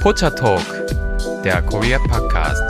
Pocha 0.00 0.30
Talk, 0.30 0.64
der 1.44 1.60
Korea 1.60 1.98
Podcast. 1.98 2.62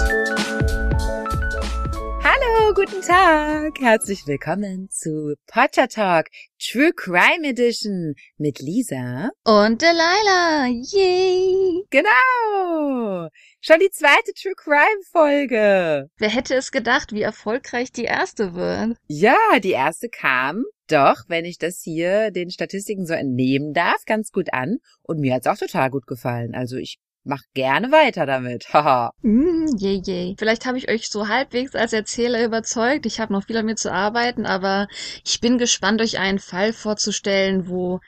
Hallo, 2.25 2.75
guten 2.75 3.01
Tag. 3.03 3.81
Herzlich 3.81 4.27
willkommen 4.27 4.89
zu 4.91 5.37
Pocha 5.47 5.87
Talk 5.87 6.27
True 6.59 6.93
Crime 6.93 7.47
Edition 7.47 8.17
mit 8.37 8.59
Lisa. 8.59 9.31
Und 9.45 9.81
Delilah. 9.81 10.67
Yay. 10.67 11.85
Genau. 11.91 13.29
Schon 13.61 13.79
die 13.79 13.91
zweite 13.93 14.33
True 14.35 14.55
Crime 14.57 15.03
Folge. 15.13 16.11
Wer 16.19 16.29
hätte 16.31 16.57
es 16.57 16.73
gedacht, 16.73 17.13
wie 17.13 17.23
erfolgreich 17.23 17.93
die 17.93 18.07
erste 18.07 18.55
wird? 18.57 18.99
Ja, 19.07 19.37
die 19.63 19.71
erste 19.71 20.09
kam 20.09 20.65
doch, 20.89 21.23
wenn 21.29 21.45
ich 21.45 21.59
das 21.59 21.81
hier 21.81 22.33
den 22.33 22.51
Statistiken 22.51 23.07
so 23.07 23.15
entnehmen 23.15 23.73
darf, 23.73 24.05
ganz 24.05 24.33
gut 24.33 24.53
an. 24.53 24.79
Und 25.03 25.21
mir 25.21 25.35
hat's 25.35 25.47
auch 25.47 25.57
total 25.57 25.91
gut 25.91 26.09
gefallen. 26.09 26.57
Also 26.57 26.77
ich 26.77 26.99
mach 27.25 27.43
gerne 27.55 27.93
weiter 27.93 28.27
damit. 28.27 28.67
Haha. 28.73 29.13
Mm, 29.23 29.67
je, 29.77 30.01
je. 30.05 30.35
Vielleicht 30.39 30.67
habe 30.67 30.79
ich 30.79 30.89
euch 30.89 31.09
so 31.09 31.29
halbwegs 31.29 31.75
als 31.75 31.93
Erzähler 31.93 32.45
überzeugt. 32.45 33.07
Ich 33.07 33.21
habe 33.21 33.33
noch 33.33 33.45
viel 33.47 33.57
an 33.57 33.67
mir 33.67 33.77
zu 33.77 33.93
arbeiten, 33.93 34.47
aber 34.47 34.89
ich 35.25 35.41
bin 35.41 35.59
gespannt, 35.59 36.01
euch 36.01 36.19
einen 36.19 36.39
Fall 36.39 36.73
vorzustellen, 36.73 37.69
wo 37.69 38.01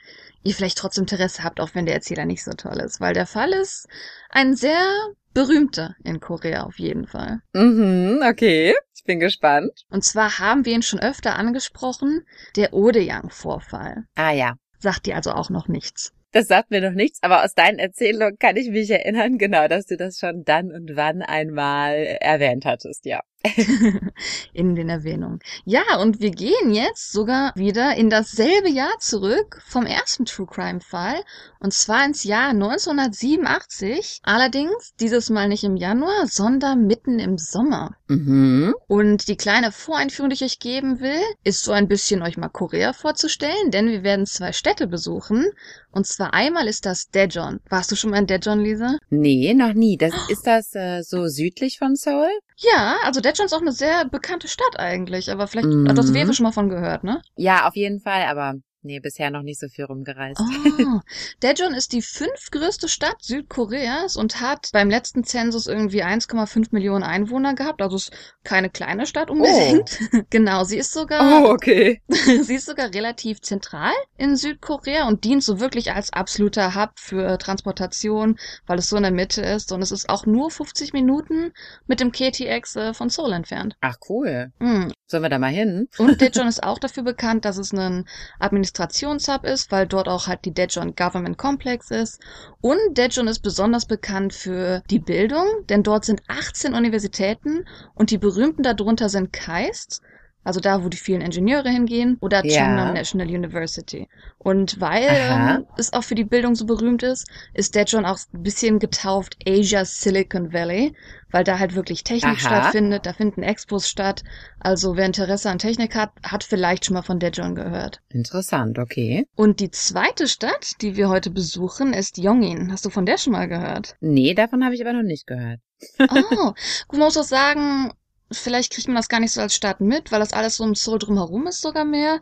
ihr 0.43 0.53
vielleicht 0.53 0.77
trotzdem 0.77 1.03
Interesse 1.03 1.43
habt, 1.43 1.59
auch 1.59 1.73
wenn 1.73 1.85
der 1.85 1.95
Erzähler 1.95 2.25
nicht 2.25 2.43
so 2.43 2.51
toll 2.51 2.79
ist. 2.79 2.99
Weil 2.99 3.13
der 3.13 3.25
Fall 3.25 3.53
ist 3.53 3.87
ein 4.29 4.55
sehr 4.55 4.85
berühmter 5.33 5.95
in 6.03 6.19
Korea 6.19 6.63
auf 6.63 6.79
jeden 6.79 7.07
Fall. 7.07 7.39
Mhm, 7.53 8.21
okay. 8.23 8.75
Ich 8.95 9.03
bin 9.03 9.19
gespannt. 9.19 9.85
Und 9.89 10.03
zwar 10.03 10.39
haben 10.39 10.65
wir 10.65 10.73
ihn 10.73 10.81
schon 10.81 10.99
öfter 10.99 11.35
angesprochen, 11.35 12.25
der 12.55 12.73
Odeyang-Vorfall. 12.73 14.05
Ah 14.15 14.31
ja. 14.31 14.55
Sagt 14.79 15.05
dir 15.05 15.15
also 15.15 15.31
auch 15.31 15.49
noch 15.49 15.67
nichts. 15.67 16.13
Das 16.33 16.47
sagt 16.47 16.71
mir 16.71 16.81
noch 16.81 16.95
nichts, 16.95 17.19
aber 17.21 17.43
aus 17.43 17.53
deinen 17.53 17.77
Erzählungen 17.77 18.39
kann 18.39 18.57
ich 18.57 18.69
mich 18.69 18.89
erinnern, 18.89 19.37
genau, 19.37 19.67
dass 19.67 19.85
du 19.85 19.97
das 19.97 20.17
schon 20.17 20.43
dann 20.43 20.71
und 20.71 20.95
wann 20.95 21.21
einmal 21.21 21.93
erwähnt 22.19 22.65
hattest, 22.65 23.05
ja. 23.05 23.21
in 24.53 24.75
den 24.75 24.89
Erwähnungen. 24.89 25.39
Ja, 25.65 25.97
und 25.99 26.21
wir 26.21 26.31
gehen 26.31 26.73
jetzt 26.73 27.11
sogar 27.11 27.51
wieder 27.55 27.95
in 27.95 28.09
dasselbe 28.09 28.69
Jahr 28.69 28.93
zurück 28.99 29.61
vom 29.65 29.85
ersten 29.85 30.25
True 30.25 30.47
Crime 30.47 30.79
Fall. 30.79 31.21
Und 31.59 31.73
zwar 31.73 32.05
ins 32.05 32.23
Jahr 32.23 32.49
1987. 32.49 34.19
Allerdings 34.23 34.93
dieses 34.99 35.29
Mal 35.29 35.49
nicht 35.49 35.63
im 35.63 35.75
Januar, 35.75 36.27
sondern 36.27 36.87
mitten 36.87 37.19
im 37.19 37.37
Sommer. 37.37 37.95
Mhm. 38.07 38.73
Und 38.87 39.27
die 39.27 39.37
kleine 39.37 39.71
Voreinführung, 39.71 40.29
die 40.29 40.35
ich 40.35 40.43
euch 40.43 40.59
geben 40.59 40.99
will, 40.99 41.21
ist 41.43 41.63
so 41.63 41.71
ein 41.73 41.87
bisschen 41.87 42.21
euch 42.21 42.37
mal 42.37 42.49
Korea 42.49 42.93
vorzustellen, 42.93 43.71
denn 43.71 43.89
wir 43.89 44.03
werden 44.03 44.25
zwei 44.25 44.53
Städte 44.53 44.87
besuchen. 44.87 45.45
Und 45.91 46.07
zwar 46.07 46.33
einmal 46.33 46.67
ist 46.67 46.85
das 46.85 47.09
Daejeon. 47.11 47.59
Warst 47.69 47.91
du 47.91 47.95
schon 47.95 48.11
mal 48.11 48.19
in 48.19 48.27
Daejeon, 48.27 48.59
Lisa? 48.59 48.97
Nee, 49.09 49.53
noch 49.53 49.73
nie. 49.73 49.97
Das, 49.97 50.13
ist 50.29 50.47
das 50.47 50.73
äh, 50.75 51.01
so 51.03 51.27
südlich 51.27 51.77
von 51.77 51.95
Seoul? 51.95 52.29
Ja, 52.57 52.97
also 53.03 53.19
Daejeon 53.21 53.45
ist 53.45 53.53
auch 53.53 53.61
eine 53.61 53.71
sehr 53.71 54.05
bekannte 54.05 54.47
Stadt 54.47 54.79
eigentlich, 54.79 55.31
aber 55.31 55.47
vielleicht 55.47 55.69
Mhm. 55.69 55.87
hat 55.87 55.97
das 55.97 56.13
Wewe 56.13 56.33
schon 56.33 56.43
mal 56.45 56.51
von 56.51 56.69
gehört, 56.69 57.03
ne? 57.03 57.21
Ja, 57.35 57.67
auf 57.67 57.75
jeden 57.75 57.99
Fall, 57.99 58.23
aber 58.23 58.55
nee, 58.83 58.99
bisher 58.99 59.31
noch 59.31 59.41
nicht 59.41 59.59
so 59.59 59.67
viel 59.67 59.85
rumgereist. 59.85 60.39
Oh, 60.39 60.99
Daejeon 61.39 61.73
ist 61.73 61.93
die 61.93 62.01
fünftgrößte 62.01 62.87
Stadt 62.87 63.21
Südkoreas 63.21 64.15
und 64.15 64.41
hat 64.41 64.69
beim 64.73 64.89
letzten 64.89 65.23
Zensus 65.23 65.67
irgendwie 65.67 66.03
1,5 66.03 66.67
Millionen 66.71 67.03
Einwohner 67.03 67.55
gehabt. 67.55 67.81
Also 67.81 67.95
ist 67.95 68.11
keine 68.43 68.69
kleine 68.69 69.05
Stadt 69.05 69.29
unbedingt. 69.29 69.99
Genau, 70.29 70.63
sie 70.63 70.77
ist 70.77 70.91
sogar, 70.91 71.49
okay. 71.49 72.01
sie 72.07 72.55
ist 72.55 72.65
sogar 72.65 72.93
relativ 72.93 73.41
zentral 73.41 73.91
in 74.17 74.35
Südkorea 74.35 75.07
und 75.07 75.23
dient 75.23 75.43
so 75.43 75.59
wirklich 75.59 75.91
als 75.91 76.11
absoluter 76.11 76.75
Hub 76.75 76.91
für 76.95 77.37
Transportation, 77.37 78.37
weil 78.65 78.79
es 78.79 78.89
so 78.89 78.97
in 78.97 79.03
der 79.03 79.11
Mitte 79.11 79.41
ist 79.41 79.71
und 79.71 79.81
es 79.81 79.91
ist 79.91 80.09
auch 80.09 80.25
nur 80.25 80.49
50 80.49 80.93
Minuten 80.93 81.51
mit 81.87 81.99
dem 81.99 82.11
KTX 82.11 82.75
äh, 82.75 82.93
von 82.93 83.09
Seoul 83.09 83.33
entfernt. 83.33 83.75
Ach 83.81 83.95
cool. 84.09 84.51
Hm. 84.59 84.91
Sollen 85.05 85.23
wir 85.23 85.29
da 85.29 85.37
mal 85.37 85.51
hin? 85.51 85.87
Und 85.97 86.21
Daejeon 86.21 86.47
ist 86.47 86.63
auch 86.63 86.79
dafür 86.79 87.03
bekannt, 87.03 87.45
dass 87.45 87.57
es 87.57 87.73
ein 87.73 88.05
Administrationshub 88.39 89.43
ist, 89.43 89.71
weil 89.71 89.85
dort 89.85 90.07
auch 90.07 90.27
halt 90.27 90.45
die 90.45 90.53
Daejeon 90.53 90.95
Government 90.95 91.37
Complex 91.37 91.91
ist. 91.91 92.21
Und 92.61 92.79
Daejeon 92.93 93.27
ist 93.27 93.39
besonders 93.39 93.85
bekannt 93.85 94.33
für 94.33 94.81
die 94.89 94.99
Bildung, 94.99 95.45
denn 95.69 95.83
dort 95.83 96.05
sind 96.05 96.21
18 96.27 96.73
Universitäten 96.73 97.65
und 97.93 98.11
die 98.11 98.17
berühmten 98.17 98.63
darunter 98.63 99.09
sind 99.09 99.33
KAIST, 99.33 100.01
also 100.43 100.59
da, 100.59 100.83
wo 100.83 100.89
die 100.89 100.97
vielen 100.97 101.21
Ingenieure 101.21 101.69
hingehen, 101.69 102.17
oder 102.21 102.45
Ja. 102.45 102.65
Chungnam 102.65 102.93
National 102.93 103.27
University. 103.27 104.07
Und 104.37 104.79
weil 104.81 105.07
Aha. 105.09 105.55
ähm, 105.55 105.65
es 105.77 105.93
auch 105.93 106.03
für 106.03 106.15
die 106.15 106.25
Bildung 106.25 106.55
so 106.55 106.65
berühmt 106.65 107.03
ist, 107.03 107.27
ist 107.53 107.75
Daejeon 107.75 108.05
auch 108.05 108.19
ein 108.33 108.43
bisschen 108.43 108.79
getauft 108.79 109.37
Asia 109.47 109.85
Silicon 109.85 110.51
Valley, 110.51 110.93
weil 111.31 111.43
da 111.43 111.59
halt 111.59 111.75
wirklich 111.75 112.03
Technik 112.03 112.39
Aha. 112.39 112.61
stattfindet, 112.61 113.05
da 113.05 113.13
finden 113.13 113.41
Expos 113.43 113.87
statt. 113.89 114.23
Also 114.59 114.97
wer 114.97 115.05
Interesse 115.05 115.49
an 115.49 115.59
Technik 115.59 115.95
hat, 115.95 116.11
hat 116.23 116.43
vielleicht 116.43 116.85
schon 116.85 116.95
mal 116.95 117.01
von 117.01 117.19
Daejeon 117.19 117.55
gehört. 117.55 118.01
Interessant, 118.09 118.79
okay. 118.79 119.25
Und 119.35 119.59
die 119.59 119.71
zweite 119.71 120.27
Stadt, 120.27 120.81
die 120.81 120.95
wir 120.95 121.09
heute 121.09 121.29
besuchen, 121.31 121.93
ist 121.93 122.17
Yongin. 122.17 122.71
Hast 122.71 122.85
du 122.85 122.89
von 122.89 123.05
der 123.05 123.17
schon 123.17 123.33
mal 123.33 123.47
gehört? 123.47 123.95
Nee, 124.01 124.33
davon 124.33 124.63
habe 124.63 124.75
ich 124.75 124.81
aber 124.81 124.93
noch 124.93 125.03
nicht 125.03 125.25
gehört. 125.25 125.59
Oh, 125.99 126.05
gut, 126.87 126.99
man 126.99 127.07
muss 127.07 127.17
auch 127.17 127.23
sagen, 127.23 127.91
vielleicht 128.33 128.73
kriegt 128.73 128.87
man 128.87 128.95
das 128.95 129.09
gar 129.09 129.19
nicht 129.19 129.31
so 129.33 129.41
als 129.41 129.55
Stadt 129.55 129.81
mit, 129.81 130.11
weil 130.11 130.19
das 130.19 130.33
alles 130.33 130.57
so 130.57 130.63
um 130.63 130.75
Seoul 130.75 130.99
drumherum 130.99 131.47
ist 131.47 131.61
sogar 131.61 131.85
mehr. 131.85 132.19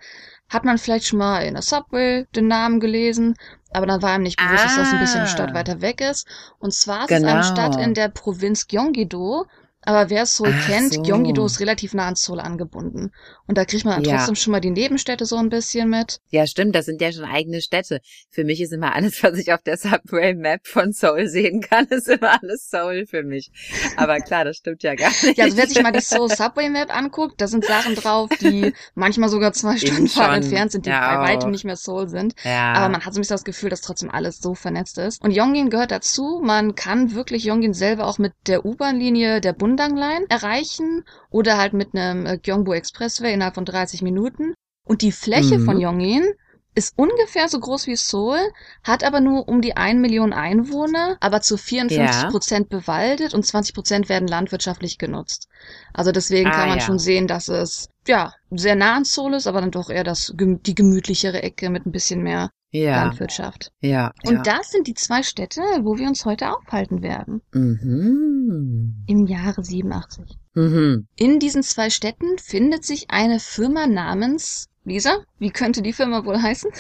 Hat 0.50 0.66
man 0.66 0.78
vielleicht 0.78 1.08
schon 1.08 1.20
mal 1.20 1.40
in 1.44 1.54
der 1.54 1.64
Subway 1.64 2.26
den 2.36 2.48
Namen 2.48 2.80
gelesen, 2.80 3.36
aber 3.72 3.86
dann 3.86 4.02
war 4.02 4.16
ihm 4.16 4.24
nicht 4.24 4.38
bewusst, 4.38 4.66
dass 4.66 4.76
das 4.76 4.92
ein 4.94 5.00
bisschen 5.00 5.20
eine 5.22 5.28
Stadt 5.30 5.52
Ah. 5.52 5.54
weiter 5.54 5.82
weg 5.82 6.02
ist. 6.02 6.28
Und 6.60 6.74
zwar 6.74 7.06
ist 7.06 7.12
es 7.12 7.24
eine 7.24 7.28
Genau. 7.32 7.44
Stadt 7.44 7.78
in 7.82 7.94
der 7.94 8.10
Provinz 8.10 8.68
Gyeonggi-do. 8.68 9.46
Aber 9.84 10.09
wer 10.09 10.25
Seoul 10.25 10.53
Ach 10.56 10.66
kennt, 10.68 10.94
so. 10.94 11.02
Gyeonggi-do 11.02 11.46
ist 11.46 11.59
relativ 11.59 11.94
nah 11.94 12.08
an 12.08 12.16
Seoul 12.16 12.40
angebunden. 12.40 13.12
Und 13.47 13.58
da 13.58 13.66
kriegt 13.66 13.84
man 13.84 13.96
dann 13.96 14.03
Ja. 14.03 14.18
trotzdem 14.18 14.36
schon 14.36 14.52
mal 14.52 14.59
die 14.62 14.69
Nebenstädte 14.69 15.25
so 15.25 15.38
ein 15.38 15.50
bisschen 15.50 15.90
mit. 15.90 16.19
Ja, 16.30 16.46
stimmt, 16.46 16.75
das 16.75 16.86
sind 16.86 17.02
ja 17.02 17.12
schon 17.12 17.25
eigene 17.25 17.62
Städte. 17.62 18.00
Für 18.30 18.44
mich 18.44 18.62
ist 18.62 18.72
immer 18.74 18.94
alles, 18.96 19.22
was 19.24 19.38
ich 19.38 19.52
auf 19.53 19.62
der 19.64 19.78
Subway 19.78 20.36
Map 20.36 20.68
von 20.68 20.92
Seoul 20.94 21.28
sehen 21.28 21.62
kann, 21.62 21.86
ist 21.88 22.08
immer 22.08 22.40
alles 22.42 22.69
Seoul 22.69 23.06
für 23.08 23.24
mich. 23.24 23.52
Aber 23.97 24.18
klar, 24.19 24.46
das 24.46 24.58
stimmt 24.58 24.84
ja 24.84 24.94
gar 24.96 25.09
nicht. 25.09 25.38
Ja, 25.38 25.46
also 25.46 25.58
wer 25.58 25.68
sich 25.68 25.81
mal 25.81 25.92
die 25.92 26.00
Seoul 26.02 26.30
Subway 26.30 26.69
Map 26.69 26.96
anguckt, 26.96 27.42
da 27.42 27.48
sind 27.48 27.66
Sachen 27.66 27.96
drauf, 27.96 28.30
die 28.40 28.74
manchmal 28.96 29.30
sogar 29.30 29.52
zwei 29.53 29.78
Stunden 29.78 30.08
Fahrt 30.08 30.44
entfernt 30.44 30.72
sind, 30.72 30.86
die 30.86 30.90
Ja, 30.92 31.18
bei 31.18 31.30
weitem 31.34 31.52
nicht 31.52 31.66
mehr 31.66 31.75
Seoul 31.75 32.08
sind. 32.08 32.36
ja. 32.44 32.74
Aber 32.74 32.90
man 32.90 33.03
hat 33.06 33.13
so 33.13 33.19
ein 33.19 33.22
bisschen 33.22 33.34
das 33.36 33.44
Gefühl, 33.44 33.69
dass 33.69 33.81
trotzdem 33.81 34.12
alles 34.12 34.40
so 34.40 34.53
vernetzt 34.53 34.98
ist. 35.00 35.22
Und 35.24 35.31
Yongin 35.31 35.69
gehört 35.69 35.92
dazu. 35.92 36.40
Man 36.44 36.75
kann 36.75 37.13
wirklich 37.16 37.46
Yongin 37.46 37.74
selber 37.74 38.06
auch 38.08 38.19
mit 38.19 38.34
der 38.48 38.63
U-Bahn-Linie 38.66 39.42
der 39.42 39.53
Bundang 39.72 39.96
Line 39.96 40.26
erreichen 40.28 41.06
oder 41.30 41.58
halt 41.58 41.72
mit 41.72 41.96
einem 41.96 42.26
äh, 42.26 42.38
Gyeongbu 42.38 42.74
Expressway 42.74 43.34
innerhalb 43.34 43.56
von 43.56 43.64
30 43.64 44.02
Minuten. 44.02 44.54
Und 44.86 45.02
die 45.02 45.14
Fläche 45.14 45.59
Mhm. 45.59 45.66
von 45.66 45.80
Yongin 45.80 46.34
ist 46.76 46.94
ungefähr 46.98 47.48
so 47.48 47.58
groß 47.59 47.88
wie 47.88 47.96
Seoul, 47.96 48.40
hat 48.84 49.04
aber 49.06 49.22
nur 49.22 49.48
um 49.48 49.62
die 49.62 49.78
1 49.78 50.02
Million 50.02 50.34
Einwohner, 50.34 51.16
aber 51.22 51.40
zu 51.42 51.56
54 51.58 52.28
Ja. 52.28 52.30
Prozent 52.30 52.68
bewaldet 52.70 53.34
und 53.34 53.46
20 53.46 53.74
Prozent 53.74 54.10
werden 54.10 54.28
landwirtschaftlich 54.28 54.98
genutzt. 54.98 55.48
Also 55.94 56.12
deswegen 56.12 56.50
Ah, 56.50 56.52
kann 56.52 56.68
man 56.68 56.80
ja. 56.80 56.86
schon 56.86 57.00
sehen, 57.00 57.28
dass 57.28 57.48
es 57.48 57.88
ja 58.08 58.34
sehr 58.50 58.76
nah 58.76 58.96
an 58.98 59.06
Seoul 59.06 59.36
ist, 59.36 59.48
aber 59.48 59.62
dann 59.62 59.72
doch 59.72 59.90
eher 59.90 60.04
das, 60.04 60.34
die 60.36 60.76
gemütlichere 60.76 61.44
Ecke 61.44 61.70
mit 61.70 61.86
ein 61.86 61.92
bisschen 61.94 62.24
mehr 62.24 62.50
ja, 62.72 63.04
Landwirtschaft. 63.06 63.72
ja, 63.82 64.14
Und 64.26 64.34
ja. 64.36 64.42
das 64.42 64.72
sind 64.72 64.88
die 64.88 64.94
zwei 64.94 65.24
Städte, 65.24 65.62
wo 65.82 65.98
wir 65.98 66.08
uns 66.08 66.26
heute 66.26 66.52
aufhalten 66.52 67.02
werden. 67.02 67.42
Mhm. 67.54 69.04
Im 69.08 69.28
Jahre 69.28 69.64
87. 69.64 70.26
Mhm. 70.54 71.08
In 71.16 71.40
diesen 71.40 71.64
zwei 71.64 71.90
Städten 71.90 72.38
findet 72.38 72.84
sich 72.86 73.10
eine 73.10 73.40
Firma 73.40 73.88
namens 73.88 74.70
Lisa. 74.84 75.24
Wie 75.38 75.52
könnte 75.52 75.81
die 75.81 75.94
Firma 75.94 76.26
wohl 76.26 76.42
heißen? 76.42 76.72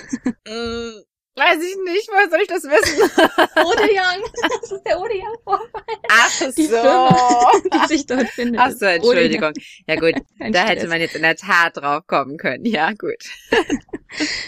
Mm, 0.47 1.03
Weiß 1.33 1.63
ich 1.63 1.77
nicht, 1.85 2.09
woher 2.09 2.29
soll 2.29 2.41
ich 2.41 2.47
das 2.49 2.63
wissen? 2.63 3.01
Odeyoung. 3.55 4.31
Das 4.61 4.71
ist 4.71 4.83
der 4.85 4.99
Odeyoung-Vorfall, 4.99 5.81
Ach 6.09 6.39
Die 6.57 6.65
so. 6.65 6.75
Firma. 6.75 7.51
die 7.73 7.87
sich 7.87 8.05
dort 8.05 8.27
findet. 8.29 8.59
Ach 8.61 8.71
so, 8.71 8.85
Entschuldigung. 8.85 9.53
Ja 9.87 9.95
gut, 9.95 10.15
Kein 10.39 10.51
da 10.51 10.63
hätte 10.63 10.81
Stress. 10.81 10.89
man 10.89 10.99
jetzt 10.99 11.15
in 11.15 11.21
der 11.21 11.37
Tat 11.37 11.77
drauf 11.77 12.05
kommen 12.07 12.37
können. 12.37 12.65
Ja, 12.65 12.91
gut. 12.91 13.23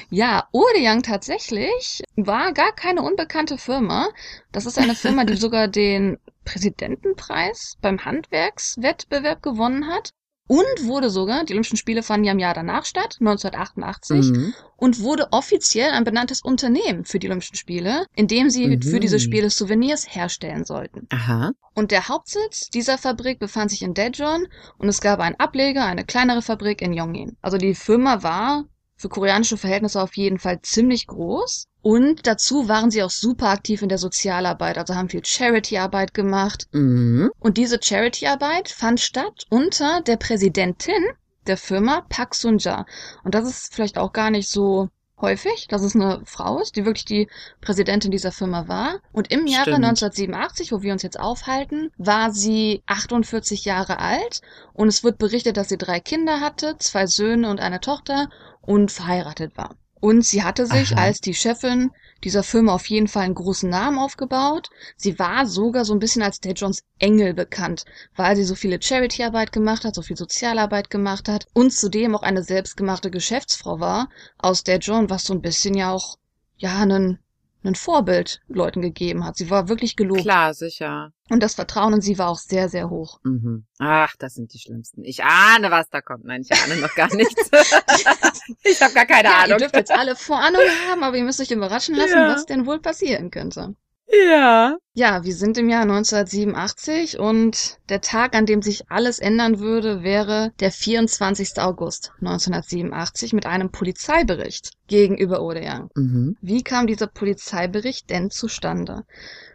Ja, 0.10 0.50
Odeyoung 0.52 1.04
tatsächlich 1.04 2.04
war 2.18 2.52
gar 2.52 2.76
keine 2.76 3.02
unbekannte 3.02 3.58
Firma. 3.58 4.10
Das 4.52 4.66
ist 4.66 4.78
eine 4.78 4.94
Firma, 4.94 5.24
die 5.24 5.38
sogar 5.38 5.70
den 5.70 6.20
Präsidentenpreis 6.44 7.78
beim 7.82 8.04
Handwerkswettbewerb 8.04 9.42
gewonnen 9.42 9.88
hat. 9.88 10.10
Und 10.48 10.84
wurde 10.88 11.10
sogar, 11.10 11.46
die 11.46 11.54
Olympischen 11.54 11.78
Spiele 11.78 12.04
fanden 12.04 12.26
ja 12.26 12.34
im 12.34 12.40
Jahr 12.40 12.54
danach 12.54 12.86
statt, 12.86 13.18
1988, 13.22 14.32
Mhm. 14.32 14.54
und 14.76 15.00
wurde 15.00 15.28
offiziell 15.32 15.92
ein 15.92 16.04
benanntes 16.04 16.42
Unternehmen 16.42 17.06
für 17.06 17.18
die 17.20 17.28
Olympischen 17.28 17.56
Spiele, 17.56 18.06
indem 18.16 18.50
sie 18.50 18.68
Mhm. 18.68 18.82
für 18.82 19.00
diese 19.00 19.20
Spiele 19.20 19.50
Souvenirs 19.50 20.14
herstellen 20.14 20.66
sollten. 20.66 21.08
Aha. 21.12 21.52
Und 21.74 21.92
der 21.92 22.10
Hauptsitz 22.10 22.70
dieser 22.70 22.98
Fabrik 22.98 23.40
befand 23.40 23.72
sich 23.72 23.82
in 23.84 23.94
Daejeon 23.94 24.48
und 24.78 24.88
es 24.90 25.00
gab 25.02 25.20
einen 25.20 25.40
Ableger, 25.40 25.86
eine 25.86 26.04
kleinere 26.04 26.42
Fabrik 26.42 26.82
in 26.82 26.94
Yongin. 26.94 27.38
Also 27.42 27.58
die 27.58 27.74
Firma 27.74 28.22
war 28.24 28.66
für 29.04 29.10
koreanische 29.10 29.58
Verhältnisse 29.58 30.02
auf 30.02 30.16
jeden 30.16 30.40
Fall 30.40 30.62
ziemlich 30.62 31.08
groß. 31.08 31.68
Und 31.82 32.26
dazu 32.26 32.70
waren 32.70 32.90
sie 32.90 33.04
auch 33.04 33.10
super 33.10 33.50
aktiv 33.50 33.82
in 33.82 33.90
der 33.90 33.98
Sozialarbeit, 33.98 34.78
also 34.78 34.96
haben 34.96 35.10
viel 35.10 35.26
Charity-Arbeit 35.26 36.14
gemacht. 36.14 36.68
Mhm. 36.72 37.30
Und 37.38 37.58
diese 37.58 37.80
Charity-Arbeit 37.84 38.70
fand 38.70 39.02
statt 39.02 39.44
unter 39.50 40.00
der 40.02 40.16
Präsidentin 40.16 41.04
der 41.48 41.58
Firma 41.58 42.06
Park 42.08 42.34
Sun-ja. 42.34 42.86
Und 43.26 43.36
das 43.36 43.46
ist 43.46 43.76
vielleicht 43.76 43.98
auch 43.98 44.14
gar 44.14 44.32
nicht 44.32 44.50
so 44.50 44.88
häufig, 45.20 45.68
dass 45.68 45.82
es 45.82 45.96
eine 45.96 46.22
Frau 46.26 46.60
ist, 46.60 46.78
die 46.78 46.86
wirklich 46.86 47.06
die 47.06 47.28
Präsidentin 47.60 48.12
dieser 48.12 48.32
Firma 48.32 48.70
war. 48.70 49.00
Und 49.12 49.32
im 49.32 49.48
Jahre 49.48 49.72
Stimmt. 49.72 49.86
1987, 49.86 50.72
wo 50.72 50.82
wir 50.82 50.94
uns 50.94 51.02
jetzt 51.02 51.20
aufhalten, 51.20 51.92
war 51.98 52.32
sie 52.32 52.84
48 52.86 53.66
Jahre 53.66 54.00
alt 54.00 54.42
und 54.74 54.88
es 54.88 55.04
wird 55.04 55.18
berichtet, 55.18 55.58
dass 55.58 55.70
sie 55.70 55.78
drei 55.78 56.00
Kinder 56.00 56.40
hatte, 56.40 56.78
zwei 56.78 57.06
Söhne 57.06 57.50
und 57.50 57.60
eine 57.60 57.82
Tochter 57.82 58.30
und 58.66 58.92
verheiratet 58.92 59.58
war. 59.58 59.76
Und 60.00 60.26
sie 60.26 60.44
hatte 60.44 60.66
sich 60.66 60.94
Aha. 60.94 61.02
als 61.02 61.22
die 61.22 61.34
Chefin 61.34 61.92
dieser 62.24 62.44
Firma 62.44 62.74
auf 62.74 62.88
jeden 62.88 63.08
Fall 63.08 63.24
einen 63.24 63.36
großen 63.36 63.70
Namen 63.70 64.00
aufgebaut. 64.00 64.70
Sie 64.98 65.18
war 65.18 65.46
sogar 65.46 65.86
so 65.86 65.94
ein 65.94 66.00
bisschen 66.00 66.22
als 66.22 66.40
der 66.40 66.54
Johns 66.54 66.84
Engel 67.00 67.34
bekannt, 67.34 67.86
weil 68.16 68.36
sie 68.36 68.44
so 68.44 68.56
viele 68.56 68.82
Charity-Arbeit 68.82 69.52
gemacht 69.52 69.86
hat, 69.86 69.96
so 69.96 70.02
viel 70.02 70.18
Sozialarbeit 70.18 70.90
gemacht 70.90 71.30
hat 71.30 71.48
und 71.54 71.72
zudem 71.72 72.16
auch 72.16 72.24
eine 72.24 72.44
selbstgemachte 72.44 73.12
Geschäftsfrau 73.12 73.80
war, 73.80 74.10
aus 74.38 74.64
der 74.64 74.80
John 74.80 75.10
was 75.10 75.24
so 75.24 75.34
ein 75.34 75.42
bisschen 75.42 75.74
ja 75.74 75.92
auch, 75.92 76.18
ja, 76.58 76.82
einen, 76.82 77.20
einen 77.64 77.76
Vorbild 77.76 78.42
Leuten 78.48 78.82
gegeben 78.82 79.26
hat. 79.26 79.38
Sie 79.38 79.50
war 79.50 79.70
wirklich 79.70 79.96
gelobt. 79.96 80.22
Klar, 80.22 80.54
sicher. 80.54 81.12
Und 81.30 81.42
das 81.42 81.56
Vertrauen 81.56 81.94
in 81.94 82.02
sie 82.02 82.18
war 82.18 82.30
auch 82.30 82.38
sehr, 82.38 82.70
sehr 82.70 82.90
hoch. 82.90 83.20
Mhm. 83.24 83.66
Ach, 83.80 84.14
das 84.20 84.34
sind 84.34 84.54
die 84.54 84.60
Schlimmsten. 84.60 85.04
Ich 85.04 85.24
ahne, 85.24 85.72
was 85.72 85.90
da 85.90 86.02
kommt. 86.02 86.26
Nein, 86.26 86.42
ich 86.42 86.52
ahne 86.52 86.78
noch 86.82 86.94
gar 86.96 87.14
nichts. 87.16 87.50
ich 88.64 88.82
habe 88.82 88.94
gar 88.94 89.06
keine 89.06 89.30
ja, 89.30 89.38
ihr 89.40 89.44
Ahnung. 89.46 89.58
dürft 89.60 89.76
jetzt 89.76 89.92
alle 89.92 90.16
Vorahnung 90.16 90.62
haben, 90.90 91.04
aber 91.04 91.18
ihr 91.18 91.24
müsst 91.24 91.40
euch 91.40 91.52
überraschen 91.52 91.96
lassen, 91.96 92.18
Ja. 92.18 92.28
was 92.30 92.46
denn 92.46 92.66
wohl 92.66 92.80
passieren 92.80 93.32
könnte. 93.32 93.76
Ja. 94.14 94.78
Ja, 94.94 95.24
wir 95.24 95.34
sind 95.34 95.58
im 95.58 95.70
Jahr 95.70 95.84
1987 95.84 97.18
und 97.18 97.80
der 97.90 98.02
Tag, 98.02 98.36
an 98.36 98.46
dem 98.46 98.62
sich 98.62 98.90
alles 98.92 99.18
ändern 99.18 99.60
würde, 99.60 100.04
wäre 100.04 100.52
der 100.60 100.72
24. 100.72 101.60
August 101.60 102.12
1987 102.22 103.34
mit 103.34 103.48
einem 103.48 103.72
Polizeibericht 103.72 104.74
gegenüber 104.88 105.42
Odeang. 105.42 105.90
Mhm. 105.96 106.38
Wie 106.42 106.62
kam 106.62 106.86
dieser 106.86 107.08
Polizeibericht 107.08 108.10
denn 108.12 108.30
zustande? 108.30 109.04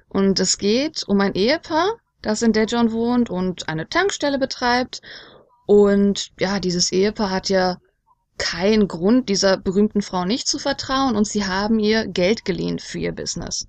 Und 0.09 0.41
es 0.41 0.59
geht 0.59 1.05
um 1.07 1.21
ein 1.21 1.35
Ehepaar, 1.35 1.95
das 2.21 2.43
in 2.43 2.53
Daejeon 2.53 2.91
wohnt 2.91 3.31
und 3.31 3.69
eine 3.69 3.89
Tankstelle 3.89 4.39
betreibt. 4.39 5.03
Und 5.67 6.31
ja, 6.41 6.59
dieses 6.59 6.91
Ehepaar 6.91 7.31
hat 7.31 7.49
ja 7.49 7.79
keinen 8.39 8.89
Grund, 8.89 9.29
dieser 9.29 9.57
berühmten 9.57 10.03
Frau 10.03 10.25
nicht 10.25 10.49
zu 10.49 10.59
vertrauen 10.59 11.17
und 11.17 11.27
sie 11.27 11.45
haben 11.45 11.79
ihr 11.79 12.07
Geld 12.07 12.45
geliehen 12.45 12.79
für 12.79 12.99
ihr 12.99 13.13
Business. 13.13 13.67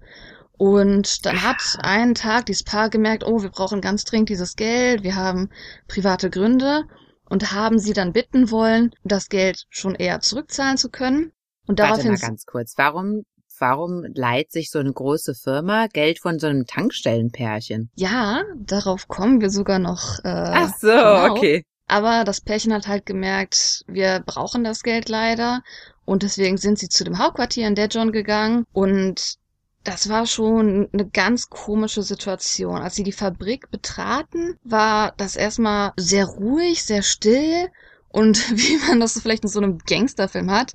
Und 0.59 1.25
dann 1.25 1.41
hat 1.41 1.77
einen 1.83 2.15
Tag 2.15 2.47
dieses 2.47 2.63
Paar 2.63 2.89
gemerkt, 2.89 3.23
oh, 3.25 3.41
wir 3.41 3.49
brauchen 3.49 3.79
ganz 3.79 4.03
dringend 4.03 4.27
dieses 4.27 4.57
Geld, 4.57 5.03
wir 5.03 5.15
haben 5.15 5.49
private 5.87 6.29
Gründe 6.29 6.83
und 7.29 7.53
haben 7.53 7.79
sie 7.79 7.93
dann 7.93 8.11
bitten 8.11 8.51
wollen, 8.51 8.91
das 9.05 9.29
Geld 9.29 9.63
schon 9.69 9.95
eher 9.95 10.19
zurückzahlen 10.19 10.75
zu 10.75 10.89
können. 10.89 11.31
Und 11.65 11.79
Warte 11.79 11.91
daraufhin 11.93 12.11
mal 12.11 12.19
ganz 12.19 12.45
kurz. 12.45 12.73
Warum, 12.75 13.23
warum 13.57 14.03
leiht 14.13 14.51
sich 14.51 14.69
so 14.69 14.79
eine 14.79 14.91
große 14.91 15.33
Firma 15.33 15.87
Geld 15.87 16.19
von 16.19 16.39
so 16.39 16.47
einem 16.47 16.65
Tankstellenpärchen? 16.65 17.89
Ja, 17.95 18.43
darauf 18.57 19.07
kommen 19.07 19.39
wir 19.39 19.51
sogar 19.51 19.79
noch. 19.79 20.19
Äh, 20.25 20.27
Ach 20.27 20.73
so, 20.77 20.87
genau. 20.89 21.31
okay. 21.31 21.63
Aber 21.87 22.25
das 22.25 22.41
Pärchen 22.41 22.73
hat 22.73 22.89
halt 22.89 23.05
gemerkt, 23.05 23.85
wir 23.87 24.21
brauchen 24.25 24.65
das 24.65 24.83
Geld 24.83 25.07
leider. 25.07 25.61
Und 26.03 26.23
deswegen 26.23 26.57
sind 26.57 26.79
sie 26.79 26.89
zu 26.89 27.05
dem 27.05 27.17
Hauptquartier 27.17 27.65
in 27.65 27.75
Daejeon 27.75 28.11
gegangen. 28.11 28.65
Und 28.73 29.38
das 29.83 30.09
war 30.09 30.25
schon 30.25 30.89
eine 30.91 31.07
ganz 31.07 31.49
komische 31.49 32.03
Situation. 32.03 32.77
Als 32.77 32.95
sie 32.95 33.03
die 33.03 33.11
Fabrik 33.11 33.71
betraten, 33.71 34.57
war 34.63 35.13
das 35.17 35.35
erstmal 35.35 35.93
sehr 35.95 36.25
ruhig, 36.25 36.83
sehr 36.83 37.01
still. 37.01 37.69
Und 38.09 38.37
wie 38.57 38.77
man 38.87 38.99
das 38.99 39.19
vielleicht 39.19 39.43
in 39.43 39.49
so 39.49 39.59
einem 39.59 39.79
Gangsterfilm 39.79 40.51
hat, 40.51 40.73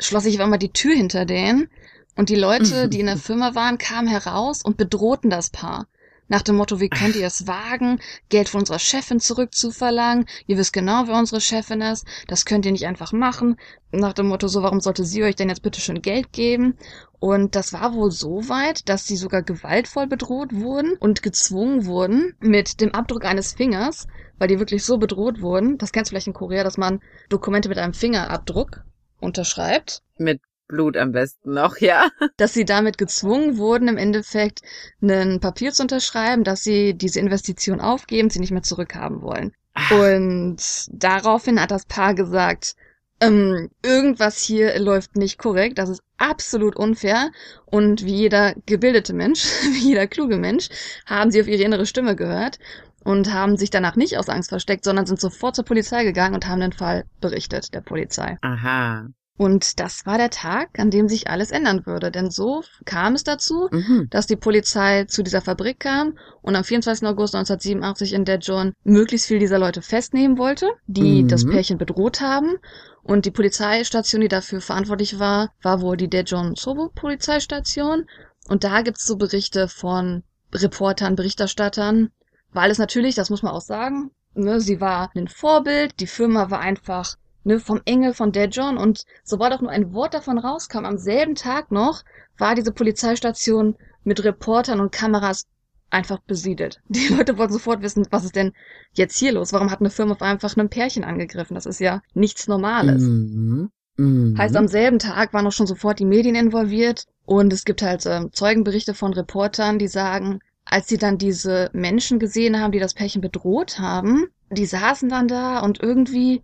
schloss 0.00 0.24
sich 0.24 0.36
auf 0.36 0.44
einmal 0.44 0.58
die 0.58 0.72
Tür 0.72 0.94
hinter 0.94 1.24
denen. 1.24 1.70
Und 2.16 2.28
die 2.28 2.36
Leute, 2.36 2.88
die 2.90 3.00
in 3.00 3.06
der 3.06 3.16
Firma 3.16 3.54
waren, 3.54 3.78
kamen 3.78 4.08
heraus 4.08 4.62
und 4.62 4.76
bedrohten 4.76 5.30
das 5.30 5.50
Paar. 5.50 5.86
Nach 6.30 6.42
dem 6.42 6.56
Motto, 6.56 6.78
wie 6.78 6.88
könnt 6.88 7.16
ihr 7.16 7.26
es 7.26 7.46
wagen, 7.48 8.00
Geld 8.28 8.48
von 8.48 8.60
unserer 8.60 8.78
Chefin 8.78 9.18
zurückzuverlangen? 9.18 10.26
Ihr 10.46 10.58
wisst 10.58 10.72
genau, 10.72 11.06
wer 11.06 11.16
unsere 11.16 11.40
Chefin 11.40 11.80
ist. 11.80 12.06
Das 12.28 12.44
könnt 12.44 12.64
ihr 12.66 12.72
nicht 12.72 12.86
einfach 12.86 13.12
machen. 13.12 13.56
Nach 13.90 14.12
dem 14.12 14.28
Motto, 14.28 14.46
so, 14.46 14.62
warum 14.62 14.80
sollte 14.80 15.04
sie 15.04 15.24
euch 15.24 15.34
denn 15.34 15.48
jetzt 15.48 15.62
bitte 15.62 15.80
schön 15.80 16.02
Geld 16.02 16.32
geben? 16.32 16.78
Und 17.20 17.54
das 17.54 17.74
war 17.74 17.94
wohl 17.94 18.10
so 18.10 18.48
weit, 18.48 18.88
dass 18.88 19.06
sie 19.06 19.16
sogar 19.16 19.42
gewaltvoll 19.42 20.06
bedroht 20.06 20.54
wurden 20.54 20.94
und 20.98 21.22
gezwungen 21.22 21.84
wurden 21.84 22.34
mit 22.40 22.80
dem 22.80 22.94
Abdruck 22.94 23.26
eines 23.26 23.52
Fingers, 23.52 24.08
weil 24.38 24.48
die 24.48 24.58
wirklich 24.58 24.84
so 24.84 24.96
bedroht 24.96 25.42
wurden. 25.42 25.76
Das 25.76 25.92
kennst 25.92 26.10
du 26.10 26.12
vielleicht 26.12 26.28
in 26.28 26.32
Korea, 26.32 26.64
dass 26.64 26.78
man 26.78 27.00
Dokumente 27.28 27.68
mit 27.68 27.76
einem 27.76 27.92
Fingerabdruck 27.92 28.84
unterschreibt. 29.20 30.02
Mit 30.16 30.40
Blut 30.66 30.96
am 30.96 31.12
besten 31.12 31.52
noch, 31.52 31.76
ja. 31.76 32.08
dass 32.38 32.54
sie 32.54 32.64
damit 32.64 32.96
gezwungen 32.96 33.58
wurden, 33.58 33.88
im 33.88 33.98
Endeffekt 33.98 34.62
ein 35.02 35.40
Papier 35.40 35.72
zu 35.72 35.82
unterschreiben, 35.82 36.42
dass 36.42 36.62
sie 36.62 36.94
diese 36.94 37.20
Investition 37.20 37.82
aufgeben, 37.82 38.30
sie 38.30 38.40
nicht 38.40 38.52
mehr 38.52 38.62
zurückhaben 38.62 39.20
wollen. 39.20 39.52
Ach, 39.74 39.90
Und 39.90 40.58
daraufhin 40.90 41.60
hat 41.60 41.70
das 41.70 41.84
Paar 41.84 42.14
gesagt, 42.14 42.76
ähm, 43.20 43.70
irgendwas 43.84 44.38
hier 44.38 44.78
läuft 44.78 45.16
nicht 45.16 45.38
korrekt, 45.38 45.78
das 45.78 45.90
ist 45.90 46.02
absolut 46.16 46.76
unfair. 46.76 47.30
Und 47.66 48.04
wie 48.04 48.14
jeder 48.14 48.54
gebildete 48.66 49.12
Mensch, 49.12 49.44
wie 49.72 49.88
jeder 49.88 50.06
kluge 50.06 50.36
Mensch, 50.36 50.68
haben 51.06 51.30
sie 51.30 51.40
auf 51.40 51.48
ihre 51.48 51.62
innere 51.62 51.86
Stimme 51.86 52.16
gehört 52.16 52.58
und 53.04 53.32
haben 53.32 53.56
sich 53.56 53.70
danach 53.70 53.96
nicht 53.96 54.18
aus 54.18 54.28
Angst 54.28 54.50
versteckt, 54.50 54.84
sondern 54.84 55.06
sind 55.06 55.20
sofort 55.20 55.56
zur 55.56 55.64
Polizei 55.64 56.04
gegangen 56.04 56.34
und 56.34 56.46
haben 56.46 56.60
den 56.60 56.72
Fall 56.72 57.04
berichtet, 57.20 57.74
der 57.74 57.80
Polizei. 57.80 58.38
Aha. 58.42 59.06
Und 59.46 59.80
das 59.80 60.04
war 60.04 60.18
der 60.18 60.28
Tag, 60.28 60.78
an 60.78 60.90
dem 60.90 61.08
sich 61.08 61.30
alles 61.30 61.50
ändern 61.50 61.86
würde. 61.86 62.10
Denn 62.10 62.30
so 62.30 62.62
kam 62.84 63.14
es 63.14 63.24
dazu, 63.24 63.68
Mhm. 63.72 64.06
dass 64.10 64.26
die 64.26 64.36
Polizei 64.36 65.04
zu 65.04 65.22
dieser 65.22 65.40
Fabrik 65.40 65.80
kam 65.80 66.18
und 66.42 66.56
am 66.56 66.62
24. 66.62 67.08
August 67.08 67.34
1987 67.34 68.12
in 68.12 68.26
Daejeon 68.26 68.74
möglichst 68.84 69.26
viel 69.28 69.38
dieser 69.38 69.58
Leute 69.58 69.80
festnehmen 69.80 70.36
wollte, 70.36 70.68
die 70.86 71.22
Mhm. 71.22 71.28
das 71.28 71.46
Pärchen 71.46 71.78
bedroht 71.78 72.20
haben. 72.20 72.56
Und 73.02 73.24
die 73.24 73.30
Polizeistation, 73.30 74.20
die 74.20 74.28
dafür 74.28 74.60
verantwortlich 74.60 75.18
war, 75.18 75.54
war 75.62 75.80
wohl 75.80 75.96
die 75.96 76.10
Daejeon 76.10 76.54
Sobo 76.54 76.90
Polizeistation. 76.94 78.04
Und 78.46 78.62
da 78.64 78.82
gibt's 78.82 79.06
so 79.06 79.16
Berichte 79.16 79.68
von 79.68 80.22
Reportern, 80.52 81.16
Berichterstattern, 81.16 82.10
weil 82.52 82.70
es 82.70 82.76
natürlich, 82.76 83.14
das 83.14 83.30
muss 83.30 83.42
man 83.42 83.52
auch 83.54 83.62
sagen, 83.62 84.10
ne, 84.34 84.60
sie 84.60 84.82
war 84.82 85.10
ein 85.14 85.28
Vorbild, 85.28 85.98
die 85.98 86.06
Firma 86.06 86.50
war 86.50 86.60
einfach 86.60 87.16
ne, 87.44 87.60
vom 87.60 87.80
Engel 87.84 88.14
von 88.14 88.32
Daejeon 88.32 88.76
und 88.76 89.04
sobald 89.24 89.52
auch 89.52 89.60
nur 89.60 89.70
ein 89.70 89.92
Wort 89.92 90.14
davon 90.14 90.38
rauskam, 90.38 90.84
am 90.84 90.98
selben 90.98 91.34
Tag 91.34 91.70
noch, 91.70 92.02
war 92.38 92.54
diese 92.54 92.72
Polizeistation 92.72 93.76
mit 94.04 94.24
Reportern 94.24 94.80
und 94.80 94.92
Kameras 94.92 95.46
einfach 95.90 96.20
besiedelt. 96.20 96.80
Die 96.88 97.08
Leute 97.08 97.38
wollten 97.38 97.52
sofort 97.52 97.82
wissen, 97.82 98.06
was 98.10 98.24
ist 98.24 98.36
denn 98.36 98.52
jetzt 98.92 99.18
hier 99.18 99.32
los? 99.32 99.52
Warum 99.52 99.70
hat 99.70 99.80
eine 99.80 99.90
Firma 99.90 100.12
auf 100.12 100.22
einfach 100.22 100.56
ein 100.56 100.68
Pärchen 100.68 101.04
angegriffen? 101.04 101.54
Das 101.54 101.66
ist 101.66 101.80
ja 101.80 102.02
nichts 102.14 102.48
Normales. 102.48 103.02
Mhm. 103.02 103.70
Mhm. 103.96 104.38
Heißt, 104.38 104.56
am 104.56 104.68
selben 104.68 104.98
Tag 104.98 105.32
waren 105.32 105.46
auch 105.46 105.52
schon 105.52 105.66
sofort 105.66 105.98
die 105.98 106.04
Medien 106.06 106.34
involviert 106.34 107.06
und 107.26 107.52
es 107.52 107.64
gibt 107.64 107.82
halt 107.82 108.06
ähm, 108.06 108.30
Zeugenberichte 108.32 108.94
von 108.94 109.12
Reportern, 109.12 109.78
die 109.78 109.88
sagen, 109.88 110.40
als 110.64 110.88
sie 110.88 110.96
dann 110.96 111.18
diese 111.18 111.70
Menschen 111.72 112.18
gesehen 112.18 112.60
haben, 112.60 112.72
die 112.72 112.78
das 112.78 112.94
Pärchen 112.94 113.20
bedroht 113.20 113.78
haben, 113.78 114.26
die 114.50 114.66
saßen 114.66 115.08
dann 115.08 115.28
da 115.28 115.60
und 115.60 115.82
irgendwie, 115.82 116.42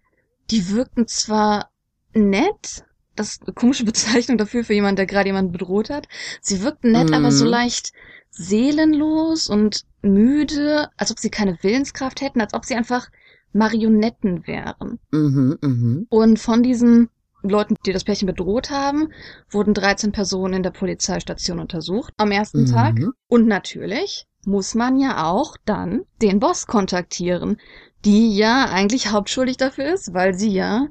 die 0.51 0.71
wirkten 0.71 1.07
zwar 1.07 1.71
nett, 2.15 2.85
das 3.15 3.31
ist 3.31 3.43
eine 3.45 3.55
komische 3.55 3.85
Bezeichnung 3.93 4.39
dafür 4.39 4.65
für 4.65 4.75
jemanden, 4.75 4.97
der 4.97 5.07
gerade 5.07 5.29
jemanden 5.29 5.53
bedroht 5.53 5.91
hat. 5.91 6.09
Sie 6.41 6.63
wirkten 6.63 6.93
nett, 6.93 7.09
Mhm. 7.09 7.15
aber 7.15 7.33
so 7.33 7.45
leicht 7.45 7.93
seelenlos 8.31 9.49
und 9.49 9.83
müde, 10.03 10.89
als 10.97 11.11
ob 11.11 11.19
sie 11.19 11.31
keine 11.31 11.59
Willenskraft 11.63 12.21
hätten, 12.21 12.41
als 12.41 12.55
ob 12.55 12.65
sie 12.65 12.75
einfach 12.75 13.09
Marionetten 13.53 14.47
wären. 14.47 14.99
Mhm. 15.11 15.59
Mhm. 15.63 16.07
Und 16.11 16.39
von 16.39 16.63
diesen 16.63 17.09
Leuten, 17.49 17.77
die 17.87 17.93
das 17.93 18.05
Pärchen 18.05 18.27
bedroht 18.27 18.71
haben, 18.71 19.13
wurden 19.51 19.75
13 19.75 20.13
Personen 20.13 20.55
in 20.55 20.63
der 20.63 20.71
Polizeistation 20.71 21.59
untersucht 21.59 22.13
am 22.17 22.31
ersten 22.31 22.63
Mhm. 22.63 22.67
Tag. 22.67 22.95
Und 23.29 23.47
natürlich 23.47 24.27
muss 24.45 24.75
man 24.75 24.99
ja 24.99 25.25
auch 25.25 25.57
dann 25.65 26.03
den 26.23 26.39
Boss 26.41 26.67
kontaktieren, 26.67 27.59
die 28.05 28.37
ja 28.37 28.67
eigentlich 28.71 29.11
hauptschuldig 29.11 29.57
dafür 29.57 29.93
ist, 29.93 30.15
weil 30.15 30.35
sie 30.35 30.51
ja 30.51 30.87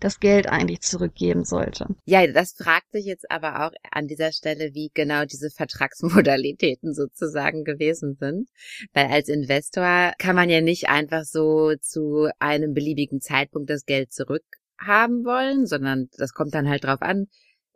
das 0.00 0.20
Geld 0.20 0.48
eigentlich 0.48 0.82
zurückgeben 0.82 1.44
sollte. 1.44 1.86
Ja, 2.04 2.26
das 2.26 2.52
fragt 2.52 2.92
sich 2.92 3.04
jetzt 3.04 3.30
aber 3.30 3.66
auch 3.66 3.72
an 3.90 4.06
dieser 4.06 4.32
Stelle, 4.32 4.74
wie 4.74 4.90
genau 4.94 5.24
diese 5.24 5.50
Vertragsmodalitäten 5.50 6.94
sozusagen 6.94 7.64
gewesen 7.64 8.16
sind. 8.20 8.48
Weil 8.92 9.06
als 9.06 9.28
Investor 9.28 10.12
kann 10.18 10.36
man 10.36 10.50
ja 10.50 10.60
nicht 10.60 10.88
einfach 10.88 11.24
so 11.24 11.72
zu 11.80 12.28
einem 12.38 12.74
beliebigen 12.74 13.20
Zeitpunkt 13.20 13.70
das 13.70 13.84
Geld 13.86 14.12
haben 14.80 15.24
wollen, 15.24 15.66
sondern 15.66 16.08
das 16.16 16.32
kommt 16.32 16.54
dann 16.54 16.68
halt 16.68 16.84
drauf 16.84 17.02
an. 17.02 17.26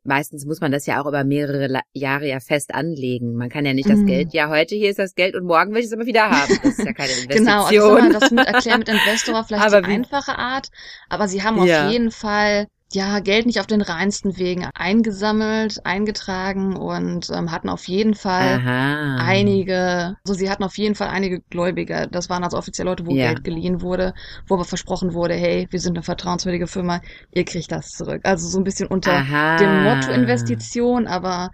Meistens 0.05 0.45
muss 0.47 0.61
man 0.61 0.73
das 0.73 0.85
ja 0.87 1.01
auch 1.01 1.07
über 1.07 1.23
mehrere 1.23 1.81
Jahre 1.93 2.27
ja 2.29 2.41
fest 2.41 2.75
anlegen. 2.75 3.35
Man 3.37 3.49
kann 3.51 3.65
ja 3.65 3.73
nicht 3.73 3.89
das 3.89 4.01
Mhm. 4.01 4.07
Geld, 4.07 4.33
ja, 4.33 4.49
heute 4.49 4.75
hier 4.75 4.91
ist 4.91 4.99
das 4.99 5.15
Geld 5.15 5.37
und 5.37 5.45
morgen 5.47 5.73
will 5.73 5.79
ich 5.79 5.87
es 5.87 5.93
aber 5.93 6.07
wieder 6.07 6.29
haben. 6.29 6.59
Das 6.63 6.77
ist 6.79 6.85
ja 6.85 6.93
keine 6.93 7.13
Investition. 7.13 7.47
Genau, 7.47 7.65
also 7.95 8.19
das 8.19 8.31
mit 8.33 8.47
Erklären 8.49 8.79
mit 8.81 8.89
Investor 8.89 9.45
vielleicht 9.45 9.65
Aber 9.67 9.81
die 9.83 9.89
wie- 9.89 9.93
einfache 9.95 10.37
Art, 10.37 10.69
aber 11.09 11.29
sie 11.29 11.43
haben 11.45 11.61
auf 11.61 11.67
Ja. 11.69 11.89
jeden 11.89 12.11
Fall 12.11 12.67
ja 12.95 13.21
Geld 13.21 13.47
nicht 13.47 13.61
auf 13.61 13.67
den 13.67 13.83
reinsten 13.83 14.37
Wegen 14.39 14.69
eingesammelt, 14.75 15.85
eingetragen 15.85 16.77
und 16.77 17.31
ähm, 17.31 17.51
hatten 17.51 17.69
auf 17.69 17.87
jeden 17.89 18.15
Fall 18.15 18.61
Aha. 18.61 18.77
einige, 19.17 20.17
also 20.25 20.35
sie 20.35 20.51
hatten 20.51 20.65
auf 20.65 20.79
jeden 20.79 20.95
Fall 20.95 21.09
einige 21.09 21.41
Gläubiger. 21.51 22.07
Das 22.09 22.31
waren 22.31 22.45
also 22.45 22.57
offiziell 22.59 22.87
Leute, 22.87 23.07
wo 23.07 23.15
Ja. 23.15 23.17
Geld 23.17 23.45
geliehen 23.45 23.83
wurde, 23.83 24.15
wo 24.49 24.55
aber 24.55 24.65
versprochen 24.65 25.15
wurde, 25.15 25.35
hey, 25.35 25.67
wir 25.71 25.81
sind 25.81 25.97
eine 25.97 26.03
vertrauenswürdige 26.05 26.67
Firma, 26.67 27.01
ihr 27.33 27.45
kriegt 27.45 27.73
das 27.73 27.89
zurück. 27.91 28.21
Also 28.25 28.49
so 28.49 28.59
ein 28.59 28.65
bisschen 28.65 28.89
unter 28.89 29.23
Aha. 29.23 29.47
dem 29.59 29.73
Motto 29.73 30.13
Investition, 30.13 31.07
aber 31.07 31.51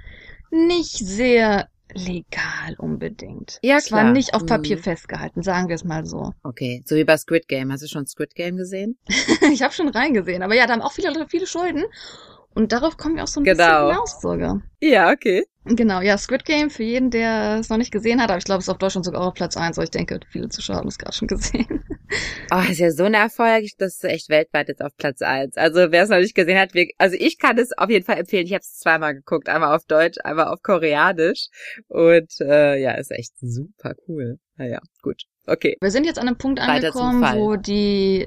nicht 0.50 0.98
sehr 0.98 1.68
legal 1.94 2.74
unbedingt. 2.78 3.58
Ja, 3.62 3.76
Es 3.76 3.90
war 3.92 4.00
klar. 4.00 4.12
nicht 4.12 4.34
auf 4.34 4.46
Papier 4.46 4.76
Mhm. 4.76 4.82
festgehalten, 4.82 5.42
sagen 5.42 5.68
wir 5.68 5.74
es 5.74 5.84
mal 5.84 6.04
so. 6.06 6.32
Okay, 6.42 6.82
so 6.86 6.96
wie 6.96 7.04
bei 7.04 7.16
Squid 7.16 7.48
Game. 7.48 7.72
Hast 7.72 7.82
du 7.82 7.88
schon 7.88 8.06
Squid 8.06 8.34
Game 8.34 8.56
gesehen? 8.56 8.98
ich 9.52 9.62
habe 9.62 9.72
schon 9.72 9.88
reingesehen, 9.88 10.42
aber 10.42 10.54
ja, 10.54 10.66
da 10.66 10.72
haben 10.74 10.82
auch 10.82 10.92
viele 10.92 11.08
Leute 11.08 11.26
viele 11.28 11.46
Schulden. 11.46 11.84
Und 12.54 12.72
darauf 12.72 12.96
kommen 12.96 13.16
wir 13.16 13.22
auch 13.22 13.28
so 13.28 13.40
ein 13.40 13.44
Genau. 13.44 13.56
bisschen 13.56 13.88
hinaus 13.90 14.20
sogar. 14.20 14.62
Ja, 14.80 15.10
okay. 15.12 15.44
Genau, 15.68 16.00
ja, 16.00 16.16
Squid 16.16 16.44
Game 16.44 16.70
für 16.70 16.82
jeden, 16.82 17.10
der 17.10 17.58
es 17.60 17.68
noch 17.68 17.76
nicht 17.76 17.92
gesehen 17.92 18.20
hat, 18.22 18.30
aber 18.30 18.38
ich 18.38 18.44
glaube, 18.44 18.60
es 18.60 18.64
ist 18.64 18.70
auf 18.70 18.78
Deutschland 18.78 19.04
sogar 19.04 19.22
auch 19.22 19.28
auf 19.28 19.34
Platz 19.34 19.56
eins. 19.56 19.78
aber 19.78 19.84
ich 19.84 19.90
denke, 19.90 20.20
viele 20.30 20.48
Zuschauer 20.48 20.76
haben 20.76 20.88
es 20.88 20.98
gerade 20.98 21.14
schon 21.14 21.28
gesehen. 21.28 21.84
Oh, 22.50 22.62
ist 22.70 22.78
ja 22.78 22.90
so 22.90 23.04
ein 23.04 23.12
Erfolg, 23.12 23.66
das 23.76 23.96
ist 23.96 24.04
echt 24.04 24.30
weltweit 24.30 24.68
jetzt 24.68 24.80
auf 24.80 24.96
Platz 24.96 25.20
eins. 25.20 25.58
Also 25.58 25.92
wer 25.92 26.04
es 26.04 26.08
noch 26.08 26.16
nicht 26.16 26.34
gesehen 26.34 26.58
hat, 26.58 26.72
wir, 26.72 26.88
also 26.96 27.14
ich 27.18 27.36
kann 27.36 27.58
es 27.58 27.76
auf 27.76 27.90
jeden 27.90 28.06
Fall 28.06 28.16
empfehlen. 28.16 28.46
Ich 28.46 28.52
habe 28.54 28.62
es 28.62 28.78
zweimal 28.78 29.14
geguckt, 29.14 29.50
einmal 29.50 29.76
auf 29.76 29.84
Deutsch, 29.84 30.16
einmal 30.24 30.46
auf 30.46 30.62
Koreanisch 30.62 31.48
und 31.88 32.32
äh, 32.40 32.80
ja, 32.80 32.92
ist 32.92 33.10
echt 33.10 33.38
super 33.38 33.92
cool. 34.06 34.38
Naja, 34.56 34.80
gut, 35.02 35.24
okay. 35.46 35.76
Wir 35.82 35.90
sind 35.90 36.06
jetzt 36.06 36.18
an 36.18 36.28
einem 36.28 36.38
Punkt 36.38 36.60
Weiter 36.60 36.72
angekommen, 36.72 37.22
wo 37.36 37.56
die, 37.56 38.26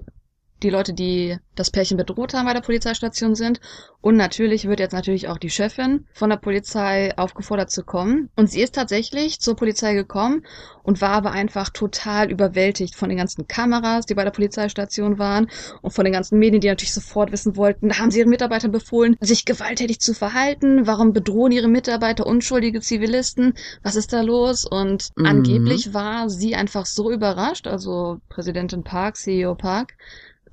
die 0.64 0.70
Leute, 0.70 0.94
die 0.94 1.38
das 1.56 1.72
Pärchen 1.72 1.98
bedroht 1.98 2.34
haben, 2.34 2.46
bei 2.46 2.54
der 2.54 2.62
Polizeistation 2.62 3.36
sind. 3.36 3.60
Und 4.00 4.16
natürlich 4.16 4.68
wird 4.68 4.80
jetzt 4.80 4.94
natürlich 4.94 5.28
auch 5.28 5.38
die 5.38 5.50
Chefin 5.50 6.06
von 6.14 6.30
der 6.30 6.38
Polizei 6.38 7.16
aufgefordert 7.18 7.70
zu 7.72 7.84
kommen. 7.84 8.30
Und 8.36 8.50
sie 8.50 8.62
ist 8.62 8.76
tatsächlich 8.76 9.40
zur 9.40 9.56
Polizei 9.56 9.94
gekommen 9.94 10.44
und 10.84 11.02
war 11.02 11.12
aber 11.12 11.32
einfach 11.32 11.70
total 11.70 12.32
überwältigt 12.32 12.96
von 12.96 13.10
den 13.10 13.18
ganzen 13.18 13.48
Kameras, 13.48 14.06
die 14.06 14.16
bei 14.16 14.24
der 14.24 14.32
Polizeistation 14.32 15.20
waren 15.20 15.50
und 15.82 15.92
von 15.92 16.04
den 16.06 16.14
ganzen 16.14 16.40
Medien, 16.40 16.62
die 16.62 16.68
natürlich 16.68 16.94
sofort 16.94 17.32
wissen 17.32 17.56
wollten, 17.56 17.98
haben 18.00 18.10
sie 18.12 18.20
ihren 18.20 18.30
Mitarbeitern 18.30 18.72
befohlen, 18.72 19.16
sich 19.20 19.46
gewalttätig 19.46 20.00
zu 20.00 20.14
verhalten? 20.14 20.88
Warum 20.88 21.14
bedrohen 21.14 21.52
ihre 21.52 21.68
Mitarbeiter 21.68 22.26
unschuldige 22.26 22.82
Zivilisten? 22.82 23.54
Was 23.84 23.96
ist 23.96 24.14
da 24.14 24.22
los? 24.22 24.66
Und 24.66 25.10
Mhm. 25.16 25.26
angeblich 25.26 25.94
war 25.94 26.30
sie 26.30 26.56
einfach 26.56 26.86
so 26.86 27.12
überrascht, 27.12 27.68
also 27.68 28.18
Präsidentin 28.30 28.84
Park, 28.84 29.18
CEO 29.18 29.56
Park, 29.56 29.94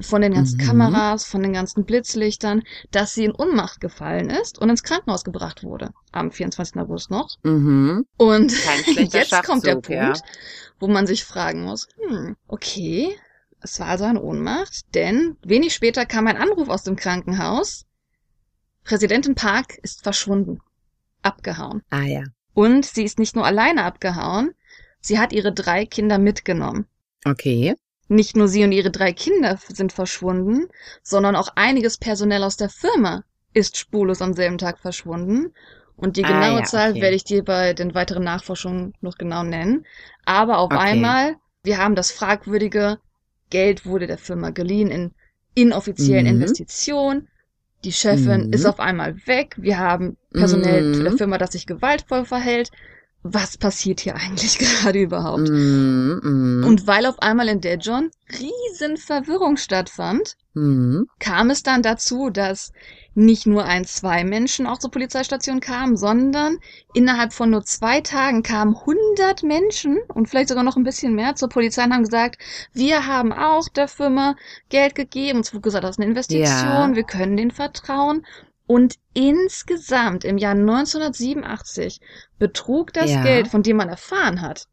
von 0.01 0.23
den 0.23 0.33
ganzen 0.35 0.59
Mhm. 0.61 0.65
Kameras, 0.67 1.25
von 1.25 1.43
den 1.43 1.53
ganzen 1.53 1.85
Blitzlichtern, 1.85 2.63
dass 2.91 3.15
sie 3.15 3.25
in 3.25 3.33
Unmacht 3.33 3.81
gefallen 3.81 4.31
ist 4.31 4.59
und 4.59 4.71
ins 4.71 4.83
Krankenhaus 4.83 5.25
gebracht 5.25 5.63
wurde. 5.65 5.91
Am 6.13 6.31
24. 6.31 6.77
August 6.81 7.11
noch. 7.11 7.37
Mhm. 7.43 8.07
Und 8.17 8.53
jetzt 8.87 8.87
kommt 8.97 9.15
der 9.15 9.25
Schachzug, 9.25 9.91
ja. 9.91 10.05
Punkt, 10.13 10.23
wo 10.79 10.87
man 10.89 11.07
sich 11.07 11.25
fragen 11.25 11.65
muss, 11.65 11.89
hm, 12.09 12.37
okay, 12.47 13.17
es 13.61 13.81
war 13.81 13.89
also 13.89 14.05
eine 14.05 14.23
Ohnmacht, 14.23 14.95
denn 14.95 15.37
wenig 15.43 15.75
später 15.75 16.07
kam 16.07 16.29
ein 16.29 16.37
Anruf 16.37 16.69
aus 16.69 16.85
dem 16.85 16.95
Krankenhaus. 16.95 17.87
Präsidentin 18.85 19.35
Park 19.35 19.77
ist 19.83 20.03
verschwunden. 20.03 20.61
Abgehauen. 21.23 21.83
Ah 21.91 22.03
ja, 22.05 22.23
Und 22.55 22.87
sie 22.87 23.03
ist 23.03 23.19
nicht 23.19 23.35
nur 23.35 23.45
alleine 23.45 23.83
abgehauen, 23.85 24.53
sie 25.01 25.19
hat 25.19 25.33
ihre 25.33 25.53
drei 25.53 25.85
Kinder 25.87 26.19
mitgenommen. 26.19 26.87
okay. 27.25 27.75
Nicht 28.09 28.37
nur 28.37 28.49
sie 28.49 28.65
und 28.65 28.73
ihre 28.73 28.91
drei 28.91 29.13
Kinder 29.13 29.59
sind 29.69 29.93
verschwunden, 29.93 30.69
sondern 31.03 31.37
auch 31.37 31.49
einiges 31.57 31.99
Personell 31.99 32.43
aus 32.43 32.57
der 32.57 32.71
Firma 32.71 33.25
ist 33.55 33.77
spurlos 33.77 34.23
am 34.23 34.35
selben 34.35 34.59
Tag 34.59 34.79
verschwunden. 34.79 35.53
Und 35.97 36.17
die 36.17 36.23
Ah, 36.23 36.29
genaue 36.29 36.61
ja, 36.61 36.65
Zahl 36.65 36.91
okay. 36.91 37.01
werde 37.01 37.17
ich 37.17 37.25
dir 37.25 37.43
bei 37.45 37.75
den 37.75 37.95
weiteren 37.95 38.25
Nachforschungen 38.25 38.95
noch 39.01 39.19
genau 39.19 39.43
nennen. 39.43 39.85
Aber 40.25 40.59
auf 40.59 40.71
Okay. 40.73 40.79
einmal, 40.81 41.37
wir 41.65 41.79
haben 41.79 41.95
das 41.97 42.11
fragwürdige 42.13 42.99
Geld 43.51 43.85
wurde 43.87 44.07
der 44.07 44.19
Firma 44.19 44.51
geliehen 44.51 44.91
in 44.91 45.15
inoffiziellen 45.55 46.27
Mhm. 46.27 46.35
Investitionen. 46.35 47.29
Die 47.85 47.93
Chefin 47.93 48.43
Mhm. 48.43 48.53
ist 48.53 48.67
auf 48.67 48.81
einmal 48.81 49.17
weg. 49.27 49.55
Wir 49.59 49.79
haben 49.79 50.17
Personell 50.35 50.85
Mhm. 50.85 51.03
der 51.05 51.13
Firma, 51.13 51.39
das 51.39 51.53
sich 51.53 51.67
gewaltvoll 51.67 52.25
verhält. 52.25 52.71
Was 53.33 53.57
passiert 53.59 54.01
hier 54.01 54.17
eigentlich 54.17 54.59
gerade 54.59 55.01
überhaupt? 55.01 55.49
Mhm. 55.49 56.21
Mhm. 56.23 56.65
Und 56.67 56.87
weil 56.87 57.07
auf 57.07 57.19
einmal 57.21 57.49
in 57.49 57.61
Daejeon 57.61 58.11
riesen 58.33 58.97
Verwirrung 58.97 59.57
stattfand, 59.57 60.37
Mhm. 60.55 61.07
kam 61.21 61.51
es 61.51 61.63
dann 61.63 61.83
dazu, 61.83 62.31
dass 62.31 62.73
nicht 63.15 63.47
nur 63.47 63.65
ein, 63.65 63.85
zwei 63.85 64.25
Menschen 64.25 64.67
auch 64.67 64.79
zur 64.79 64.91
Polizeistation 64.91 65.61
kamen, 65.61 65.97
sondern 65.97 66.59
innerhalb 66.95 67.33
von 67.33 67.51
nur 67.51 67.63
zwei 67.65 68.01
Tagen 68.01 68.43
kamen 68.43 68.75
100 68.75 69.43
Menschen 69.45 69.99
und 70.09 70.29
vielleicht 70.29 70.49
sogar 70.49 70.65
noch 70.65 70.77
ein 70.77 70.83
bisschen 70.85 71.15
mehr 71.15 71.37
zur 71.37 71.49
Polizei 71.49 71.85
und 71.85 71.93
haben 71.93 72.03
gesagt, 72.05 72.39
wir 72.73 73.07
haben 73.07 73.33
auch 73.33 73.69
der 73.69 73.87
Firma 73.89 74.35
Geld 74.69 74.95
gegeben. 74.97 75.39
Uns 75.39 75.53
wurde 75.53 75.63
gesagt, 75.63 75.85
das 75.85 75.93
ist 75.93 75.99
eine 76.01 76.09
Investition, 76.09 76.45
Ja. 76.45 76.91
wir 76.95 77.05
können 77.05 77.37
denen 77.37 77.51
vertrauen. 77.53 78.25
Und 78.69 78.95
insgesamt 79.15 80.25
im 80.25 80.39
Jahr 80.39 80.55
1987 80.55 82.01
betrug 82.39 82.93
das 82.93 83.11
Ja. 83.11 83.23
Geld, 83.23 83.49
von 83.49 83.63
dem 83.63 83.79
man 83.79 83.89
erfahren 83.89 84.41
hat, 84.43 84.67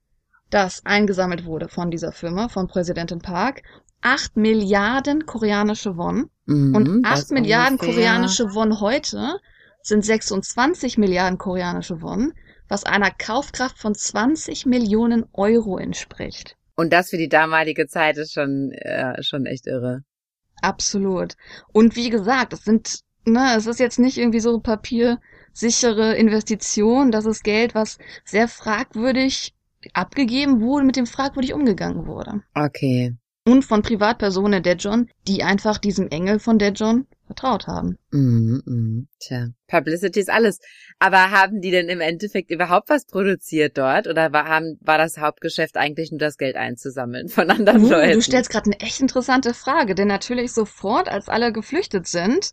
das 0.50 0.86
eingesammelt 0.86 1.46
wurde 1.46 1.68
von 1.70 1.90
dieser 1.90 2.12
Firma, 2.12 2.50
von 2.50 2.68
Präsidentin 2.68 3.20
Park, 3.20 3.64
8 4.02 4.38
Milliarden 4.38 5.26
koreanische 5.26 5.98
Won. 5.98 6.30
Mhm. 6.46 6.76
Und 6.76 7.04
Das 7.04 7.24
8 7.24 7.32
Milliarden 7.32 7.80
ungefähr- 7.80 7.94
koreanische 7.96 8.54
Won 8.54 8.80
heute 8.80 9.40
sind 9.82 10.06
26 10.06 10.98
Milliarden 10.98 11.38
koreanische 11.38 12.02
Won, 12.02 12.34
was 12.68 12.84
einer 12.84 13.12
Kaufkraft 13.12 13.80
von 13.80 13.96
20 13.96 14.66
Millionen 14.66 15.26
Euro 15.34 15.78
entspricht. 15.78 16.56
Und 16.76 16.92
das 16.92 17.10
für 17.12 17.18
die 17.18 17.30
damalige 17.30 17.88
Zeit 17.88 18.18
ist 18.18 18.34
schon, 18.34 18.72
äh, 18.74 19.24
schon 19.24 19.46
echt 19.46 19.66
irre. 19.68 20.02
Absolut. 20.62 21.36
Und 21.72 21.96
wie 21.96 22.10
gesagt, 22.10 22.54
es 22.54 22.64
sind, 22.64 23.00
ne, 23.26 23.56
es 23.58 23.68
ist 23.68 23.80
jetzt 23.80 24.00
nicht 24.00 24.18
irgendwie 24.18 24.40
so 24.40 24.60
papiersichere 24.60 26.16
Investition, 26.16 27.12
das 27.12 27.26
ist 27.26 27.44
Geld, 27.44 27.76
was 27.76 27.98
sehr 28.24 28.48
fragwürdig 28.48 29.54
abgegeben 29.94 30.62
wurde, 30.62 30.86
mit 30.86 30.96
dem 30.96 31.08
fragwürdig 31.08 31.54
umgegangen 31.54 32.08
wurde. 32.08 32.42
Okay. 32.54 33.16
Und 33.48 33.64
von 33.64 33.84
Privatpersonen 33.84 34.54
in 34.54 34.64
Daejeon, 34.64 35.08
die 35.28 35.44
einfach 35.44 35.78
diesem 35.78 36.08
Engel 36.08 36.40
von 36.40 36.58
Daejeon 36.58 37.06
vertraut 37.28 37.68
haben. 37.68 38.00
Mhm, 38.12 38.64
mhm. 38.66 39.08
Tja, 39.20 39.50
Publicity 39.68 40.20
ist 40.20 40.32
alles. 40.32 40.60
Aber 40.98 41.30
haben 41.30 41.62
die 41.62 41.70
denn 41.70 41.88
im 41.88 42.02
Endeffekt 42.02 42.50
überhaupt 42.50 42.90
was 42.90 43.06
produziert 43.06 43.78
dort? 43.78 44.08
Oder 44.08 44.34
war, 44.34 44.46
haben, 44.48 44.80
war 44.82 44.98
das 44.98 45.20
Hauptgeschäft 45.20 45.78
eigentlich 45.78 46.10
nur 46.10 46.20
das 46.20 46.38
Geld 46.38 46.56
einzusammeln 46.56 47.28
von 47.28 47.52
anderen 47.52 47.84
Uh, 47.84 47.90
Leuten? 47.90 48.14
du 48.14 48.22
stellst 48.22 48.50
gerade 48.50 48.72
eine 48.72 48.80
echt 48.80 49.00
interessante 49.00 49.54
Frage, 49.54 49.94
denn 49.94 50.08
natürlich 50.08 50.52
sofort, 50.52 51.08
als 51.08 51.30
alle 51.30 51.52
geflüchtet 51.54 52.08
sind 52.08 52.52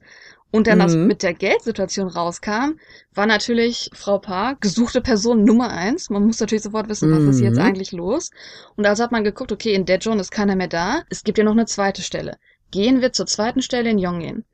und 0.53 0.67
dann 0.69 0.79
Mhm. 0.79 1.07
mit 1.09 1.23
der 1.25 1.35
Geldsituation 1.35 2.07
rauskam, 2.09 2.79
war 3.15 3.27
natürlich 3.27 3.91
Frau 3.95 4.19
Park 4.19 4.61
gesuchte 4.61 5.01
Person 5.01 5.43
Nummer 5.45 5.71
eins. 5.71 6.11
Man 6.11 6.25
muss 6.27 6.39
natürlich 6.41 6.63
sofort 6.63 6.89
wissen, 6.89 7.11
was 7.11 7.25
ist 7.37 7.41
jetzt 7.41 7.57
Mhm. 7.59 7.63
eigentlich 7.65 7.91
los. 7.93 8.31
Und 8.77 8.87
also 8.87 9.03
hat 9.03 9.11
man 9.13 9.25
geguckt, 9.25 9.51
okay, 9.51 9.75
in 9.75 9.87
Daejeon 9.87 10.21
ist 10.21 10.31
keiner 10.31 10.55
mehr 10.55 10.69
da. 10.69 11.03
Es 11.09 11.25
gibt 11.25 11.39
ja 11.39 11.45
noch 11.45 11.53
eine 11.53 11.67
zweite 11.67 12.03
Stelle. 12.03 12.37
Gehen 12.71 13.01
wir 13.01 13.13
zur 13.13 13.27
zweiten 13.27 13.63
Stelle 13.63 13.91
in 13.91 13.99
Yongin. 13.99 14.45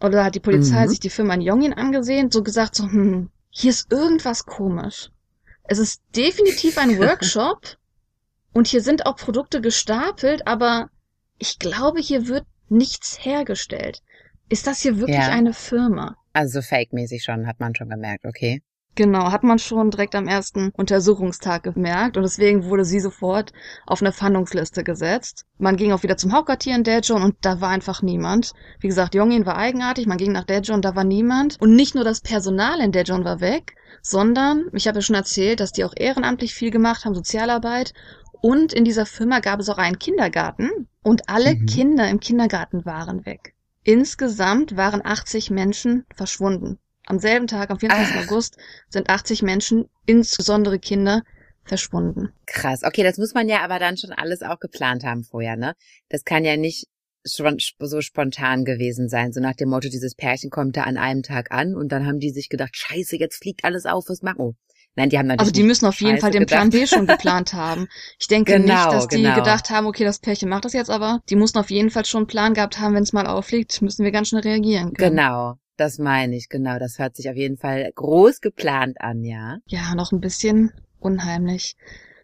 Oder 0.00 0.24
hat 0.24 0.34
die 0.34 0.40
Polizei 0.40 0.84
Mhm. 0.84 0.88
sich 0.88 1.00
die 1.00 1.10
Firma 1.10 1.34
in 1.34 1.42
Yongin 1.42 1.72
angesehen, 1.74 2.30
so 2.30 2.42
gesagt, 2.42 2.74
so, 2.74 2.84
hm, 2.84 3.30
hier 3.50 3.70
ist 3.70 3.92
irgendwas 3.92 4.44
komisch. 4.46 5.10
Es 5.64 5.78
ist 5.78 6.02
definitiv 6.16 6.78
ein 6.78 6.98
Workshop 6.98 7.76
und 8.52 8.66
hier 8.66 8.80
sind 8.82 9.06
auch 9.06 9.16
Produkte 9.16 9.60
gestapelt, 9.60 10.46
aber 10.46 10.88
ich 11.38 11.58
glaube, 11.58 12.00
hier 12.00 12.28
wird 12.28 12.44
nichts 12.68 13.18
hergestellt. 13.24 14.00
Ist 14.48 14.66
das 14.66 14.80
hier 14.80 14.98
wirklich 14.98 15.16
Ja. 15.18 15.28
eine 15.28 15.52
Firma? 15.52 16.16
Also 16.32 16.60
fake-mäßig 16.62 17.22
schon, 17.22 17.46
hat 17.46 17.60
man 17.60 17.74
schon 17.74 17.88
gemerkt, 17.88 18.24
okay. 18.26 18.62
Genau, 18.96 19.32
hat 19.32 19.42
man 19.42 19.58
schon 19.58 19.90
direkt 19.90 20.14
am 20.14 20.28
ersten 20.28 20.70
Untersuchungstag 20.70 21.64
gemerkt 21.64 22.16
und 22.16 22.22
deswegen 22.22 22.64
wurde 22.66 22.84
sie 22.84 23.00
sofort 23.00 23.52
auf 23.86 24.00
eine 24.00 24.12
Fahndungsliste 24.12 24.84
gesetzt. 24.84 25.46
Man 25.58 25.76
ging 25.76 25.90
auch 25.90 26.04
wieder 26.04 26.16
zum 26.16 26.32
Hauptquartier 26.32 26.76
in 26.76 26.84
Daejeon 26.84 27.22
und 27.22 27.34
da 27.40 27.60
war 27.60 27.70
einfach 27.70 28.02
niemand. 28.02 28.52
Wie 28.78 28.86
gesagt, 28.86 29.16
Yongin 29.16 29.46
war 29.46 29.56
eigenartig, 29.56 30.06
man 30.06 30.18
ging 30.18 30.30
nach 30.30 30.44
Daejeon, 30.44 30.80
da 30.80 30.94
war 30.94 31.02
niemand. 31.02 31.60
Und 31.60 31.74
nicht 31.74 31.96
nur 31.96 32.04
das 32.04 32.20
Personal 32.20 32.78
in 32.80 32.92
Daejeon 32.92 33.24
war 33.24 33.40
weg, 33.40 33.74
sondern, 34.00 34.66
ich 34.72 34.86
habe 34.86 34.98
ja 34.98 35.02
schon 35.02 35.16
erzählt, 35.16 35.58
dass 35.58 35.72
die 35.72 35.82
auch 35.84 35.94
ehrenamtlich 35.96 36.54
viel 36.54 36.70
gemacht 36.70 37.04
haben, 37.04 37.14
Sozialarbeit. 37.16 37.94
Und 38.42 38.72
in 38.72 38.84
dieser 38.84 39.06
Firma 39.06 39.40
gab 39.40 39.58
es 39.58 39.68
auch 39.70 39.78
einen 39.78 39.98
Kindergarten 39.98 40.70
und 41.02 41.28
alle 41.28 41.56
Mhm. 41.56 41.66
Kinder 41.66 42.08
im 42.08 42.20
Kindergarten 42.20 42.84
waren 42.84 43.26
weg. 43.26 43.53
Insgesamt 43.84 44.76
waren 44.76 45.04
80 45.04 45.50
Menschen 45.50 46.06
verschwunden. 46.14 46.78
Am 47.06 47.18
selben 47.18 47.46
Tag, 47.46 47.70
am 47.70 47.78
24. 47.78 48.16
Ach. 48.16 48.24
August, 48.24 48.56
sind 48.88 49.10
80 49.10 49.42
Menschen, 49.42 49.90
insbesondere 50.06 50.78
Kinder, 50.78 51.22
verschwunden. 51.64 52.30
Krass. 52.46 52.82
Okay, 52.82 53.02
das 53.02 53.18
muss 53.18 53.34
man 53.34 53.48
ja 53.48 53.62
aber 53.62 53.78
dann 53.78 53.96
schon 53.96 54.12
alles 54.12 54.42
auch 54.42 54.58
geplant 54.58 55.04
haben 55.04 55.24
vorher, 55.24 55.56
ne? 55.56 55.74
Das 56.08 56.24
kann 56.24 56.44
ja 56.44 56.56
nicht 56.56 56.86
schon 57.26 57.56
so 57.78 58.00
spontan 58.02 58.64
gewesen 58.64 59.08
sein, 59.08 59.32
so 59.32 59.40
nach 59.40 59.54
dem 59.54 59.70
Motto, 59.70 59.88
dieses 59.88 60.14
Pärchen 60.14 60.50
kommt 60.50 60.76
da 60.76 60.82
an 60.82 60.98
einem 60.98 61.22
Tag 61.22 61.52
an 61.52 61.74
und 61.74 61.90
dann 61.90 62.06
haben 62.06 62.20
die 62.20 62.30
sich 62.30 62.50
gedacht, 62.50 62.76
scheiße, 62.76 63.16
jetzt 63.16 63.42
fliegt 63.42 63.64
alles 63.64 63.86
auf, 63.86 64.08
was 64.08 64.20
machen 64.20 64.38
wir? 64.38 64.54
Nein, 64.96 65.08
die 65.10 65.18
haben 65.18 65.26
natürlich 65.26 65.48
Also 65.48 65.52
die 65.52 65.66
müssen 65.66 65.86
auf 65.86 66.00
jeden 66.00 66.18
Fall 66.18 66.30
den 66.30 66.46
Plan 66.46 66.68
gedacht. 66.68 66.82
B 66.82 66.86
schon 66.86 67.06
geplant 67.06 67.52
haben. 67.54 67.88
Ich 68.20 68.28
denke 68.28 68.52
Genau, 68.52 68.72
nicht, 68.72 68.92
dass 68.92 69.08
die 69.08 69.16
genau. 69.16 69.34
gedacht 69.34 69.70
haben, 69.70 69.86
okay, 69.86 70.04
das 70.04 70.18
Pärchen 70.20 70.48
macht 70.48 70.64
das 70.64 70.72
jetzt, 70.72 70.90
aber 70.90 71.20
die 71.28 71.36
mussten 71.36 71.58
auf 71.58 71.70
jeden 71.70 71.90
Fall 71.90 72.04
schon 72.04 72.20
einen 72.20 72.26
Plan 72.28 72.54
gehabt 72.54 72.78
haben, 72.78 72.94
wenn 72.94 73.02
es 73.02 73.12
mal 73.12 73.26
auffliegt, 73.26 73.82
müssen 73.82 74.04
wir 74.04 74.12
ganz 74.12 74.28
schnell 74.28 74.42
reagieren 74.42 74.94
können. 74.94 75.16
Genau, 75.16 75.54
das 75.76 75.98
meine 75.98 76.36
ich, 76.36 76.48
genau. 76.48 76.78
Das 76.78 76.98
hört 76.98 77.16
sich 77.16 77.28
auf 77.28 77.36
jeden 77.36 77.56
Fall 77.56 77.90
groß 77.94 78.40
geplant 78.40 79.00
an, 79.00 79.24
ja. 79.24 79.58
Ja, 79.66 79.94
noch 79.94 80.12
ein 80.12 80.20
bisschen 80.20 80.72
unheimlich. 81.00 81.76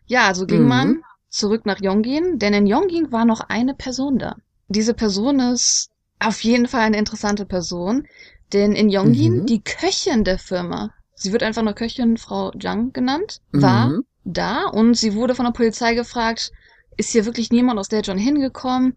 Ja, 0.07 0.27
also 0.29 0.47
ging 0.47 0.63
Mhm. 0.63 0.69
man 0.69 1.03
zurück 1.29 1.67
nach 1.67 1.81
Yongin, 1.81 2.39
denn 2.39 2.55
in 2.55 2.67
Yongin 2.67 3.13
war 3.13 3.25
noch 3.25 3.41
eine 3.41 3.75
Person 3.75 4.19
da. 4.19 4.37
Diese 4.69 4.95
Person 4.95 5.41
ist 5.41 5.91
auf 6.21 6.43
jeden 6.45 6.69
Fall 6.69 6.83
eine 6.83 6.99
interessante 6.99 7.47
Person, 7.47 8.07
denn 8.53 8.73
in 8.73 8.89
Yongin 8.91 9.43
Mhm. 9.43 9.47
die 9.47 9.63
Köchin 9.63 10.23
der 10.25 10.39
Firma, 10.39 10.91
sie 11.21 11.33
wird 11.33 11.43
einfach 11.43 11.63
nur 11.63 11.75
Köchin 11.75 12.17
Frau 12.17 12.51
Zhang 12.53 12.93
genannt, 12.93 13.41
war 13.53 13.89
Mhm. 13.89 14.05
da 14.25 14.65
und 14.69 14.95
sie 14.95 15.15
wurde 15.15 15.35
von 15.35 15.45
der 15.45 15.53
Polizei 15.53 15.95
gefragt, 15.95 16.51
ist 16.97 17.11
hier 17.11 17.25
wirklich 17.27 17.51
niemand 17.51 17.79
aus 17.79 17.89
der 17.89 18.01
John 18.01 18.19
hingekommen? 18.19 18.97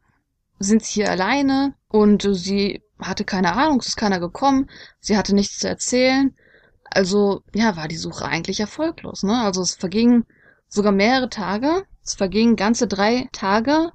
Sind 0.60 0.84
sie 0.84 0.94
hier 0.94 1.12
alleine? 1.12 1.74
Und 1.90 2.28
sie 2.32 2.82
hatte 3.00 3.26
keine 3.26 3.54
Ahnung, 3.54 3.80
es 3.80 3.88
ist 3.88 3.98
keiner 3.98 4.20
gekommen, 4.20 4.70
sie 5.00 5.18
hatte 5.18 5.36
nichts 5.36 5.60
zu 5.60 5.68
erzählen. 5.68 6.34
Also, 6.86 7.44
ja, 7.54 7.76
war 7.76 7.88
die 7.88 7.98
Suche 7.98 8.26
eigentlich 8.26 8.60
erfolglos, 8.60 9.24
ne? 9.24 9.42
Also 9.42 9.62
es 9.62 9.76
vergingen 9.76 10.26
sogar 10.70 10.92
mehrere 10.92 11.30
Tage, 11.30 11.84
es 12.04 12.14
vergingen 12.14 12.56
ganze 12.56 12.88
drei 12.88 13.28
Tage 13.32 13.92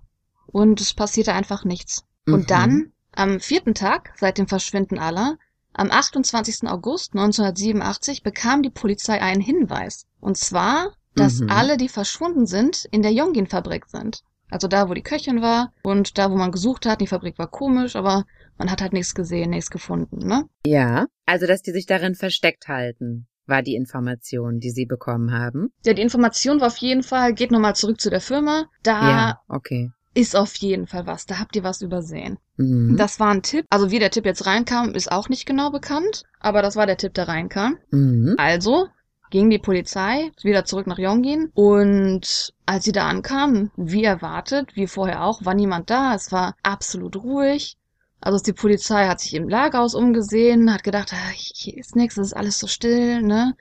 und 0.46 0.80
es 0.80 0.94
passierte 0.94 1.32
einfach 1.32 1.64
nichts. 1.64 2.04
Mhm. 2.26 2.34
Und 2.34 2.50
dann, 2.50 2.92
am 3.12 3.40
vierten 3.40 3.74
Tag 3.74 4.12
seit 4.16 4.36
dem 4.38 4.48
Verschwinden 4.48 4.98
aller, 4.98 5.38
am 5.78 5.90
28. 5.90 6.68
August 6.68 7.14
1987 7.14 8.22
bekam 8.22 8.62
die 8.62 8.70
Polizei 8.70 9.20
einen 9.20 9.40
Hinweis. 9.40 10.06
Und 10.20 10.36
zwar, 10.36 10.92
dass 11.14 11.40
Mhm. 11.40 11.50
alle, 11.50 11.76
die 11.76 11.88
verschwunden 11.88 12.46
sind, 12.46 12.84
in 12.90 13.02
der 13.02 13.12
Yongin-Fabrik 13.12 13.86
sind. 13.86 14.20
Also 14.50 14.66
da, 14.66 14.88
wo 14.88 14.94
die 14.94 15.02
Köchin 15.02 15.42
war 15.42 15.72
und 15.82 16.16
da, 16.16 16.30
wo 16.30 16.36
man 16.36 16.52
gesucht 16.52 16.86
hat. 16.86 17.00
Die 17.00 17.06
Fabrik 17.06 17.38
war 17.38 17.48
komisch, 17.50 17.96
aber 17.96 18.24
man 18.56 18.70
hat 18.70 18.80
halt 18.80 18.92
nichts 18.94 19.14
gesehen, 19.14 19.50
nichts 19.50 19.70
gefunden, 19.70 20.26
ne? 20.26 20.44
Ja, 20.64 21.06
also 21.26 21.46
dass 21.46 21.60
die 21.62 21.72
sich 21.72 21.86
darin 21.86 22.14
versteckt 22.14 22.66
halten, 22.66 23.26
war 23.46 23.62
die 23.62 23.74
Information, 23.74 24.58
die 24.58 24.70
sie 24.70 24.86
bekommen 24.86 25.32
haben. 25.32 25.68
Ja, 25.84 25.92
die 25.92 26.02
Information 26.02 26.60
war 26.60 26.68
auf 26.68 26.78
jeden 26.78 27.02
Fall, 27.02 27.34
geht 27.34 27.50
nochmal 27.50 27.76
zurück 27.76 28.00
zu 28.00 28.08
der 28.10 28.20
Firma. 28.22 28.66
Da 28.82 29.10
ja, 29.10 29.40
okay. 29.48 29.90
Ist 30.14 30.36
auf 30.36 30.54
jeden 30.56 30.86
Fall 30.86 31.06
was. 31.06 31.26
Da 31.26 31.38
habt 31.38 31.54
ihr 31.56 31.64
was 31.64 31.82
übersehen. 31.82 32.38
Mhm. 32.56 32.96
Das 32.96 33.20
war 33.20 33.30
ein 33.30 33.42
Tipp. 33.42 33.66
Also 33.70 33.90
wie 33.90 33.98
der 33.98 34.10
Tipp 34.10 34.24
jetzt 34.24 34.46
reinkam, 34.46 34.94
ist 34.94 35.12
auch 35.12 35.28
nicht 35.28 35.46
genau 35.46 35.70
bekannt. 35.70 36.24
Aber 36.40 36.62
das 36.62 36.76
war 36.76 36.86
der 36.86 36.96
Tipp, 36.96 37.14
der 37.14 37.28
reinkam. 37.28 37.78
Mhm. 37.90 38.34
Also 38.38 38.88
ging 39.30 39.50
die 39.50 39.58
Polizei 39.58 40.30
wieder 40.42 40.64
zurück 40.64 40.86
nach 40.86 40.98
Yongin 40.98 41.50
und 41.54 42.52
als 42.66 42.84
sie 42.84 42.92
da 42.92 43.08
ankamen, 43.08 43.70
wie 43.76 44.04
erwartet, 44.04 44.74
wie 44.74 44.86
vorher 44.86 45.22
auch, 45.24 45.44
war 45.44 45.54
niemand 45.54 45.90
da. 45.90 46.14
Es 46.14 46.32
war 46.32 46.56
absolut 46.62 47.16
ruhig. 47.16 47.76
Also 48.20 48.42
die 48.42 48.52
Polizei 48.52 49.06
hat 49.06 49.20
sich 49.20 49.34
im 49.34 49.48
Lagerhaus 49.48 49.94
umgesehen, 49.94 50.72
hat 50.72 50.82
gedacht, 50.82 51.12
ah, 51.12 51.30
hier 51.32 51.76
ist 51.76 51.94
nichts, 51.94 52.16
es 52.16 52.28
ist 52.28 52.32
alles 52.32 52.58
so 52.58 52.66
still, 52.66 53.22
ne? 53.22 53.54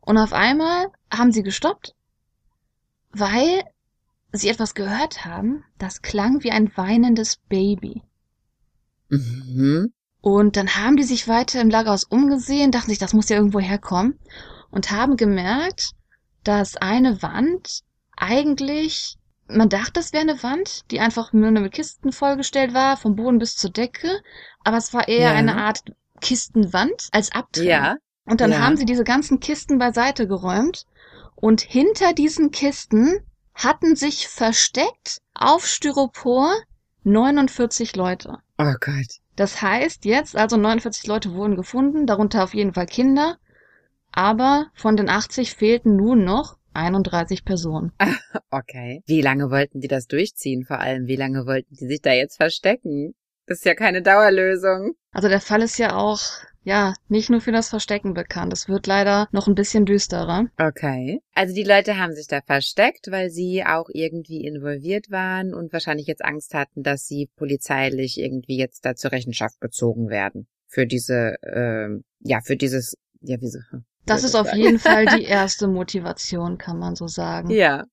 Und 0.00 0.18
auf 0.18 0.32
einmal 0.32 0.88
haben 1.10 1.32
sie 1.32 1.42
gestoppt, 1.42 1.94
weil 3.12 3.62
sie 4.40 4.48
etwas 4.48 4.74
gehört 4.74 5.24
haben, 5.24 5.64
das 5.78 6.02
klang 6.02 6.42
wie 6.42 6.50
ein 6.50 6.70
weinendes 6.76 7.36
Baby. 7.48 8.02
Mhm. 9.08 9.92
Und 10.20 10.56
dann 10.56 10.76
haben 10.76 10.96
die 10.96 11.02
sich 11.02 11.28
weiter 11.28 11.60
im 11.60 11.68
Lagerhaus 11.70 12.04
umgesehen, 12.04 12.70
dachten 12.70 12.90
sich, 12.90 12.98
das 12.98 13.12
muss 13.12 13.28
ja 13.28 13.36
irgendwo 13.36 13.60
herkommen 13.60 14.18
und 14.70 14.90
haben 14.90 15.16
gemerkt, 15.16 15.90
dass 16.44 16.76
eine 16.76 17.22
Wand 17.22 17.80
eigentlich, 18.16 19.16
man 19.48 19.68
dachte, 19.68 20.00
es 20.00 20.12
wäre 20.12 20.22
eine 20.22 20.42
Wand, 20.42 20.82
die 20.90 21.00
einfach 21.00 21.32
nur 21.32 21.50
mit 21.50 21.72
Kisten 21.72 22.12
vollgestellt 22.12 22.72
war, 22.72 22.96
vom 22.96 23.16
Boden 23.16 23.38
bis 23.38 23.56
zur 23.56 23.70
Decke, 23.70 24.22
aber 24.64 24.76
es 24.76 24.94
war 24.94 25.08
eher 25.08 25.32
Ja. 25.32 25.36
eine 25.36 25.56
Art 25.56 25.82
Kistenwand 26.20 27.08
als 27.12 27.32
Abtrennung. 27.32 27.70
Ja. 27.70 27.96
Und 28.24 28.40
dann 28.40 28.52
ja. 28.52 28.60
haben 28.60 28.76
sie 28.76 28.84
diese 28.84 29.04
ganzen 29.04 29.40
Kisten 29.40 29.78
beiseite 29.78 30.28
geräumt 30.28 30.86
und 31.34 31.60
hinter 31.60 32.12
diesen 32.12 32.52
Kisten 32.52 33.18
hatten 33.54 33.96
sich 33.96 34.28
versteckt 34.28 35.18
auf 35.34 35.66
Styropor 35.66 36.54
49 37.04 37.96
Leute. 37.96 38.38
Oh 38.58 38.74
Gott. 38.80 39.18
Das 39.36 39.62
heißt 39.62 40.04
jetzt, 40.04 40.36
also 40.36 40.56
49 40.56 41.06
Leute 41.06 41.32
wurden 41.34 41.56
gefunden, 41.56 42.06
darunter 42.06 42.44
auf 42.44 42.54
jeden 42.54 42.74
Fall 42.74 42.86
Kinder, 42.86 43.38
aber 44.12 44.66
von 44.74 44.96
den 44.96 45.08
80 45.08 45.54
fehlten 45.54 45.96
nun 45.96 46.24
noch 46.24 46.58
31 46.74 47.44
Personen. 47.44 47.92
Okay. 48.50 49.02
Wie 49.06 49.22
lange 49.22 49.50
wollten 49.50 49.80
die 49.80 49.88
das 49.88 50.06
durchziehen? 50.06 50.64
Vor 50.64 50.78
allem, 50.78 51.06
wie 51.06 51.16
lange 51.16 51.46
wollten 51.46 51.74
die 51.74 51.86
sich 51.86 52.02
da 52.02 52.12
jetzt 52.12 52.36
verstecken? 52.36 53.14
Das 53.46 53.58
ist 53.58 53.64
ja 53.64 53.74
keine 53.74 54.02
Dauerlösung. 54.02 54.92
Also 55.10 55.28
der 55.28 55.40
Fall 55.40 55.62
ist 55.62 55.78
ja 55.78 55.96
auch, 55.96 56.20
ja, 56.64 56.94
nicht 57.08 57.30
nur 57.30 57.40
für 57.40 57.52
das 57.52 57.68
Verstecken 57.68 58.14
bekannt. 58.14 58.52
Es 58.52 58.68
wird 58.68 58.86
leider 58.86 59.28
noch 59.32 59.48
ein 59.48 59.54
bisschen 59.54 59.84
düsterer. 59.84 60.46
Okay. 60.58 61.20
Also 61.34 61.54
die 61.54 61.64
Leute 61.64 61.98
haben 61.98 62.14
sich 62.14 62.26
da 62.26 62.40
versteckt, 62.40 63.10
weil 63.10 63.30
sie 63.30 63.64
auch 63.64 63.88
irgendwie 63.92 64.44
involviert 64.44 65.10
waren 65.10 65.54
und 65.54 65.72
wahrscheinlich 65.72 66.06
jetzt 66.06 66.24
Angst 66.24 66.54
hatten, 66.54 66.82
dass 66.82 67.06
sie 67.06 67.28
polizeilich 67.36 68.18
irgendwie 68.18 68.56
jetzt 68.56 68.84
da 68.84 68.94
zur 68.94 69.12
Rechenschaft 69.12 69.60
gezogen 69.60 70.08
werden. 70.08 70.46
Für 70.68 70.86
diese, 70.86 71.36
ähm, 71.42 72.04
ja, 72.20 72.40
für 72.42 72.56
dieses, 72.56 72.96
ja, 73.20 73.40
wie 73.40 73.48
so. 73.48 73.58
Das 74.06 74.24
ist 74.24 74.34
auf 74.34 74.52
jeden 74.54 74.78
Fall 74.78 75.06
die 75.06 75.24
erste 75.24 75.68
Motivation, 75.68 76.58
kann 76.58 76.78
man 76.78 76.96
so 76.96 77.08
sagen. 77.08 77.50
Ja. 77.50 77.84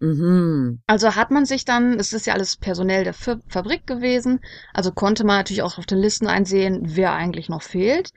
Mhm. 0.00 0.80
Also 0.86 1.14
hat 1.14 1.30
man 1.30 1.44
sich 1.44 1.64
dann, 1.64 1.98
es 1.98 2.12
ist 2.12 2.26
ja 2.26 2.32
alles 2.34 2.56
personell 2.56 3.04
der 3.04 3.14
Fa 3.14 3.38
Fabrik 3.48 3.86
gewesen, 3.86 4.40
also 4.72 4.92
konnte 4.92 5.24
man 5.24 5.36
natürlich 5.36 5.62
auch 5.62 5.78
auf 5.78 5.86
den 5.86 5.98
Listen 5.98 6.26
einsehen, 6.26 6.80
wer 6.84 7.12
eigentlich 7.12 7.48
noch 7.48 7.62
fehlt. 7.62 8.10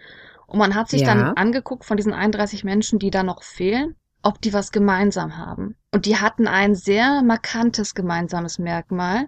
Und 0.48 0.60
man 0.60 0.76
hat 0.76 0.89
sich 0.89 1.02
Ja. 1.02 1.08
dann 1.08 1.24
angeguckt 1.36 1.84
von 1.86 1.98
diesen 1.98 2.13
31 2.13 2.63
Menschen, 2.63 3.00
die 3.00 3.12
da 3.12 3.24
noch 3.24 3.43
fehlen, 3.43 3.96
ob 4.22 4.39
die 4.41 4.54
was 4.54 4.72
gemeinsam 4.72 5.38
haben. 5.38 5.76
Und 5.91 6.06
die 6.06 6.17
hatten 6.17 6.48
ein 6.48 6.76
sehr 6.76 7.22
markantes 7.22 7.93
gemeinsames 7.96 8.60
Merkmal. 8.60 9.28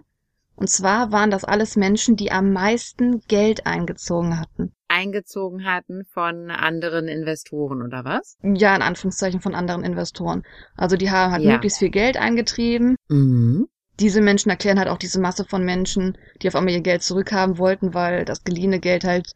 Und 0.54 0.70
zwar 0.70 1.12
waren 1.12 1.30
das 1.30 1.44
alles 1.44 1.76
Menschen, 1.76 2.16
die 2.16 2.32
am 2.32 2.52
meisten 2.52 3.20
Geld 3.28 3.66
eingezogen 3.66 4.40
hatten. 4.40 4.72
Eingezogen 4.96 5.64
hatten 5.66 6.04
von 6.06 6.50
anderen 6.50 7.06
Investoren 7.06 7.82
oder 7.82 8.04
was? 8.04 8.36
Ja, 8.42 8.74
in 8.74 8.82
Anführungszeichen 8.82 9.40
von 9.40 9.54
anderen 9.54 9.84
Investoren. 9.84 10.42
Also 10.74 10.96
die 10.96 11.10
haben 11.10 11.32
halt 11.32 11.44
Ja. 11.44 11.52
möglichst 11.52 11.78
viel 11.78 11.90
Geld 11.90 12.16
eingetrieben 12.16 12.96
Mhm. 13.08 13.68
diese 13.98 14.20
Menschen 14.20 14.50
erklären 14.50 14.78
halt 14.78 14.88
auch 14.88 14.98
diese 14.98 15.20
Masse 15.20 15.44
von 15.44 15.64
Menschen, 15.64 16.18
die 16.42 16.48
auf 16.48 16.54
einmal 16.56 16.74
ihr 16.74 16.82
Geld 16.82 17.02
zurückhaben 17.02 17.56
wollten, 17.58 17.94
weil 17.94 18.24
das 18.26 18.44
geliehene 18.44 18.78
Geld 18.78 19.04
halt 19.04 19.32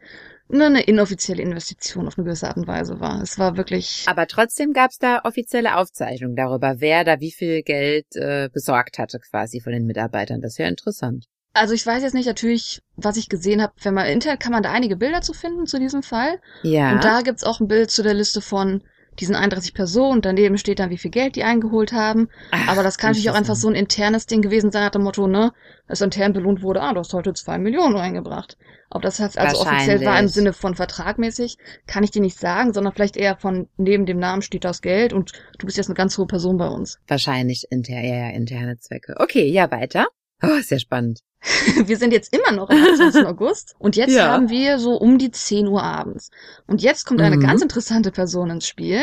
nur 0.48 0.66
eine 0.66 0.82
inoffizielle 0.82 1.42
Investition 1.42 2.06
auf 2.08 2.18
eine 2.18 2.24
gewisse 2.24 2.48
Art 2.48 2.56
und 2.56 2.66
Weise 2.66 3.00
war. 3.00 3.22
Es 3.22 3.38
war 3.38 3.56
wirklich, 3.56 4.04
Aber 4.06 4.26
trotzdem 4.26 4.72
gab 4.72 4.90
es 4.90 4.98
da 4.98 5.20
offizielle 5.24 5.76
Aufzeichnungen 5.76 6.36
darüber, 6.36 6.74
wer 6.78 7.04
da 7.04 7.20
wie 7.20 7.30
viel 7.30 7.62
Geld 7.62 8.06
äh, 8.16 8.48
besorgt 8.52 8.98
hatte 8.98 9.18
quasi 9.20 9.60
von 9.60 9.72
den 9.72 9.86
Mitarbeitern. 9.86 10.40
Das 10.40 10.52
ist 10.52 10.58
ja 10.58 10.66
interessant. 10.68 11.26
Also 11.52 11.74
ich 11.74 11.86
weiß 11.86 12.02
jetzt 12.02 12.14
nicht 12.14 12.26
natürlich, 12.26 12.80
was 12.96 13.16
ich 13.16 13.28
gesehen 13.28 13.62
habe. 13.62 13.72
Wenn 13.82 13.94
man 13.94 14.06
im 14.06 14.12
Internet 14.12 14.40
kann 14.40 14.52
man 14.52 14.62
da 14.62 14.70
einige 14.70 14.96
Bilder 14.96 15.20
zu 15.20 15.32
finden 15.32 15.66
zu 15.66 15.78
diesem 15.78 16.02
Fall. 16.02 16.40
Ja. 16.62 16.92
Und 16.92 17.04
da 17.04 17.22
gibt's 17.22 17.44
auch 17.44 17.60
ein 17.60 17.68
Bild 17.68 17.90
zu 17.90 18.02
der 18.02 18.14
Liste 18.14 18.40
von 18.40 18.82
diesen 19.18 19.34
31 19.34 19.74
Personen. 19.74 20.22
Daneben 20.22 20.56
steht 20.58 20.78
dann, 20.78 20.90
wie 20.90 20.98
viel 20.98 21.10
Geld 21.10 21.36
die 21.36 21.44
eingeholt 21.44 21.92
haben. 21.92 22.28
Ach, 22.52 22.68
Aber 22.68 22.82
das 22.82 22.98
kann 22.98 23.10
natürlich 23.10 23.30
auch 23.30 23.34
einfach 23.34 23.56
so 23.56 23.68
ein 23.68 23.74
internes 23.74 24.26
Ding 24.26 24.42
gewesen 24.42 24.70
sein, 24.70 24.82
nach 24.84 24.90
dem 24.90 25.02
Motto, 25.02 25.26
ne, 25.26 25.52
dass 25.88 26.00
intern 26.00 26.32
belohnt 26.32 26.62
wurde, 26.62 26.80
ah, 26.80 26.92
du 26.92 27.00
hast 27.00 27.12
heute 27.12 27.32
zwei 27.34 27.58
Millionen 27.58 27.96
eingebracht. 27.96 28.56
Ob 28.88 29.02
das 29.02 29.18
jetzt 29.18 29.38
also 29.38 29.60
offiziell 29.60 30.04
war 30.04 30.18
im. 30.18 30.28
Sinne 30.28 30.52
von 30.52 30.74
vertragmäßig, 30.74 31.58
kann 31.86 32.02
ich 32.02 32.10
dir 32.10 32.22
nicht 32.22 32.38
sagen, 32.38 32.72
sondern 32.72 32.92
vielleicht 32.92 33.16
eher 33.16 33.36
von 33.36 33.68
neben 33.76 34.06
dem 34.06 34.18
Namen 34.18 34.42
steht 34.42 34.64
das 34.64 34.82
Geld 34.82 35.12
und 35.12 35.32
du 35.58 35.66
bist 35.66 35.76
jetzt 35.76 35.88
eine 35.88 35.94
ganz 35.94 36.16
hohe 36.18 36.26
Person 36.26 36.56
bei 36.56 36.68
uns. 36.68 36.98
Wahrscheinlich 37.06 37.66
inter 37.70 38.00
ja, 38.00 38.28
ja, 38.28 38.30
interne 38.30 38.78
Zwecke. 38.78 39.14
Okay, 39.18 39.48
ja, 39.48 39.70
weiter. 39.70 40.06
Oh, 40.42 40.60
sehr 40.62 40.78
spannend. 40.78 41.20
Wir 41.86 41.96
sind 41.96 42.12
jetzt 42.12 42.34
immer 42.36 42.52
noch 42.52 42.68
am 42.70 42.76
28. 42.82 43.24
August 43.26 43.74
und 43.78 43.96
jetzt 43.96 44.12
Ja. 44.14 44.28
haben 44.32 44.50
wir 44.50 44.78
so 44.78 44.92
um 44.96 45.16
die 45.18 45.30
10 45.30 45.68
Uhr 45.68 45.82
abends. 45.82 46.30
Und 46.66 46.82
jetzt 46.82 47.06
kommt 47.06 47.20
eine 47.22 47.36
Mhm. 47.36 47.40
ganz 47.40 47.62
interessante 47.62 48.10
Person 48.10 48.50
ins 48.50 48.66
Spiel. 48.66 49.00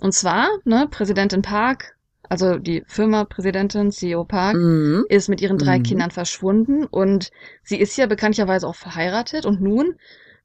Und 0.00 0.14
zwar, 0.14 0.48
ne, 0.64 0.86
Präsidentin 0.90 1.42
Park 1.42 1.96
also 2.28 2.56
die 2.56 2.82
Firma-Präsidentin, 2.86 3.90
CEO 3.90 4.24
Park, 4.24 4.54
Mhm. 4.56 5.04
ist 5.10 5.28
mit 5.28 5.42
ihren 5.42 5.58
drei 5.58 5.78
Mhm. 5.78 5.82
Kindern 5.82 6.10
verschwunden 6.10 6.84
und 6.86 7.30
sie 7.62 7.78
ist 7.78 7.94
ja 7.98 8.06
bekanntlicherweise 8.06 8.66
auch 8.66 8.74
verheiratet 8.76 9.44
und 9.44 9.60
nun 9.60 9.96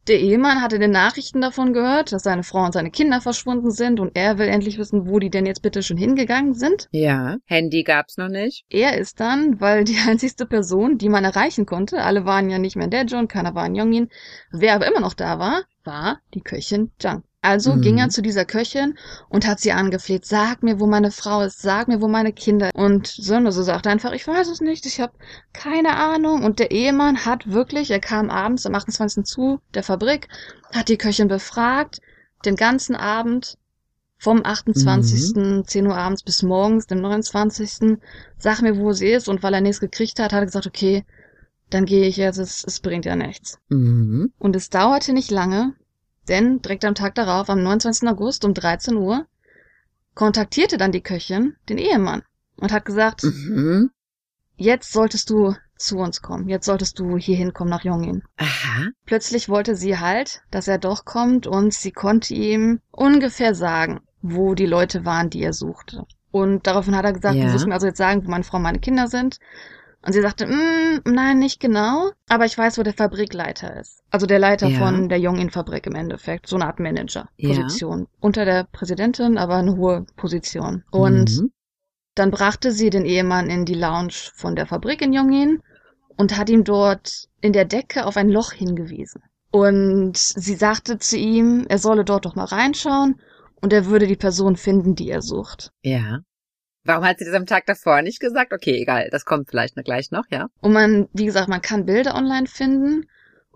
der 0.07 0.19
Ehemann 0.19 0.61
hatte 0.61 0.75
in 0.75 0.81
den 0.81 0.91
Nachrichten 0.91 1.41
davon 1.41 1.73
gehört, 1.73 2.11
dass 2.11 2.23
seine 2.23 2.43
Frau 2.43 2.65
und 2.65 2.73
seine 2.73 2.91
Kinder 2.91 3.21
verschwunden 3.21 3.71
sind 3.71 3.99
und 3.99 4.15
er 4.15 4.37
will 4.37 4.47
endlich 4.47 4.77
wissen, 4.77 5.07
wo 5.07 5.19
die 5.19 5.29
denn 5.29 5.45
jetzt 5.45 5.61
bitte 5.61 5.83
schon 5.83 5.97
hingegangen 5.97 6.53
sind. 6.53 6.87
Ja. 6.91 7.37
Handy 7.45 7.83
gab's 7.83 8.17
noch 8.17 8.29
nicht. 8.29 8.65
Er 8.69 8.97
ist 8.97 9.19
dann, 9.19 9.59
weil 9.59 9.83
die 9.83 9.97
einzigste 10.07 10.45
Person, 10.45 10.97
die 10.97 11.09
man 11.09 11.23
erreichen 11.23 11.65
konnte, 11.65 12.01
alle 12.03 12.25
waren 12.25 12.49
ja 12.49 12.57
nicht 12.57 12.75
mehr 12.75 12.87
Dejo 12.87 13.17
und 13.17 13.27
keiner 13.27 13.55
war 13.55 13.65
in 13.65 13.75
Yongin, 13.75 14.09
wer 14.51 14.75
aber 14.75 14.87
immer 14.87 15.01
noch 15.01 15.13
da 15.13 15.39
war, 15.39 15.63
war 15.83 16.19
die 16.33 16.41
Köchin 16.41 16.91
Zhang. 16.99 17.23
Also 17.41 17.75
Mhm. 17.75 17.81
ging 17.81 17.97
er 17.99 18.09
zu 18.09 18.21
dieser 18.21 18.45
Köchin 18.45 18.97
und 19.29 19.47
hat 19.47 19.59
sie 19.59 19.71
angefleht, 19.71 20.25
sag 20.25 20.63
mir, 20.63 20.79
wo 20.79 20.87
meine 20.87 21.11
Frau 21.11 21.41
ist, 21.41 21.61
sag 21.61 21.87
mir, 21.87 22.01
wo 22.01 22.07
meine 22.07 22.33
Kinder. 22.33 22.71
Und 22.73 23.07
Sönose 23.07 23.63
sagte 23.63 23.89
einfach, 23.89 24.11
ich 24.11 24.27
weiß 24.27 24.49
es 24.49 24.59
nicht, 24.59 24.85
ich 24.85 24.99
habe 24.99 25.13
keine 25.53 25.95
Ahnung. 25.95 26.43
Und 26.43 26.59
der 26.59 26.71
Ehemann 26.71 27.25
hat 27.25 27.49
wirklich, 27.51 27.91
er 27.91 27.99
kam 27.99 28.29
abends 28.29 28.65
am 28.65 28.75
28. 28.75 29.23
zu 29.23 29.59
der 29.73 29.83
Fabrik, 29.83 30.27
hat 30.73 30.89
die 30.89 30.97
Köchin 30.97 31.27
befragt, 31.27 32.01
den 32.43 32.55
ganzen 32.55 32.95
Abend 32.95 33.57
vom 34.19 34.43
28. 34.43 35.63
10 35.63 35.87
Uhr 35.87 35.95
abends 35.95 36.23
bis 36.23 36.41
morgens, 36.41 36.87
dem 36.87 37.01
29. 37.01 37.99
Sag 38.39 38.61
mir, 38.63 38.77
wo 38.77 38.91
sie 38.93 39.09
ist. 39.09 39.29
Und 39.29 39.43
weil 39.43 39.53
er 39.53 39.61
nichts 39.61 39.79
gekriegt 39.79 40.19
hat, 40.19 40.33
hat 40.33 40.41
er 40.41 40.45
gesagt, 40.47 40.67
okay, 40.67 41.05
dann 41.69 41.85
gehe 41.85 42.07
ich 42.07 42.17
jetzt, 42.17 42.37
es, 42.39 42.63
es 42.65 42.79
bringt 42.79 43.05
ja 43.05 43.15
nichts. 43.15 43.59
Mhm. 43.69 44.33
Und 44.39 44.55
es 44.55 44.69
dauerte 44.71 45.13
nicht 45.13 45.29
lange, 45.29 45.75
denn 46.29 46.61
direkt 46.61 46.85
am 46.85 46.95
Tag 46.95 47.15
darauf, 47.15 47.49
am 47.49 47.63
29. 47.63 48.07
August 48.09 48.45
um 48.45 48.53
13 48.53 48.95
Uhr, 48.95 49.25
kontaktierte 50.13 50.77
dann 50.77 50.91
die 50.91 51.01
Köchin 51.01 51.55
den 51.69 51.77
Ehemann 51.77 52.23
und 52.57 52.71
hat 52.71 52.85
gesagt, 52.85 53.23
Mhm. 53.23 53.91
jetzt 54.55 54.91
solltest 54.91 55.29
du 55.29 55.55
zu 55.77 55.97
uns 55.99 56.21
kommen, 56.23 56.49
jetzt 56.49 56.65
solltest 56.65 56.97
du 56.97 57.17
hier 57.17 57.37
hinkommen 57.37 57.69
nach 57.69 57.83
Jongin. 57.83 58.23
Aha. 58.37 58.87
Plötzlich 59.05 59.47
wollte 59.47 59.75
sie 59.75 59.99
halt, 59.99 60.41
dass 60.49 60.67
er 60.67 60.79
doch 60.79 61.05
kommt 61.05 61.45
und 61.45 61.71
sie 61.73 61.91
konnte 61.91 62.33
ihm 62.33 62.79
ungefähr 62.91 63.53
sagen, 63.53 63.99
wo 64.23 64.55
die 64.55 64.65
Leute 64.65 65.05
waren, 65.05 65.29
die 65.29 65.43
er 65.43 65.53
suchte. 65.53 66.05
Und 66.31 66.65
daraufhin 66.65 66.95
hat 66.95 67.05
er 67.05 67.13
gesagt, 67.13 67.35
Ja. 67.35 67.45
du 67.47 67.53
wirst 67.53 67.67
mir 67.67 67.73
also 67.75 67.85
jetzt 67.87 67.97
sagen, 67.99 68.25
wo 68.25 68.29
meine 68.31 68.43
Frau 68.43 68.57
und 68.57 68.63
meine 68.63 68.79
Kinder 68.79 69.07
sind. 69.07 69.37
Und 70.07 70.13
sie 70.13 70.21
sagte, 70.21 70.47
mm, 70.47 71.01
nein, 71.05 71.37
nicht 71.37 71.59
genau, 71.59 72.11
aber 72.29 72.45
ich 72.45 72.57
weiß, 72.57 72.77
wo 72.77 72.83
der 72.83 72.93
Fabrikleiter 72.93 73.77
ist. 73.79 74.01
Also 74.09 74.25
der 74.25 74.39
Leiter 74.39 74.69
Ja. 74.69 74.77
von 74.79 75.09
der 75.09 75.19
Jongin-Fabrik 75.19 75.85
im 75.85 75.95
Endeffekt, 75.95 76.47
so 76.47 76.55
eine 76.55 76.65
Art 76.65 76.79
Ja. 76.79 76.83
Manager-Position. 76.83 78.07
Unter 78.21 78.45
der 78.45 78.63
Präsidentin, 78.71 79.37
aber 79.37 79.55
eine 79.55 79.75
hohe 79.75 80.05
Position. 80.15 80.83
Und 80.91 81.29
Mhm. 81.41 81.51
dann 82.15 82.31
brachte 82.31 82.71
sie 82.71 82.89
den 82.89 83.03
Ehemann 83.05 83.49
in 83.49 83.65
die 83.65 83.73
Lounge 83.73 84.13
von 84.33 84.55
der 84.55 84.65
Fabrik 84.65 85.01
in 85.01 85.11
Yongin 85.13 85.61
und 86.15 86.37
hat 86.37 86.49
ihm 86.49 86.63
dort 86.63 87.25
in 87.41 87.51
der 87.51 87.65
Decke 87.65 88.05
auf 88.05 88.15
ein 88.15 88.29
Loch 88.29 88.53
hingewiesen. 88.53 89.21
Und 89.51 90.15
sie 90.17 90.55
sagte 90.55 90.99
zu 90.99 91.17
ihm, 91.17 91.65
er 91.67 91.79
solle 91.79 92.05
dort 92.05 92.25
doch 92.25 92.35
mal 92.35 92.45
reinschauen 92.45 93.19
und 93.61 93.73
er 93.73 93.87
würde 93.87 94.07
die 94.07 94.15
Person 94.15 94.55
finden, 94.55 94.95
die 94.95 95.09
er 95.09 95.21
sucht. 95.21 95.71
Ja. 95.83 96.19
Warum 96.87 97.05
hat 97.05 97.19
sie 97.19 97.25
das 97.25 97.33
am 97.33 97.45
Tag 97.45 97.65
davor 97.65 98.01
nicht 98.01 98.21
gesagt? 98.21 98.53
Okay, 98.53 98.81
egal, 98.81 99.09
das 99.11 99.25
kommt 99.25 99.49
vielleicht 99.49 99.75
gleich 99.83 100.09
noch, 100.11 100.23
ja. 100.31 100.47
Und 100.61 100.71
man, 100.71 101.09
wie 101.11 101.25
gesagt, 101.25 101.49
man 101.49 101.61
kann 101.61 101.85
Bilder 101.85 102.15
online 102.15 102.47
finden 102.47 103.07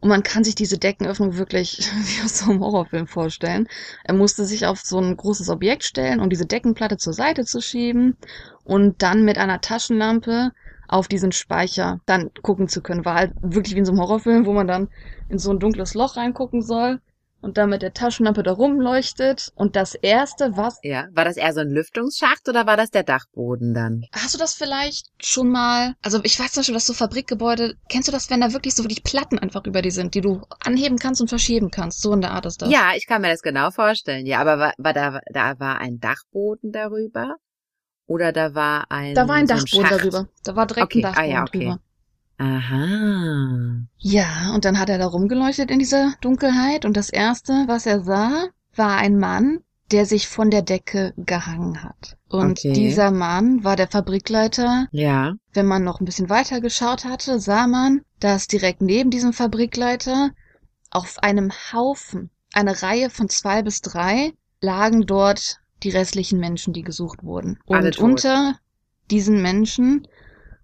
und 0.01 0.09
man 0.09 0.21
kann 0.21 0.43
sich 0.43 0.53
diese 0.53 0.77
Deckenöffnung 0.77 1.37
wirklich 1.37 1.77
wie 2.03 2.25
aus 2.25 2.39
so 2.39 2.51
einem 2.51 2.59
Horrorfilm 2.59 3.07
vorstellen. 3.07 3.69
Er 4.03 4.15
musste 4.15 4.43
sich 4.43 4.65
auf 4.65 4.81
so 4.81 4.99
ein 4.99 5.15
großes 5.15 5.47
Objekt 5.47 5.85
stellen, 5.85 6.19
um 6.19 6.29
diese 6.29 6.45
Deckenplatte 6.45 6.97
zur 6.97 7.13
Seite 7.13 7.45
zu 7.45 7.61
schieben 7.61 8.17
und 8.65 9.01
dann 9.01 9.23
mit 9.23 9.37
einer 9.37 9.61
Taschenlampe 9.61 10.51
auf 10.89 11.07
diesen 11.07 11.31
Speicher 11.31 12.01
dann 12.05 12.31
gucken 12.41 12.67
zu 12.67 12.81
können. 12.81 13.05
War 13.05 13.15
halt 13.15 13.31
wirklich 13.41 13.75
wie 13.75 13.79
in 13.79 13.85
so 13.85 13.93
einem 13.93 14.01
Horrorfilm, 14.01 14.45
wo 14.45 14.51
man 14.51 14.67
dann 14.67 14.89
in 15.29 15.39
so 15.39 15.51
ein 15.51 15.59
dunkles 15.59 15.93
Loch 15.93 16.17
reingucken 16.17 16.61
soll 16.61 16.99
und 17.41 17.57
dann 17.57 17.69
mit 17.69 17.81
der 17.81 17.93
Taschenlampe 17.93 18.43
da 18.43 18.51
rumleuchtet. 18.51 19.51
Und 19.55 19.75
das 19.75 19.95
erste, 19.95 20.55
was 20.57 20.79
Ja. 20.83 21.07
War 21.13 21.25
das 21.25 21.37
eher 21.37 21.53
so 21.53 21.61
ein 21.61 21.69
Lüftungsschacht 21.69 22.47
oder 22.47 22.65
war 22.65 22.77
das 22.77 22.91
der 22.91 23.03
Dachboden 23.03 23.73
dann? 23.73 24.05
Hast 24.13 24.33
du 24.33 24.37
das 24.37 24.53
vielleicht 24.53 25.07
schon 25.21 25.49
mal, 25.49 25.95
also 26.01 26.19
ich 26.23 26.39
weiß 26.39 26.51
zum 26.51 26.61
Beispiel, 26.61 26.75
dass 26.75 26.85
so 26.87 26.93
Fabrikgebäude, 26.93 27.75
kennst 27.89 28.07
du 28.07 28.11
das, 28.11 28.29
wenn 28.29 28.41
da 28.41 28.53
wirklich 28.53 28.75
so 28.75 28.83
wirklich 28.83 29.03
Platten 29.03 29.39
einfach 29.39 29.65
über 29.65 29.81
die 29.81 29.91
sind, 29.91 30.15
die 30.15 30.21
du 30.21 30.41
anheben 30.63 30.97
kannst 30.97 31.21
und 31.21 31.27
verschieben 31.27 31.71
kannst? 31.71 32.01
So 32.01 32.13
in 32.13 32.21
der 32.21 32.31
Art 32.31 32.45
ist 32.45 32.61
das. 32.61 32.71
Ja, 32.71 32.91
ich 32.95 33.07
kann 33.07 33.21
mir 33.21 33.29
das 33.29 33.41
genau 33.41 33.71
vorstellen. 33.71 34.25
Ja, 34.25 34.39
aber 34.39 34.59
war, 34.59 34.73
war 34.77 34.93
da, 34.93 35.19
da 35.33 35.59
war 35.59 35.79
ein 35.79 35.99
Dachboden 35.99 36.71
darüber? 36.71 37.35
Oder 38.07 38.31
da 38.33 38.53
war 38.53 38.85
ein. 38.89 39.15
Da 39.15 39.27
war 39.27 39.35
ein 39.35 39.47
so 39.47 39.55
Dachboden 39.55 39.87
Schacht? 39.87 40.01
darüber. 40.01 40.27
Da 40.43 40.55
war 40.55 40.67
direkt 40.67 40.85
Okay, 40.85 40.99
ein 40.99 41.05
ah 41.05 41.09
Dachboden 41.11 41.31
ja, 41.31 41.41
okay. 41.43 41.59
drüber. 41.59 41.79
Aha. 42.41 43.83
Ja, 43.99 44.51
und 44.55 44.65
dann 44.65 44.79
hat 44.79 44.89
er 44.89 44.97
da 44.97 45.05
rumgeleuchtet 45.05 45.69
in 45.69 45.77
dieser 45.79 46.13
Dunkelheit 46.21 46.85
und 46.85 46.97
das 46.97 47.09
erste, 47.11 47.65
was 47.67 47.85
er 47.85 48.01
sah, 48.03 48.47
war 48.75 48.97
ein 48.97 49.19
Mann, 49.19 49.59
der 49.91 50.05
sich 50.07 50.27
von 50.27 50.49
der 50.49 50.63
Decke 50.63 51.13
gehangen 51.17 51.83
hat. 51.83 52.17
Und 52.29 52.59
Okay. 52.59 52.73
dieser 52.73 53.11
Mann 53.11 53.63
war 53.63 53.75
der 53.75 53.87
Fabrikleiter 53.87 54.87
Ja. 54.91 55.35
Wenn 55.53 55.67
man 55.67 55.83
noch 55.83 55.99
ein 55.99 56.05
bisschen 56.05 56.29
weiter 56.29 56.61
geschaut 56.61 57.05
hatte, 57.05 57.39
sah 57.39 57.67
man, 57.67 58.01
dass 58.19 58.47
direkt 58.47 58.81
neben 58.81 59.11
diesem 59.11 59.33
Fabrikleiter 59.33 60.31
auf 60.89 61.19
einem 61.19 61.51
Haufen, 61.71 62.31
eine 62.53 62.81
Reihe 62.81 63.09
von 63.09 63.29
zwei 63.29 63.61
bis 63.61 63.81
drei, 63.81 64.33
lagen 64.61 65.05
dort 65.05 65.57
die 65.83 65.89
restlichen 65.89 66.39
Menschen, 66.39 66.73
die 66.73 66.83
gesucht 66.83 67.23
wurden. 67.23 67.59
Und 67.65 67.99
unter 67.99 68.55
diesen 69.11 69.41
Menschen 69.41 70.07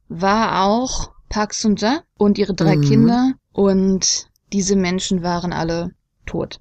war 0.08 0.64
auch 0.66 1.12
Park 1.30 1.54
Sun-ja 1.54 2.04
und 2.18 2.38
ihre 2.38 2.54
drei 2.54 2.76
Mhm. 2.76 2.82
Kinder 2.82 3.34
und 3.54 4.28
diese 4.54 4.76
Menschen 4.76 5.24
waren 5.24 5.54
alle 5.54 5.92
tot. 6.26 6.60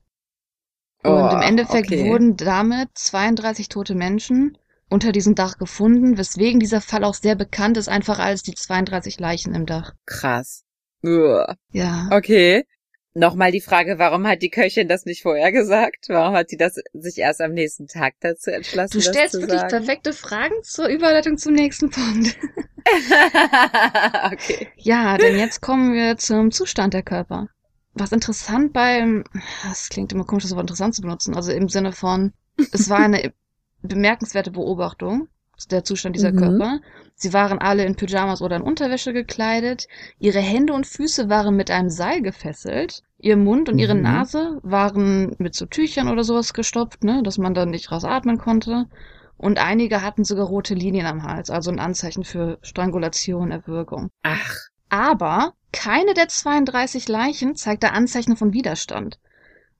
Und 1.02 1.12
Oh, 1.12 1.28
im 1.30 1.42
Endeffekt 1.42 1.88
okay. 1.88 2.04
wurden 2.04 2.36
damit 2.36 2.90
32 2.94 3.68
tote 3.68 3.94
Menschen 3.94 4.58
unter 4.88 5.12
diesem 5.12 5.34
Dach 5.34 5.58
gefunden, 5.58 6.16
weswegen 6.18 6.60
dieser 6.60 6.80
Fall 6.80 7.04
auch 7.04 7.14
sehr 7.14 7.34
bekannt 7.34 7.76
ist, 7.76 7.88
einfach 7.88 8.18
als 8.18 8.42
die 8.42 8.54
32 8.54 9.18
Leichen 9.20 9.54
im 9.54 9.66
Dach. 9.66 9.94
Krass. 10.06 10.64
Uah. 11.04 11.56
Ja. 11.70 12.08
Okay. 12.10 12.64
Nochmal 13.18 13.50
die 13.50 13.62
Frage, 13.62 13.98
warum 13.98 14.26
hat 14.26 14.42
die 14.42 14.50
Köchin 14.50 14.88
das 14.88 15.06
nicht 15.06 15.22
vorher 15.22 15.50
gesagt? 15.50 16.04
Warum 16.08 16.34
hat 16.34 16.50
sie 16.50 16.58
das 16.58 16.74
sich 16.92 17.16
erst 17.16 17.40
am 17.40 17.52
nächsten 17.52 17.86
Tag 17.86 18.12
dazu 18.20 18.50
entschlossen? 18.50 18.92
Du 18.92 19.00
stellst 19.00 19.32
wirklich 19.32 19.58
sagen? 19.58 19.70
perfekte 19.70 20.12
Fragen 20.12 20.54
zur 20.62 20.88
Überleitung 20.88 21.38
zum 21.38 21.54
nächsten 21.54 21.88
Punkt. 21.88 22.36
okay. 24.32 24.68
Ja, 24.76 25.16
denn 25.16 25.38
jetzt 25.38 25.62
kommen 25.62 25.94
wir 25.94 26.18
zum 26.18 26.50
Zustand 26.50 26.92
der 26.92 27.02
Körper. 27.02 27.48
Was 27.94 28.12
interessant 28.12 28.74
beim, 28.74 29.24
das 29.66 29.88
klingt 29.88 30.12
immer 30.12 30.24
komisch, 30.24 30.44
das 30.44 30.52
Wort 30.52 30.64
interessant 30.64 30.94
zu 30.94 31.00
benutzen, 31.00 31.34
also 31.34 31.52
im 31.52 31.70
Sinne 31.70 31.92
von, 31.92 32.34
es 32.72 32.90
war 32.90 32.98
eine 32.98 33.32
bemerkenswerte 33.82 34.50
Beobachtung, 34.50 35.28
der 35.70 35.84
Zustand 35.84 36.16
dieser 36.16 36.32
Mhm. 36.32 36.36
Körper. 36.36 36.80
Sie 37.14 37.32
waren 37.32 37.58
alle 37.58 37.86
in 37.86 37.96
Pyjamas 37.96 38.42
oder 38.42 38.56
in 38.56 38.62
Unterwäsche 38.62 39.14
gekleidet. 39.14 39.88
Ihre 40.18 40.40
Hände 40.40 40.74
und 40.74 40.86
Füße 40.86 41.30
waren 41.30 41.56
mit 41.56 41.70
einem 41.70 41.88
Seil 41.88 42.20
gefesselt. 42.20 43.02
Ihr 43.18 43.36
Mund 43.36 43.68
und 43.68 43.78
ihre 43.78 43.94
Mhm. 43.94 44.02
Nase 44.02 44.58
waren 44.62 45.34
mit 45.38 45.54
so 45.54 45.66
Tüchern 45.66 46.08
oder 46.08 46.22
sowas 46.24 46.52
gestopft, 46.52 47.02
ne, 47.04 47.22
dass 47.22 47.38
man 47.38 47.54
dann 47.54 47.70
nicht 47.70 47.90
rausatmen 47.90 48.38
konnte. 48.38 48.86
Und 49.38 49.58
einige 49.58 50.02
hatten 50.02 50.24
sogar 50.24 50.46
rote 50.46 50.74
Linien 50.74 51.06
am 51.06 51.22
Hals, 51.22 51.50
also 51.50 51.70
ein 51.70 51.78
Anzeichen 51.78 52.24
für 52.24 52.58
Strangulation, 52.62 53.50
Erwürgung. 53.50 54.10
Ach, 54.22 54.54
Aber 54.88 55.54
keine 55.72 56.14
der 56.14 56.28
32 56.28 57.08
Leichen 57.08 57.54
zeigte 57.54 57.92
Anzeichen 57.92 58.36
von 58.36 58.52
Widerstand, 58.52 59.18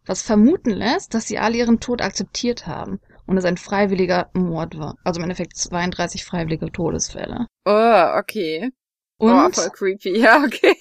was 0.04 0.22
vermuten 0.22 0.70
lässt, 0.70 1.14
dass 1.14 1.26
sie 1.26 1.38
alle 1.38 1.56
ihren 1.56 1.80
Tod 1.80 2.02
akzeptiert 2.02 2.66
haben 2.66 3.00
und 3.26 3.38
es 3.38 3.44
ein 3.44 3.56
freiwilliger 3.56 4.30
Mord 4.34 4.78
war. 4.78 4.96
Also 5.04 5.18
im 5.20 5.24
Endeffekt 5.24 5.56
32 5.56 6.24
freiwillige 6.24 6.70
Todesfälle. 6.70 7.46
oh, 7.64 8.18
okay. 8.18 8.70
oh, 9.18 9.26
Und 9.28 9.54
voll 9.54 9.70
creepy. 9.70 10.18
Ja, 10.20 10.42
okay. 10.44 10.76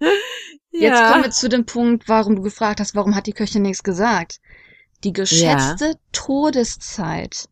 jetzt 0.70 0.98
ja. 1.00 1.10
kommen 1.10 1.24
wir 1.24 1.30
zu 1.30 1.48
dem 1.48 1.66
Punkt, 1.66 2.08
warum 2.08 2.36
du 2.36 2.42
gefragt 2.42 2.80
hast, 2.80 2.94
warum 2.94 3.14
hat 3.14 3.26
die 3.26 3.32
Köchin 3.32 3.62
nichts 3.62 3.82
gesagt. 3.82 4.40
Die 5.04 5.12
geschätzte 5.12 5.94
Todeszeit 6.12 7.48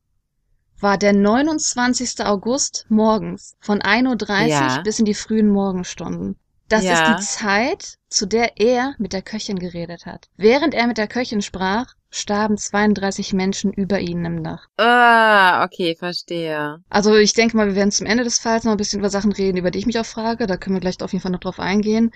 war 0.80 0.98
der 0.98 1.12
29. 1.12 2.24
August 2.24 2.87
morgens 2.88 3.56
von 3.61 3.80
1.30 3.80 4.42
Uhr 4.42 4.46
Ja. 4.48 4.80
bis 4.82 4.98
in 4.98 5.04
die 5.04 5.14
frühen 5.14 5.48
Morgenstunden. 5.48 6.37
Das 6.68 6.84
Ja. 6.84 6.92
ist 6.92 7.06
die 7.06 7.26
Zeit, 7.38 7.98
zu 8.08 8.26
der 8.26 8.61
er 8.61 8.94
mit 8.98 9.12
der 9.12 9.22
Köchin 9.22 9.58
geredet 9.58 10.06
hat. 10.06 10.28
Während 10.37 10.74
er 10.74 10.87
mit 10.87 10.98
der 10.98 11.08
Köchin 11.08 11.42
sprach, 11.42 11.94
starben 12.11 12.57
32 12.57 13.33
Menschen 13.33 13.73
über 13.73 14.01
ihnen 14.01 14.25
im 14.25 14.42
Dach. 14.44 14.66
Ah, 14.77 15.64
okay, 15.64 15.94
verstehe. 15.97 16.79
Also 16.88 17.14
ich 17.16 17.33
denke 17.35 17.57
mal, 17.57 17.66
wir 17.66 17.75
werden 17.77 17.90
zum 17.92 18.07
Ende 18.07 18.25
des 18.25 18.38
Falls 18.38 18.64
noch 18.64 18.73
ein 18.73 18.79
bisschen 18.79 19.01
über 19.01 19.11
Sachen 19.11 19.33
reden, 19.33 19.59
über 19.59 19.71
die 19.71 19.79
ich 19.79 19.87
mich 19.87 19.99
auch 19.99 20.07
frage. 20.07 20.47
Da 20.47 20.57
können 20.57 20.77
wir 20.77 20.81
gleich 20.81 21.01
auf 21.03 21.12
jeden 21.12 21.23
Fall 21.23 21.33
noch 21.33 21.40
drauf 21.40 21.61
eingehen. 21.61 22.11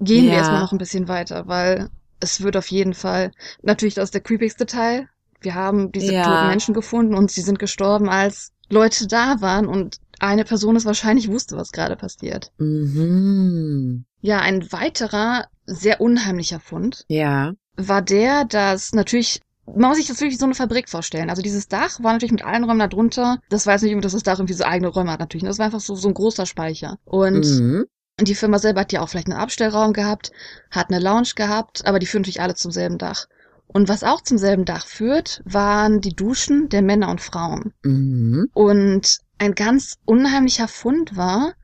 Gehen 0.00 0.24
wir 0.26 0.32
Ja. 0.32 0.38
erstmal 0.38 0.60
noch 0.60 0.72
ein 0.72 0.78
bisschen 0.78 1.08
weiter, 1.08 1.46
weil 1.46 1.88
es 2.20 2.42
wird 2.42 2.56
auf 2.56 2.66
jeden 2.70 2.94
Fall, 2.94 3.32
natürlich 3.62 3.94
das 3.94 4.04
ist 4.04 4.14
der 4.14 4.20
creepigste 4.22 4.66
Teil. 4.66 5.08
Wir 5.40 5.54
haben 5.54 5.90
diese 5.92 6.12
Ja. 6.12 6.22
toten 6.22 6.46
Menschen 6.48 6.74
gefunden 6.74 7.14
und 7.14 7.30
sie 7.30 7.40
sind 7.40 7.58
gestorben, 7.58 8.08
als 8.08 8.52
Leute 8.68 9.06
da 9.06 9.40
waren 9.40 9.66
und 9.66 9.98
eine 10.18 10.44
Person 10.44 10.76
es 10.76 10.84
wahrscheinlich 10.84 11.28
wusste, 11.30 11.56
was 11.56 11.72
gerade 11.72 11.96
passiert. 11.96 12.52
Mhm. 12.58 14.04
Ja, 14.20 14.40
ein 14.40 14.70
weiterer 14.70 15.46
sehr 15.64 16.00
unheimlicher 16.00 16.60
Fund 16.60 17.04
Ja. 17.08 17.52
War 17.88 18.02
der, 18.02 18.44
dass 18.44 18.92
natürlich 18.92 19.40
man 19.76 19.90
muss 19.90 19.98
sich 19.98 20.06
das 20.08 20.20
wirklich 20.20 20.34
wie 20.34 20.38
so 20.38 20.46
eine 20.46 20.54
Fabrik 20.54 20.88
vorstellen. 20.88 21.30
Also 21.30 21.42
dieses 21.42 21.68
Dach 21.68 22.02
war 22.02 22.12
natürlich 22.12 22.32
mit 22.32 22.44
allen 22.44 22.64
Räumen 22.64 22.80
da 22.80 22.88
drunter. 22.88 23.38
Das 23.50 23.66
jetzt 23.66 23.82
nicht, 23.82 24.04
dass 24.04 24.12
das 24.12 24.22
Dach 24.22 24.38
irgendwie 24.38 24.54
so 24.54 24.64
eigene 24.64 24.88
Räume 24.88 25.12
hat 25.12 25.20
natürlich. 25.20 25.44
Das 25.44 25.58
war 25.58 25.66
einfach 25.66 25.80
so, 25.80 25.94
so 25.94 26.08
ein 26.08 26.14
großer 26.14 26.46
Speicher. 26.46 26.98
Und 27.04 27.46
Mhm. 27.46 27.84
die 28.20 28.34
Firma 28.34 28.58
selber 28.58 28.80
hat 28.80 28.92
ja 28.92 29.00
auch 29.00 29.08
vielleicht 29.08 29.28
einen 29.28 29.38
Abstellraum 29.38 29.92
gehabt, 29.92 30.32
hat 30.70 30.90
eine 30.90 30.98
Lounge 30.98 31.30
gehabt, 31.36 31.86
aber 31.86 31.98
die 31.98 32.06
führen 32.06 32.22
natürlich 32.22 32.40
alle 32.40 32.54
zum 32.54 32.72
selben 32.72 32.98
Dach. 32.98 33.26
Und 33.66 33.88
was 33.88 34.02
auch 34.02 34.20
zum 34.22 34.38
selben 34.38 34.64
Dach 34.64 34.84
führt, 34.86 35.42
waren 35.44 36.00
die 36.00 36.14
Duschen 36.14 36.68
der 36.68 36.82
Männer 36.82 37.08
und 37.08 37.20
Frauen. 37.20 37.72
Mhm. 37.84 38.48
Und 38.52 39.18
ein 39.38 39.54
ganz 39.54 39.98
unheimlicher 40.04 40.66
Fund 40.68 41.16
war, 41.16 41.54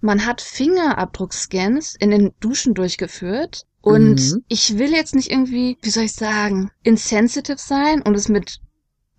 man 0.00 0.26
hat 0.26 0.40
Fingerabdruckscans 0.40 1.94
in 1.98 2.10
den 2.10 2.32
Duschen 2.40 2.74
durchgeführt. 2.74 3.66
Und 3.80 4.34
Mhm. 4.34 4.44
ich 4.48 4.78
will 4.78 4.92
jetzt 4.92 5.14
nicht 5.14 5.30
irgendwie, 5.30 5.78
wie 5.80 5.90
soll 5.90 6.04
ich 6.04 6.14
sagen, 6.14 6.70
insensitive 6.82 7.58
sein 7.58 8.02
und 8.02 8.14
es 8.14 8.28
mit 8.28 8.60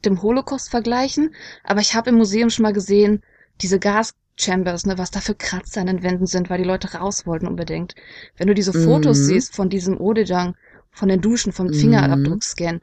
dem 0.06 0.22
Holocaust 0.22 0.70
vergleichen, 0.70 1.34
aber 1.63 1.80
ich 1.80 1.96
habe 1.96 2.10
im 2.10 2.18
Museum 2.18 2.50
schon 2.50 2.63
mal 2.63 2.74
gesehen, 2.74 3.24
diese 3.62 3.80
Gaschambers, 3.80 4.86
ne, 4.86 4.98
was 4.98 5.10
da 5.10 5.22
für 5.22 5.36
Kratzer 5.36 5.82
an 5.82 5.88
den 5.88 6.04
Wänden 6.04 6.28
sind, 6.28 6.50
weil 6.50 6.60
die 6.60 6.68
Leute 6.68 6.94
raus 6.94 7.26
wollten 7.26 7.48
unbedingt. 7.48 7.96
Wenn 8.36 8.48
du 8.48 8.54
diese 8.54 8.74
Fotos 8.74 9.20
Mhm. 9.20 9.24
siehst 9.24 9.56
von 9.56 9.70
diesem 9.70 9.98
Odejang, 10.00 10.56
von 10.92 11.10
den 11.10 11.22
Duschen, 11.22 11.52
vom 11.54 11.68
Mhm. 11.68 11.74
Fingerabdruckscan, 11.74 12.82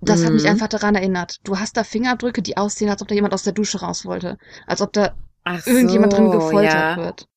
das 0.00 0.24
hat 0.24 0.32
mich 0.32 0.44
Mhm. 0.44 0.50
einfach 0.50 0.68
daran 0.68 0.94
erinnert. 0.94 1.40
Du 1.44 1.58
hast 1.58 1.76
da 1.76 1.84
Fingerabdrücke, 1.84 2.42
die 2.42 2.56
aussehen, 2.56 2.90
als 2.90 3.02
ob 3.02 3.08
da 3.08 3.14
jemand 3.14 3.34
aus 3.34 3.42
der 3.44 3.52
Dusche 3.52 3.80
raus 3.80 4.04
wollte. 4.04 4.36
Als 4.66 4.80
ob 4.82 4.92
da 4.92 5.14
Ach 5.48 5.66
irgendjemand 5.66 6.12
drin 6.12 6.26
so, 6.26 6.38
gefoltert 6.38 6.72
ja. 6.72 6.96
wird. 6.96 7.28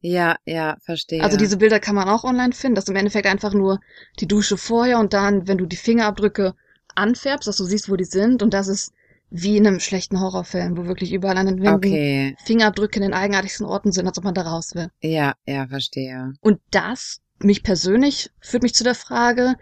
Ja, 0.00 0.36
ja, 0.44 0.76
verstehe. 0.82 1.22
Also 1.22 1.38
diese 1.38 1.56
Bilder 1.56 1.80
kann 1.80 1.94
man 1.94 2.08
auch 2.08 2.24
online 2.24 2.52
finden. 2.52 2.74
Das 2.74 2.84
ist 2.84 2.90
im 2.90 2.96
Endeffekt 2.96 3.26
einfach 3.26 3.54
nur 3.54 3.80
die 4.20 4.28
Dusche 4.28 4.58
vorher 4.58 4.98
und 4.98 5.14
dann, 5.14 5.48
wenn 5.48 5.56
du 5.56 5.64
die 5.64 5.76
Fingerabdrücke 5.76 6.54
anfärbst, 6.94 7.48
dass 7.48 7.56
du 7.56 7.64
siehst, 7.64 7.90
wo 7.90 7.96
die 7.96 8.04
sind. 8.04 8.42
Und 8.42 8.52
das 8.52 8.68
ist 8.68 8.92
wie 9.30 9.56
in 9.56 9.66
einem 9.66 9.80
schlechten 9.80 10.20
Horrorfilm, 10.20 10.76
wo 10.76 10.84
wirklich 10.84 11.12
überall 11.12 11.38
an 11.38 11.46
den 11.46 11.62
Wänden 11.62 11.74
Okay. 11.76 12.36
Fingerabdrücke 12.44 12.96
in 12.96 13.02
den 13.02 13.14
eigenartigsten 13.14 13.66
Orten 13.66 13.92
sind, 13.92 14.06
als 14.06 14.18
ob 14.18 14.24
man 14.24 14.34
da 14.34 14.42
raus 14.42 14.74
will. 14.74 14.90
Ja, 15.00 15.34
ja, 15.46 15.66
verstehe. 15.66 16.34
Und 16.40 16.60
das, 16.70 17.20
mich 17.38 17.62
persönlich, 17.62 18.30
führt 18.40 18.62
mich 18.62 18.74
zu 18.74 18.84
der 18.84 18.94
Frage, 18.94 19.56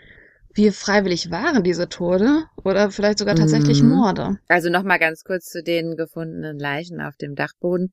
wie 0.55 0.71
freiwillig 0.71 1.31
waren 1.31 1.62
diese 1.62 1.88
Tode 1.88 2.45
oder 2.65 2.91
vielleicht 2.91 3.19
sogar 3.19 3.35
tatsächlich 3.35 3.83
Mhm. 3.83 3.88
Morde. 3.91 4.38
Also 4.49 4.71
nochmal 4.71 4.99
ganz 4.99 5.25
kurz 5.25 5.47
zu 5.47 5.62
den 5.62 5.97
gefundenen 5.97 6.59
Leichen 6.59 7.01
auf 7.01 7.17
dem 7.17 7.35
Dachboden. 7.35 7.93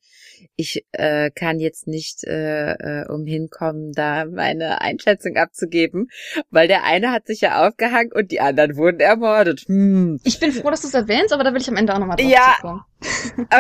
Ich 0.56 0.86
äh, 0.92 1.32
kann 1.32 1.60
jetzt 1.60 1.88
nicht 1.88 2.24
äh, 2.26 2.74
äh, 2.74 3.08
umhin 3.08 3.50
kommen, 3.50 3.92
da 3.94 4.26
meine 4.26 4.82
Einschätzung 4.82 5.36
abzugeben, 5.38 6.08
weil 6.50 6.68
der 6.68 6.84
eine 6.84 7.12
hat 7.12 7.28
sich 7.28 7.42
ja 7.42 7.68
aufgehangen 7.68 8.12
und 8.14 8.32
die 8.32 8.40
anderen 8.42 8.76
wurden 8.76 9.00
ermordet. 9.00 9.62
Hm. 9.68 10.20
Ich 10.24 10.40
bin 10.40 10.52
froh, 10.52 10.70
dass 10.70 10.82
du 10.82 10.88
es 10.88 10.94
erwähnst, 10.94 11.34
aber 11.34 11.44
da 11.44 11.54
will 11.54 11.62
ich 11.62 11.70
am 11.70 11.76
Ende 11.78 11.94
auch 11.94 12.00
nochmal 12.00 12.18
drauf 12.18 12.30
Ja. 12.30 12.56
zukommen. 12.58 12.82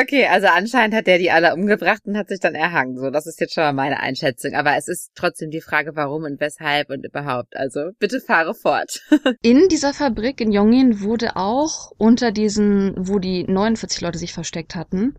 Okay, 0.01 0.25
also 0.27 0.47
anscheinend 0.47 0.95
hat 0.95 1.07
der 1.07 1.17
die 1.17 1.31
alle 1.31 1.53
umgebracht 1.53 2.01
und 2.05 2.17
hat 2.17 2.27
sich 2.27 2.39
dann 2.39 2.55
erhangen. 2.55 2.97
So, 2.97 3.09
das 3.09 3.25
ist 3.25 3.39
jetzt 3.39 3.53
schon 3.53 3.63
mal 3.63 3.73
meine 3.73 3.99
Einschätzung. 3.99 4.53
Aber 4.53 4.75
es 4.75 4.87
ist 4.87 5.11
trotzdem 5.15 5.49
die 5.49 5.61
Frage, 5.61 5.95
warum 5.95 6.23
und 6.23 6.39
weshalb 6.39 6.89
und 6.89 7.05
überhaupt. 7.05 7.55
Also 7.55 7.91
bitte 7.99 8.19
fahre 8.19 8.53
fort. 8.53 9.01
In 9.41 9.67
dieser 9.69 9.93
Fabrik 9.93 10.41
in 10.41 10.51
Yongin 10.51 11.01
wurde 11.01 11.35
auch 11.35 11.91
unter 11.97 12.31
diesen, 12.31 12.93
wo 12.97 13.19
die 13.19 13.45
49 13.45 14.01
Leute 14.01 14.17
sich 14.17 14.33
versteckt 14.33 14.75
hatten, 14.75 15.15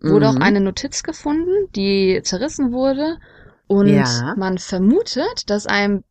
wurde 0.00 0.28
auch 0.28 0.36
Mhm. 0.36 0.42
eine 0.42 0.60
Notiz 0.60 1.02
gefunden, 1.02 1.50
die 1.76 2.20
zerrissen 2.22 2.72
wurde. 2.72 3.18
Und 3.66 3.88
Ja. 3.88 4.34
man 4.36 4.58
vermutet, 4.58 5.48
dass 5.50 5.66
einem 5.66 6.02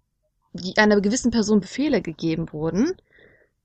einer 0.77 0.99
gewissen 1.01 1.31
Person 1.31 1.59
Befehle 1.59 2.01
gegeben 2.01 2.51
wurden, 2.53 2.93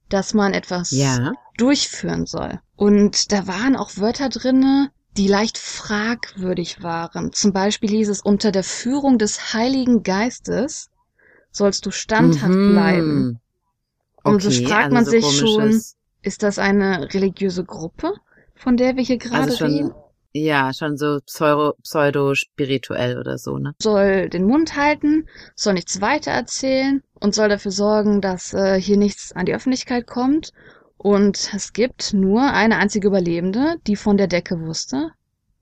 dass 0.09 0.35
man 0.35 0.53
etwas 0.55 0.91
Ja. 0.91 1.33
durchführen 1.57 2.27
soll. 2.27 2.61
Und 2.77 3.33
da 3.33 3.47
waren 3.47 3.77
auch 3.77 3.97
Wörter 3.97 4.29
drinne, 4.29 4.91
die 5.17 5.29
leicht 5.29 5.59
fragwürdig 5.59 6.83
waren. 6.83 7.33
Zum 7.33 7.53
Beispiel 7.53 7.91
hieß 7.91 8.09
es, 8.09 8.21
unter 8.21 8.51
der 8.51 8.65
Führung 8.65 9.19
des 9.19 9.55
Heiligen 9.55 10.03
Geistes 10.03 10.91
sollst 11.53 11.87
du 11.87 11.91
standhaft 11.93 12.59
Mhm. 12.59 12.73
bleiben. 12.73 13.41
Und 14.25 14.43
so 14.43 14.51
Okay, 14.51 14.67
fragt 14.67 14.93
also 14.93 14.95
man 14.95 15.05
so 15.05 15.11
sich 15.11 15.25
schon, 15.39 15.83
ist 16.23 16.43
das 16.43 16.59
eine 16.59 17.15
religiöse 17.15 17.65
Gruppe, 17.65 18.15
von 18.57 18.77
der 18.77 18.97
wir 18.97 19.05
hier 19.05 19.19
gerade 19.19 19.53
Also 19.53 19.65
reden? 19.67 19.93
Ja, 20.35 20.73
schon 20.75 20.97
so 20.97 21.21
pseudo, 21.25 21.75
pseudo-spirituell 21.83 23.19
oder 23.19 23.39
so, 23.39 23.59
ne? 23.59 23.75
Soll 23.81 24.29
den 24.29 24.47
Mund 24.47 24.77
halten, 24.77 25.29
soll 25.55 25.75
nichts 25.75 26.01
weiter 26.01 26.33
erzählen 26.33 27.03
und 27.21 27.35
soll 27.35 27.49
dafür 27.49 27.71
sorgen, 27.71 28.21
dass 28.21 28.53
äh, 28.53 28.81
hier 28.81 28.97
nichts 28.97 29.33
an 29.33 29.47
die 29.47 29.55
Öffentlichkeit 29.55 30.09
kommt. 30.09 30.53
Und 30.97 31.53
es 31.55 31.73
gibt 31.73 32.15
nur 32.15 32.43
eine 32.43 32.79
einzige 32.79 33.07
Überlebende, 33.07 33.77
die 33.87 33.95
von 33.95 34.17
der 34.17 34.27
Decke 34.27 34.61
wusste. 34.61 35.11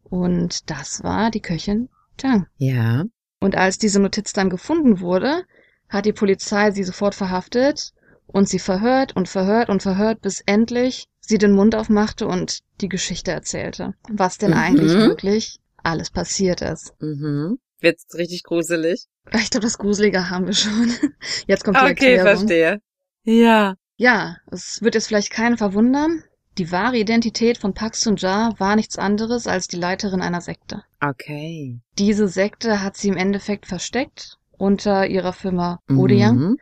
Und 0.05 0.71
das 0.71 1.03
war 1.03 1.31
die 1.31 1.41
Köchin 1.41 1.91
Tang. 2.17 2.47
Ja. 2.57 3.05
Und 3.41 3.57
als 3.57 3.77
diese 3.77 4.01
Notiz 4.01 4.33
dann 4.33 4.51
gefunden 4.51 5.01
wurde, 5.01 5.45
hat 5.89 6.07
die 6.07 6.13
Polizei 6.13 6.71
sie 6.71 6.85
sofort 6.85 7.15
verhaftet 7.15 7.93
und 8.33 8.49
sie 8.49 8.59
verhört 8.59 9.15
und 9.17 9.29
verhört 9.29 9.69
und 9.69 9.83
verhört, 9.83 10.21
bis 10.21 10.43
endlich 10.47 11.07
sie 11.21 11.39
den 11.39 11.53
Mund 11.53 11.75
aufmachte 11.75 12.27
und 12.27 12.61
die 12.81 12.89
Geschichte 12.89 13.31
erzählte. 13.31 13.95
Was 14.09 14.39
denn 14.39 14.51
Mhm. 14.51 14.57
eigentlich 14.59 14.93
wirklich 14.93 15.59
alles 15.83 16.11
passiert 16.11 16.61
ist. 16.63 16.93
Mhm. 17.01 17.59
Wird's 17.81 18.07
richtig 18.15 18.43
gruselig? 18.45 19.07
Ich 19.33 19.51
glaube, 19.51 19.65
das 19.65 19.79
Gruselige 19.79 20.31
haben 20.31 20.47
wir 20.47 20.55
schon. 20.55 20.93
Jetzt 21.47 21.65
kommt 21.65 21.77
die 21.77 21.81
Okay, 21.83 21.91
Erklärung. 22.17 22.25
verstehe. 22.39 22.81
Ja. 23.25 23.75
Ja, 23.97 24.37
es 24.51 24.83
wird 24.83 24.95
jetzt 24.97 25.07
vielleicht 25.09 25.31
keinen 25.31 25.57
verwundern. 25.59 26.25
Die 26.59 26.73
wahre 26.73 26.99
Identität 26.99 27.57
von 27.59 27.73
Pak 27.73 27.95
Sun-ja 27.95 28.53
war 28.59 28.75
nichts 28.77 28.99
anderes 28.99 29.47
als 29.47 29.69
die 29.69 29.77
Leiterin 29.77 30.21
einer 30.21 30.41
Sekte. 30.41 30.83
Okay. 31.01 31.81
Diese 31.99 32.27
Sekte 32.29 32.83
hat 32.83 32.97
sie 32.97 33.09
im 33.09 33.17
Endeffekt 33.17 33.67
versteckt 33.67 34.39
unter 34.59 35.07
ihrer 35.07 35.33
Firma 35.33 35.79
Odeon. 35.89 36.37
Mhm. 36.37 36.57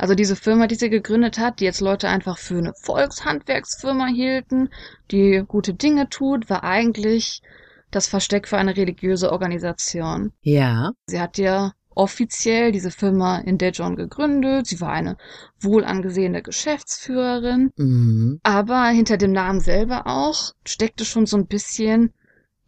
Also 0.00 0.14
diese 0.14 0.34
Firma, 0.34 0.66
die 0.66 0.76
sie 0.76 0.88
gegründet 0.88 1.38
hat, 1.38 1.60
die 1.60 1.64
jetzt 1.64 1.82
Leute 1.82 2.08
einfach 2.08 2.38
für 2.38 2.56
eine 2.56 2.72
Volkshandwerksfirma 2.72 4.06
hielten, 4.06 4.70
die 5.10 5.44
gute 5.46 5.74
Dinge 5.74 6.08
tut, 6.08 6.48
war 6.48 6.64
eigentlich 6.64 7.42
das 7.90 8.06
Versteck 8.06 8.48
für 8.48 8.56
eine 8.56 8.78
religiöse 8.78 9.30
Organisation. 9.30 10.32
Ja. 10.40 10.92
Sie 11.04 11.20
hat 11.20 11.36
ja 11.36 11.74
offiziell 11.94 12.72
diese 12.72 12.90
Firma 12.90 13.40
in 13.40 13.58
Daejeon 13.58 13.94
gegründet. 13.94 14.68
Sie 14.68 14.80
war 14.80 14.92
eine 14.92 15.18
wohl 15.60 15.84
angesehene 15.84 16.40
Geschäftsführerin. 16.40 17.70
Mhm. 17.76 18.40
Aber 18.42 18.86
hinter 18.86 19.18
dem 19.18 19.32
Namen 19.32 19.60
selber 19.60 20.06
auch 20.06 20.52
steckte 20.64 21.04
schon 21.04 21.26
so 21.26 21.36
ein 21.36 21.46
bisschen 21.46 22.14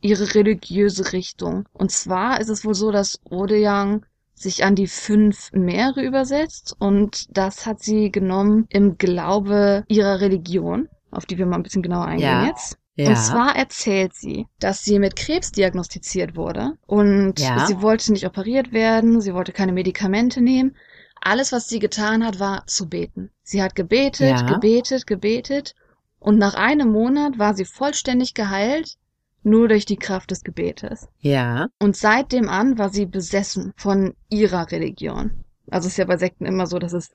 ihre 0.02 0.34
religiöse 0.34 1.14
Richtung. 1.14 1.66
Und 1.72 1.92
zwar 1.92 2.42
ist 2.42 2.50
es 2.50 2.62
wohl 2.66 2.74
so, 2.74 2.90
dass 2.90 3.20
Odeyang 3.24 4.04
sich 4.42 4.64
an 4.64 4.74
die 4.74 4.86
fünf 4.86 5.50
Meere 5.52 6.02
übersetzt 6.02 6.74
und 6.78 7.26
das 7.36 7.66
hat 7.66 7.80
sie 7.82 8.10
genommen 8.10 8.66
im 8.68 8.98
Glaube 8.98 9.84
ihrer 9.88 10.20
Religion, 10.20 10.88
auf 11.10 11.26
die 11.26 11.38
wir 11.38 11.46
mal 11.46 11.56
ein 11.56 11.62
bisschen 11.62 11.82
genauer 11.82 12.06
eingehen 12.06 12.42
Ja. 12.42 12.46
jetzt. 12.46 12.76
Ja. 12.96 13.08
Und 13.08 13.16
zwar 13.16 13.56
erzählt 13.56 14.14
sie, 14.14 14.46
dass 14.60 14.84
sie 14.84 14.98
mit 14.98 15.16
Krebs 15.16 15.50
diagnostiziert 15.50 16.36
wurde 16.36 16.72
und 16.86 17.40
Ja. 17.40 17.66
sie 17.66 17.80
wollte 17.80 18.12
nicht 18.12 18.26
operiert 18.26 18.72
werden, 18.72 19.20
sie 19.22 19.32
wollte 19.32 19.52
keine 19.52 19.72
Medikamente 19.72 20.42
nehmen. 20.42 20.76
Alles, 21.20 21.52
was 21.52 21.68
sie 21.68 21.78
getan 21.78 22.24
hat, 22.26 22.38
war 22.38 22.66
zu 22.66 22.88
beten. 22.88 23.30
Sie 23.44 23.62
hat 23.62 23.74
gebetet, 23.76 24.46
gebetet, 24.46 25.06
gebetet 25.06 25.74
und 26.18 26.36
nach 26.38 26.54
einem 26.54 26.90
Monat 26.92 27.38
war 27.38 27.54
sie 27.54 27.64
vollständig 27.64 28.34
geheilt, 28.34 28.96
nur 29.44 29.68
durch 29.68 29.84
die 29.86 29.96
Kraft 29.96 30.30
des 30.30 30.42
Gebetes. 30.44 31.08
ja. 31.20 31.68
Und 31.80 31.96
seitdem 31.96 32.48
an 32.48 32.78
war 32.78 32.90
sie 32.90 33.06
besessen 33.06 33.72
von 33.76 34.14
ihrer 34.28 34.70
Religion. 34.70 35.32
Also 35.70 35.86
es 35.86 35.94
ist 35.94 35.98
ja 35.98 36.04
bei 36.04 36.16
Sekten 36.16 36.44
immer 36.46 36.66
so, 36.66 36.78
dass 36.78 36.92
es 36.92 37.10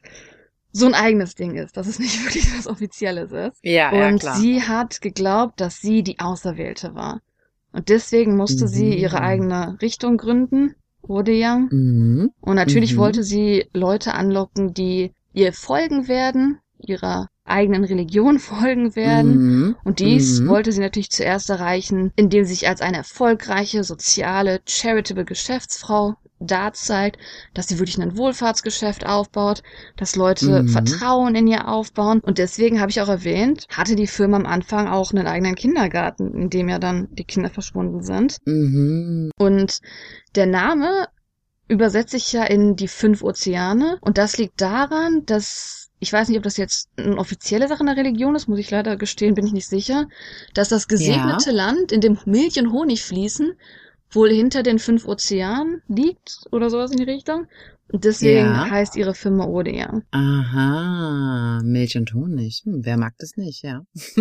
so 0.72 0.86
ein 0.86 0.94
eigenes 0.94 1.36
Ding 1.36 1.56
ist, 1.56 1.78
dass 1.78 1.88
es 1.88 2.00
nicht 2.00 2.24
wirklich 2.24 2.46
was 2.58 2.68
Offizielles 2.68 3.32
ist. 3.32 3.60
Ja, 3.64 3.94
ja, 3.96 4.08
Und 4.10 4.20
klar. 4.20 4.36
sie 4.36 4.62
hat 4.64 5.02
geglaubt, 5.02 5.60
dass 5.62 5.80
sie 5.80 6.04
die 6.04 6.20
Auserwählte 6.20 6.94
war. 6.96 7.22
Und 7.72 7.90
deswegen 7.90 8.36
musste 8.36 8.68
sie 8.68 8.86
Mhm. 8.88 8.98
ihre 8.98 9.22
eigene 9.22 9.78
Richtung 9.82 10.18
gründen, 10.18 10.76
Odeyang. 11.02 11.70
Mhm. 11.72 12.32
Und 12.42 12.56
natürlich 12.56 12.94
Mhm. 12.96 12.98
wollte 12.98 13.24
sie 13.24 13.66
Leute 13.74 14.14
anlocken, 14.14 14.74
die 14.74 15.14
ihr 15.34 15.54
folgen 15.54 16.08
werden, 16.08 16.60
ihrer 16.80 17.30
eigenen 17.48 17.84
Religion 17.84 18.40
folgen 18.40 18.96
werden. 18.96 19.38
Mhm. 19.38 19.76
Und 19.84 20.00
dies 20.00 20.42
Mhm. 20.42 20.48
wollte 20.50 20.72
sie 20.72 20.82
natürlich 20.82 21.10
zuerst 21.12 21.50
erreichen, 21.50 22.12
indem 22.16 22.46
sie 22.46 22.54
sich 22.54 22.68
als 22.68 22.82
eine 22.82 22.98
erfolgreiche, 22.98 23.84
soziale, 23.84 24.62
charitable 24.68 25.26
Geschäftsfrau 25.26 26.16
da 26.40 26.72
zeigt, 26.72 27.18
dass 27.56 27.68
sie 27.68 27.80
wirklich 27.80 28.00
ein 28.00 28.16
Wohlfahrtsgeschäft 28.16 29.08
aufbaut, 29.08 29.64
dass 29.96 30.16
Leute 30.16 30.62
Mhm. 30.62 30.68
Vertrauen 30.68 31.34
in 31.34 31.48
ihr 31.48 31.68
aufbauen. 31.68 32.20
Und 32.20 32.38
deswegen 32.38 32.80
habe 32.80 32.92
ich 32.92 33.02
auch 33.02 33.10
erwähnt, 33.10 33.66
hatte 33.72 33.96
die 33.96 34.06
Firma 34.06 34.38
am 34.38 34.46
Anfang 34.46 34.88
auch 34.88 35.12
einen 35.12 35.26
eigenen 35.26 35.56
Kindergarten, 35.56 36.32
in 36.36 36.50
dem 36.52 36.70
ja 36.70 36.78
dann 36.78 37.08
die 37.12 37.24
Kinder 37.24 37.50
verschwunden 37.50 38.04
sind. 38.04 38.38
Mhm. 38.46 39.32
Und 39.40 39.80
der 40.36 40.46
Name 40.46 41.08
übersetze 41.68 42.18
ich 42.18 42.32
ja 42.32 42.44
in 42.44 42.76
die 42.76 42.88
fünf 42.88 43.24
Ozeane. 43.24 43.98
Und 44.02 44.20
das 44.20 44.38
liegt 44.38 44.62
daran, 44.62 45.26
dass, 45.26 45.87
ich 46.00 46.14
weiß 46.14 46.28
nicht, 46.30 46.38
ob 46.38 46.44
das 46.44 46.58
jetzt 46.58 46.90
eine 46.98 47.18
offizielle 47.18 47.68
Sache 47.68 47.82
in 47.82 47.88
der 47.88 47.98
Religion 47.98 48.36
ist, 48.36 48.48
muss 48.48 48.60
ich 48.60 48.70
leider 48.72 48.98
gestehen, 48.98 49.34
bin 49.36 49.48
ich 49.48 49.54
nicht 49.54 49.68
sicher, 49.68 50.08
dass 50.54 50.70
das 50.70 50.88
gesegnete 50.88 51.52
Land, 51.52 51.92
in 51.92 52.02
dem 52.02 52.18
Milch 52.26 52.60
und 52.60 52.72
Honig 52.72 53.04
fließen, 53.04 53.54
wohl 54.12 54.30
hinter 54.30 54.64
den 54.64 54.80
fünf 54.80 55.06
Ozeanen 55.06 55.82
liegt 55.88 56.42
oder 56.52 56.70
sowas 56.70 56.92
in 56.92 56.98
die 56.98 57.04
Richtung. 57.04 57.48
Deswegen 57.92 58.38
Ja. 58.54 58.70
heißt 58.70 58.96
ihre 58.96 59.14
Firma 59.16 59.46
Odeon. 59.46 60.04
Aha, 60.12 61.62
Milch 61.64 61.98
und 61.98 62.14
Honig. 62.14 62.62
Hm, 62.66 62.82
wer 62.84 62.98
mag 62.98 63.14
das 63.18 63.38
nicht, 63.38 63.64
ja. 63.64 63.82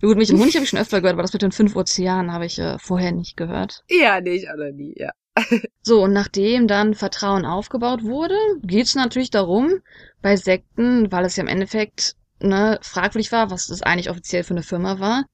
Gut, 0.00 0.16
Milch 0.16 0.32
und 0.32 0.40
Honig 0.40 0.54
habe 0.54 0.64
ich 0.64 0.70
schon 0.70 0.78
öfter 0.78 1.00
gehört, 1.00 1.14
aber 1.14 1.22
das 1.22 1.32
mit 1.32 1.42
den 1.42 1.52
fünf 1.52 1.76
Ozeanen 1.76 2.32
habe 2.32 2.46
ich 2.46 2.58
äh, 2.58 2.78
vorher 2.78 3.12
nicht 3.12 3.36
gehört. 3.36 3.84
Ja, 3.90 4.20
nicht, 4.20 4.46
oder 4.52 4.72
nie, 4.72 4.94
ja. 4.96 5.10
So, 5.82 6.04
und 6.04 6.12
nachdem 6.12 6.68
dann 6.68 6.94
Vertrauen 6.94 7.44
aufgebaut 7.44 8.04
wurde, 8.04 8.36
geht's 8.62 8.94
natürlich 8.94 9.30
darum, 9.30 9.80
bei 10.22 10.36
Sekten, 10.36 11.10
weil 11.10 11.24
es 11.24 11.36
ja 11.36 11.42
im 11.42 11.48
Endeffekt 11.48 12.16
ne, 12.40 12.78
fragwürdig 12.82 13.32
war, 13.32 13.50
was 13.50 13.68
das 13.68 13.82
eigentlich 13.82 14.10
offiziell 14.10 14.44
für 14.44 14.54
eine 14.54 14.62
Firma 14.62 15.00
war, 15.00 15.24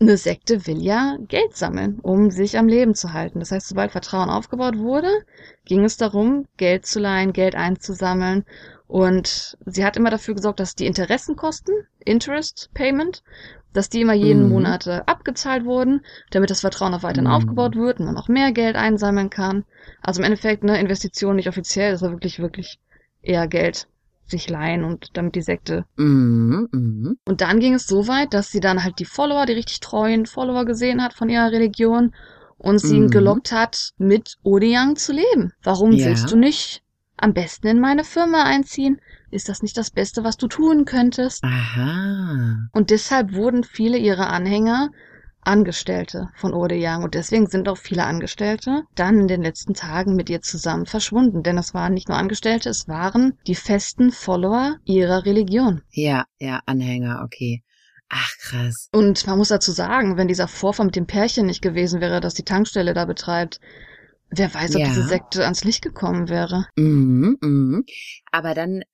eine 0.00 0.16
Sekte 0.16 0.66
will 0.66 0.82
ja 0.82 1.16
Geld 1.28 1.56
sammeln, 1.56 2.00
um 2.00 2.30
sich 2.30 2.58
am 2.58 2.66
Leben 2.66 2.94
zu 2.94 3.12
halten. 3.12 3.38
Das 3.38 3.52
heißt, 3.52 3.68
sobald 3.68 3.92
Vertrauen 3.92 4.30
aufgebaut 4.30 4.76
wurde, 4.76 5.24
ging 5.64 5.84
es 5.84 5.96
darum, 5.96 6.46
Geld 6.56 6.86
zu 6.86 6.98
leihen, 6.98 7.32
Geld 7.32 7.54
einzusammeln. 7.54 8.44
Und 8.88 9.56
sie 9.64 9.84
hat 9.84 9.96
immer 9.96 10.10
dafür 10.10 10.34
gesorgt, 10.34 10.60
dass 10.60 10.74
die 10.74 10.86
Interessenkosten, 10.86 11.86
Interest 12.04 12.68
Payment, 12.74 13.22
dass 13.72 13.88
die 13.88 14.00
immer 14.02 14.12
jeden 14.14 14.44
Mhm. 14.44 14.48
Monat 14.50 14.86
abgezahlt 15.06 15.64
wurden, 15.64 16.02
damit 16.30 16.50
das 16.50 16.60
Vertrauen 16.60 16.94
auch 16.94 17.02
weiterhin 17.02 17.26
Mhm. 17.28 17.32
aufgebaut 17.34 17.76
wird 17.76 17.98
und 18.00 18.06
man 18.06 18.14
noch 18.14 18.28
mehr 18.28 18.52
Geld 18.52 18.76
einsammeln 18.76 19.30
kann. 19.30 19.64
Also 20.02 20.20
im 20.20 20.24
Endeffekt, 20.24 20.64
ne, 20.64 20.80
Investition 20.80 21.36
nicht 21.36 21.48
offiziell, 21.48 21.92
das 21.92 22.02
war 22.02 22.10
wirklich, 22.10 22.38
wirklich 22.38 22.78
eher 23.22 23.46
Geld 23.48 23.86
sich 24.26 24.48
leihen 24.48 24.84
und 24.84 25.16
damit 25.16 25.34
die 25.34 25.42
Sekte. 25.42 25.84
Mhm, 25.96 26.68
mhm. 26.72 27.16
Und 27.24 27.40
dann 27.40 27.60
ging 27.60 27.74
es 27.74 27.86
so 27.86 28.08
weit, 28.08 28.34
dass 28.34 28.50
sie 28.50 28.60
dann 28.60 28.82
halt 28.82 28.98
die 28.98 29.04
Follower, 29.04 29.46
die 29.46 29.52
richtig 29.52 29.80
treuen 29.80 30.26
Follower 30.26 30.64
gesehen 30.64 31.02
hat 31.02 31.14
von 31.14 31.28
ihrer 31.28 31.52
Religion 31.52 32.14
und 32.58 32.78
sie 32.78 32.96
ihn 32.96 33.04
Mhm. 33.06 33.10
gelockt 33.10 33.52
hat, 33.52 33.90
mit 33.98 34.36
Odeang 34.42 34.96
zu 34.96 35.12
leben. 35.12 35.52
Warum 35.62 35.92
Ja. 35.92 36.04
willst 36.06 36.30
du 36.30 36.36
nicht 36.36 36.82
am 37.16 37.32
besten 37.34 37.66
in 37.68 37.80
meine 37.80 38.04
Firma 38.04 38.44
einziehen? 38.44 39.00
Ist 39.32 39.48
das 39.48 39.62
nicht 39.62 39.78
das 39.78 39.90
Beste, 39.90 40.24
was 40.24 40.36
du 40.36 40.46
tun 40.46 40.84
könntest? 40.84 41.42
Aha. 41.42 42.68
Und 42.72 42.90
deshalb 42.90 43.32
wurden 43.32 43.64
viele 43.64 43.96
ihrer 43.96 44.28
Anhänger 44.28 44.90
Angestellte 45.40 46.28
von 46.36 46.52
Ode 46.52 46.76
Yang. 46.76 47.02
Und 47.02 47.14
deswegen 47.14 47.46
sind 47.46 47.68
auch 47.68 47.78
viele 47.78 48.04
Angestellte 48.04 48.82
dann 48.94 49.20
in 49.20 49.28
den 49.28 49.42
letzten 49.42 49.74
Tagen 49.74 50.14
mit 50.14 50.30
ihr 50.30 50.42
zusammen 50.42 50.86
verschwunden. 50.86 51.42
Denn 51.42 51.56
es 51.56 51.72
waren 51.72 51.94
nicht 51.94 52.08
nur 52.08 52.18
Angestellte, 52.18 52.68
es 52.68 52.88
waren 52.88 53.38
die 53.46 53.54
festen 53.54 54.12
Follower 54.12 54.76
ihrer 54.84 55.24
Religion. 55.24 55.80
Ja, 55.90 56.26
ja, 56.38 56.60
Anhänger, 56.66 57.22
okay. 57.24 57.64
Ach, 58.10 58.36
krass. 58.38 58.90
Und 58.92 59.26
man 59.26 59.38
muss 59.38 59.48
dazu 59.48 59.72
sagen, 59.72 60.18
wenn 60.18 60.28
dieser 60.28 60.46
Vorfall 60.46 60.86
mit 60.86 60.96
dem 60.96 61.06
Pärchen 61.06 61.46
nicht 61.46 61.62
gewesen 61.62 62.02
wäre, 62.02 62.20
das 62.20 62.34
die 62.34 62.44
Tankstelle 62.44 62.92
da 62.92 63.06
betreibt, 63.06 63.58
wer 64.34 64.52
weiß, 64.52 64.74
ob 64.74 64.80
Ja. 64.80 64.88
diese 64.88 65.04
Sekte 65.04 65.44
ans 65.44 65.64
Licht 65.64 65.82
gekommen 65.82 66.28
wäre. 66.28 66.66
Mhm, 66.76 67.36
mhm. 67.40 67.84
Aber 68.30 68.54
dann, 68.54 68.82
äh, 68.82 68.84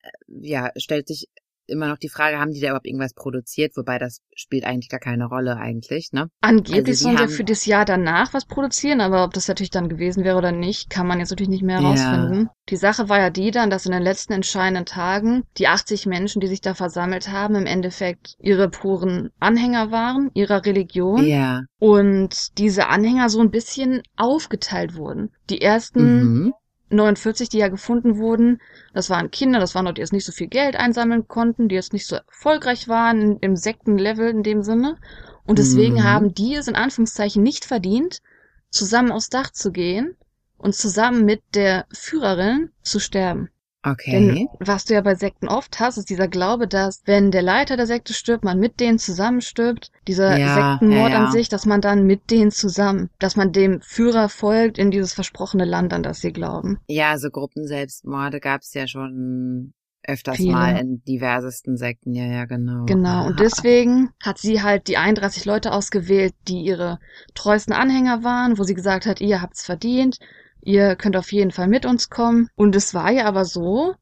ja, 0.41 0.71
stellt 0.77 1.07
sich 1.07 1.27
immer 1.69 1.87
noch 1.87 1.97
die 1.97 2.09
Frage, 2.09 2.39
haben 2.39 2.51
die 2.51 2.59
da 2.59 2.67
überhaupt 2.67 2.87
irgendwas 2.87 3.13
produziert? 3.13 3.73
Wobei 3.77 3.97
das 3.97 4.19
spielt 4.35 4.63
eigentlich 4.65 4.89
gar 4.89 4.99
keine 4.99 5.25
Rolle 5.25 5.57
eigentlich, 5.57 6.09
ne? 6.11 6.27
Angeblich 6.41 6.87
Also 6.87 7.03
sollen 7.03 7.17
sie 7.17 7.23
haben- 7.23 7.29
für 7.31 7.43
das 7.43 7.65
Jahr 7.65 7.85
danach 7.85 8.33
was 8.33 8.45
produzieren, 8.45 9.01
aber 9.01 9.23
ob 9.23 9.33
das 9.33 9.47
natürlich 9.47 9.69
dann 9.69 9.89
gewesen 9.89 10.23
wäre 10.23 10.37
oder 10.37 10.51
nicht, 10.51 10.89
kann 10.89 11.07
man 11.07 11.19
jetzt 11.19 11.29
natürlich 11.29 11.49
nicht 11.49 11.63
mehr 11.63 11.79
Ja. 11.79 11.93
herausfinden. 11.93 12.49
Die 12.69 12.75
Sache 12.77 13.09
war 13.09 13.19
ja 13.19 13.29
die 13.31 13.51
dann, 13.51 13.69
dass 13.69 13.85
in 13.85 13.91
den 13.91 14.03
letzten 14.03 14.33
entscheidenden 14.33 14.85
Tagen 14.85 15.43
die 15.57 15.67
80 15.67 16.05
Menschen, 16.05 16.39
die 16.39 16.47
sich 16.47 16.61
da 16.61 16.73
versammelt 16.75 17.29
haben, 17.31 17.55
im 17.55 17.65
Endeffekt 17.65 18.35
ihre 18.39 18.69
puren 18.69 19.29
Anhänger 19.39 19.91
waren, 19.91 20.29
ihrer 20.35 20.65
Religion. 20.65 21.25
Ja. 21.25 21.61
Und 21.79 22.57
diese 22.57 22.87
Anhänger 22.87 23.29
so 23.29 23.39
ein 23.41 23.49
bisschen 23.51 24.01
aufgeteilt 24.17 24.95
wurden. 24.95 25.31
Die 25.49 25.61
ersten 25.61 26.43
Mhm. 26.43 26.53
49, 26.89 27.49
die 27.49 27.57
ja 27.59 27.67
gefunden 27.67 28.17
wurden, 28.17 28.61
das 28.93 29.09
waren 29.09 29.31
Kinder, 29.31 29.59
das 29.59 29.75
waren 29.75 29.85
Leute, 29.85 29.95
die 29.95 30.01
jetzt 30.01 30.13
nicht 30.13 30.25
so 30.25 30.31
viel 30.31 30.47
Geld 30.47 30.75
einsammeln 30.75 31.27
konnten, 31.27 31.67
die 31.69 31.75
jetzt 31.75 31.93
nicht 31.93 32.07
so 32.07 32.15
erfolgreich 32.15 32.87
waren 32.87 33.37
im 33.39 33.55
Sektenlevel 33.55 34.29
in 34.29 34.43
dem 34.43 34.63
Sinne. 34.63 34.97
Und 35.45 35.59
deswegen 35.59 35.95
Mhm. 35.95 36.03
haben 36.03 36.33
die 36.33 36.55
es 36.55 36.67
in 36.67 36.75
Anführungszeichen 36.75 37.43
nicht 37.43 37.65
verdient, 37.65 38.21
zusammen 38.69 39.11
aufs 39.11 39.29
Dach 39.29 39.51
zu 39.51 39.71
gehen 39.71 40.15
und 40.57 40.75
zusammen 40.75 41.25
mit 41.25 41.41
der 41.55 41.85
Führerin 41.91 42.71
zu 42.81 42.99
sterben. 42.99 43.49
Okay. 43.91 44.11
Denn 44.11 44.47
was 44.59 44.85
du 44.85 44.93
ja 44.93 45.01
bei 45.01 45.15
Sekten 45.15 45.47
oft 45.47 45.79
hast, 45.79 45.97
ist 45.97 46.09
dieser 46.09 46.27
Glaube, 46.27 46.67
dass 46.67 47.01
wenn 47.05 47.31
der 47.31 47.41
Leiter 47.41 47.77
der 47.77 47.87
Sekte 47.87 48.13
stirbt, 48.13 48.43
man 48.43 48.59
mit 48.59 48.79
denen 48.79 48.99
zusammen 48.99 49.41
stirbt. 49.41 49.91
Dieser 50.07 50.37
Ja, 50.37 50.73
Sektenmord 50.79 51.11
ja, 51.11 51.19
ja. 51.19 51.25
an 51.25 51.31
sich, 51.31 51.49
dass 51.49 51.65
man 51.65 51.81
dann 51.81 52.05
mit 52.05 52.31
denen 52.31 52.51
zusammen, 52.51 53.09
dass 53.19 53.35
man 53.35 53.51
dem 53.51 53.81
Führer 53.81 54.29
folgt 54.29 54.77
in 54.77 54.91
dieses 54.91 55.13
versprochene 55.13 55.65
Land, 55.65 55.93
an 55.93 56.03
das 56.03 56.21
sie 56.21 56.31
glauben. 56.33 56.79
Ja, 56.87 57.17
so 57.17 57.29
Gruppenselbstmorde 57.29 58.39
gab's 58.39 58.73
ja 58.73 58.87
schon 58.87 59.73
öfters 60.03 60.37
Viele. 60.37 60.53
mal 60.53 60.77
in 60.77 61.03
diversesten 61.03 61.77
Sekten. 61.77 62.13
Ja, 62.13 62.25
ja, 62.25 62.45
genau. 62.45 62.85
Genau. 62.85 63.27
Und 63.27 63.39
deswegen 63.39 64.09
hat 64.23 64.37
sie 64.37 64.61
halt 64.61 64.87
die 64.87 64.97
31 64.97 65.45
Leute 65.45 65.71
ausgewählt, 65.71 66.33
die 66.47 66.61
ihre 66.61 66.99
treuesten 67.35 67.73
Anhänger 67.73 68.23
waren, 68.23 68.57
wo 68.57 68.63
sie 68.63 68.73
gesagt 68.73 69.05
hat, 69.05 69.21
ihr 69.21 69.41
habt's 69.41 69.65
verdient, 69.65 70.17
ihr 70.61 70.95
könnt 70.95 71.17
auf 71.17 71.31
jeden 71.31 71.51
Fall 71.51 71.67
mit 71.67 71.85
uns 71.85 72.09
kommen. 72.09 72.49
Und 72.55 72.75
es 72.75 72.93
war 72.93 73.11
ja 73.11 73.25
aber 73.25 73.45
so, 73.45 73.95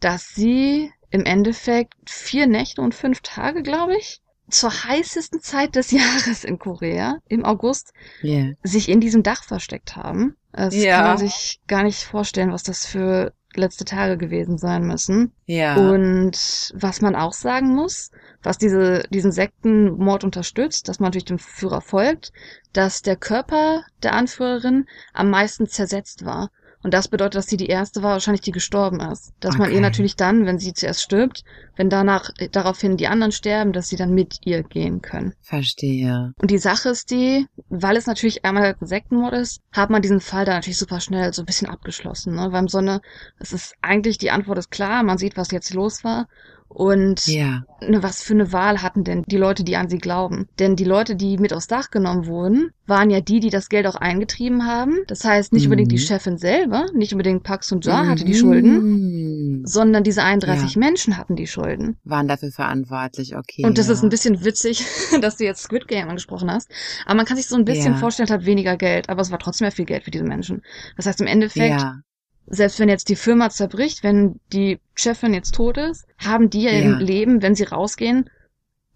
dass 0.00 0.34
sie 0.34 0.90
im 1.10 1.24
Endeffekt 1.24 1.94
vier 2.08 2.46
Nächte 2.46 2.80
und 2.80 2.94
fünf 2.94 3.20
Tage, 3.20 3.62
glaube 3.62 3.96
ich, 3.96 4.20
zur 4.50 4.70
heißesten 4.70 5.40
Zeit 5.40 5.76
des 5.76 5.90
Jahres 5.92 6.44
in 6.44 6.58
Korea, 6.58 7.18
im 7.28 7.44
August, 7.44 7.92
Ja. 8.22 8.50
sich 8.62 8.88
in 8.88 9.00
diesem 9.00 9.22
Dach 9.22 9.44
versteckt 9.44 9.96
haben. 9.96 10.36
Das 10.52 10.74
Ja. 10.74 10.96
kann 10.96 11.04
man 11.06 11.18
sich 11.18 11.60
gar 11.66 11.82
nicht 11.82 12.02
vorstellen, 12.04 12.52
was 12.52 12.62
das 12.62 12.86
für 12.86 13.32
letzte 13.56 13.84
Tage 13.84 14.16
gewesen 14.16 14.58
sein 14.58 14.86
müssen. 14.86 15.32
Ja. 15.46 15.76
Und 15.76 16.72
was 16.74 17.00
man 17.00 17.14
auch 17.14 17.32
sagen 17.32 17.74
muss, 17.74 18.10
was 18.42 18.58
diese, 18.58 19.04
diesen 19.10 19.32
Sektenmord 19.32 20.24
unterstützt, 20.24 20.88
dass 20.88 20.98
man 20.98 21.08
natürlich 21.08 21.26
dem 21.26 21.38
Führer 21.38 21.80
folgt, 21.80 22.32
dass 22.72 23.02
der 23.02 23.16
Körper 23.16 23.84
der 24.02 24.14
Anführerin 24.14 24.86
am 25.12 25.30
meisten 25.30 25.66
zersetzt 25.66 26.24
war. 26.24 26.50
Und 26.82 26.92
das 26.94 27.08
bedeutet, 27.08 27.36
dass 27.36 27.46
sie 27.46 27.56
die 27.56 27.66
erste 27.66 28.02
war, 28.02 28.12
wahrscheinlich 28.12 28.40
die 28.40 28.50
gestorben 28.50 29.00
ist. 29.00 29.32
Dass 29.40 29.56
man 29.56 29.68
Okay. 29.68 29.76
ihr 29.76 29.80
natürlich 29.80 30.16
dann, 30.16 30.46
wenn 30.46 30.58
sie 30.58 30.72
zuerst 30.74 31.02
stirbt, 31.02 31.44
wenn 31.76 31.88
danach 31.88 32.30
äh, 32.38 32.48
daraufhin 32.50 32.96
die 32.96 33.06
anderen 33.06 33.32
sterben, 33.32 33.72
dass 33.72 33.88
sie 33.88 33.96
dann 33.96 34.12
mit 34.14 34.38
ihr 34.44 34.62
gehen 34.62 35.00
können. 35.00 35.34
Verstehe. 35.40 36.32
Und 36.40 36.50
die 36.50 36.58
Sache 36.58 36.88
ist 36.90 37.10
die, 37.10 37.46
weil 37.68 37.96
es 37.96 38.06
natürlich 38.06 38.44
einmal 38.44 38.76
ein 38.80 38.86
Sektenmord 38.86 39.32
ist, 39.34 39.60
hat 39.72 39.90
man 39.90 40.02
diesen 40.02 40.20
Fall 40.20 40.44
dann 40.44 40.56
natürlich 40.56 40.78
super 40.78 41.00
schnell 41.00 41.32
so 41.32 41.42
ein 41.42 41.46
bisschen 41.46 41.68
abgeschlossen. 41.68 42.34
Ne? 42.34 42.48
Weil 42.50 42.62
im 42.62 42.68
Sonne, 42.68 43.00
es 43.38 43.52
ist 43.52 43.74
eigentlich, 43.80 44.18
die 44.18 44.30
Antwort 44.30 44.58
ist 44.58 44.70
klar, 44.70 45.02
man 45.02 45.18
sieht, 45.18 45.36
was 45.36 45.50
jetzt 45.50 45.72
los 45.74 46.04
war. 46.04 46.26
Und 46.74 47.26
Ja. 47.26 47.64
ne, 47.86 48.02
was 48.02 48.22
für 48.22 48.32
eine 48.32 48.52
Wahl 48.52 48.80
hatten 48.82 49.04
denn 49.04 49.22
die 49.26 49.36
Leute, 49.36 49.62
die 49.64 49.76
an 49.76 49.88
sie 49.90 49.98
glauben? 49.98 50.48
Denn 50.58 50.74
die 50.74 50.84
Leute, 50.84 51.16
die 51.16 51.36
mit 51.36 51.52
aufs 51.52 51.66
Dach 51.66 51.90
genommen 51.90 52.26
wurden, 52.26 52.70
waren 52.86 53.10
ja 53.10 53.20
die, 53.20 53.40
die 53.40 53.50
das 53.50 53.68
Geld 53.68 53.86
auch 53.86 53.96
eingetrieben 53.96 54.66
haben. 54.66 55.00
Das 55.06 55.22
heißt, 55.24 55.52
nicht 55.52 55.64
Mhm. 55.64 55.72
unbedingt 55.72 55.92
die 55.92 55.98
Chefin 55.98 56.38
selber, 56.38 56.86
nicht 56.94 57.12
unbedingt 57.12 57.42
Park 57.42 57.64
Sun-ja 57.64 58.06
hatte 58.06 58.24
die 58.24 58.34
Schulden, 58.34 59.60
Mhm. 59.60 59.66
sondern 59.66 60.02
diese 60.02 60.22
31 60.22 60.76
Menschen 60.76 61.16
hatten 61.18 61.36
die 61.36 61.46
Schulden. 61.46 61.96
Waren 62.04 62.26
dafür 62.28 62.50
verantwortlich, 62.50 63.36
okay. 63.36 63.64
Und 63.64 63.76
das 63.78 63.86
ja. 63.88 63.92
ist 63.92 64.02
ein 64.02 64.08
bisschen 64.08 64.44
witzig, 64.44 64.84
dass 65.20 65.36
du 65.36 65.44
jetzt 65.44 65.62
Squid 65.62 65.86
Game 65.88 66.08
angesprochen 66.08 66.50
hast. 66.50 66.70
Aber 67.04 67.16
man 67.16 67.26
kann 67.26 67.36
sich 67.36 67.46
so 67.46 67.56
ein 67.56 67.64
bisschen 67.64 67.92
Ja. 67.92 67.98
vorstellen, 67.98 68.26
es 68.28 68.32
hat 68.32 68.46
weniger 68.46 68.76
Geld, 68.76 69.08
aber 69.10 69.20
es 69.20 69.30
war 69.30 69.38
trotzdem 69.38 69.66
ja 69.66 69.70
viel 69.70 69.84
Geld 69.84 70.04
für 70.04 70.10
diese 70.10 70.24
Menschen. 70.24 70.62
Das 70.96 71.06
heißt, 71.06 71.20
im 71.20 71.26
Endeffekt, 71.26 71.80
Ja. 71.80 72.00
Selbst 72.46 72.78
wenn 72.80 72.88
jetzt 72.88 73.08
die 73.08 73.16
Firma 73.16 73.50
zerbricht, 73.50 74.02
wenn 74.02 74.40
die 74.52 74.78
Chefin 74.94 75.34
jetzt 75.34 75.54
tot 75.54 75.78
ist, 75.78 76.04
haben 76.18 76.50
die 76.50 76.62
ja, 76.62 76.72
Ja. 76.72 76.98
im 76.98 76.98
Leben, 76.98 77.42
wenn 77.42 77.54
sie 77.54 77.64
rausgehen, 77.64 78.28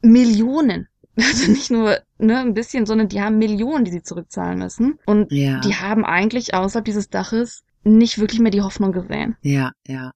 Millionen. 0.03 0.89
Also 1.18 1.51
nicht 1.51 1.70
nur 1.70 1.99
ne, 2.18 2.41
ein 2.41 2.53
bisschen, 2.53 2.85
sondern 2.85 3.09
die 3.09 3.23
haben 3.23 3.39
Millionen, 3.39 3.87
die 3.87 3.91
sie 3.91 4.03
zurückzahlen 4.03 4.59
müssen. 4.59 4.99
Und 5.07 5.33
Ja. 5.33 5.61
die 5.61 5.75
haben 5.75 6.05
eigentlich 6.05 6.53
außerhalb 6.53 6.85
dieses 6.85 7.09
Daches 7.09 7.62
nicht 7.85 8.18
wirklich 8.18 8.39
mehr 8.41 8.51
die 8.51 8.61
Hoffnung 8.61 8.93
gesehen. 8.93 9.35
Ja, 9.41 9.73
ja. 9.87 10.11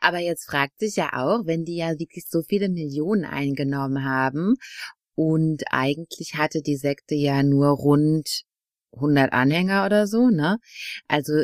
Aber 0.00 0.18
jetzt 0.20 0.44
fragt 0.44 0.78
sich 0.78 0.94
ja 0.94 1.08
auch, 1.14 1.44
wenn 1.46 1.64
die 1.64 1.76
ja 1.76 1.98
wirklich 1.98 2.26
so 2.28 2.42
viele 2.42 2.68
Millionen 2.68 3.24
eingenommen 3.24 4.04
haben 4.04 4.54
und 5.16 5.64
eigentlich 5.72 6.34
hatte 6.36 6.62
die 6.62 6.76
Sekte 6.76 7.16
ja 7.16 7.42
nur 7.42 7.70
rund 7.70 8.42
100 8.92 9.32
Anhänger 9.32 9.84
oder 9.86 10.06
so, 10.06 10.28
ne? 10.28 10.58
Also 11.08 11.42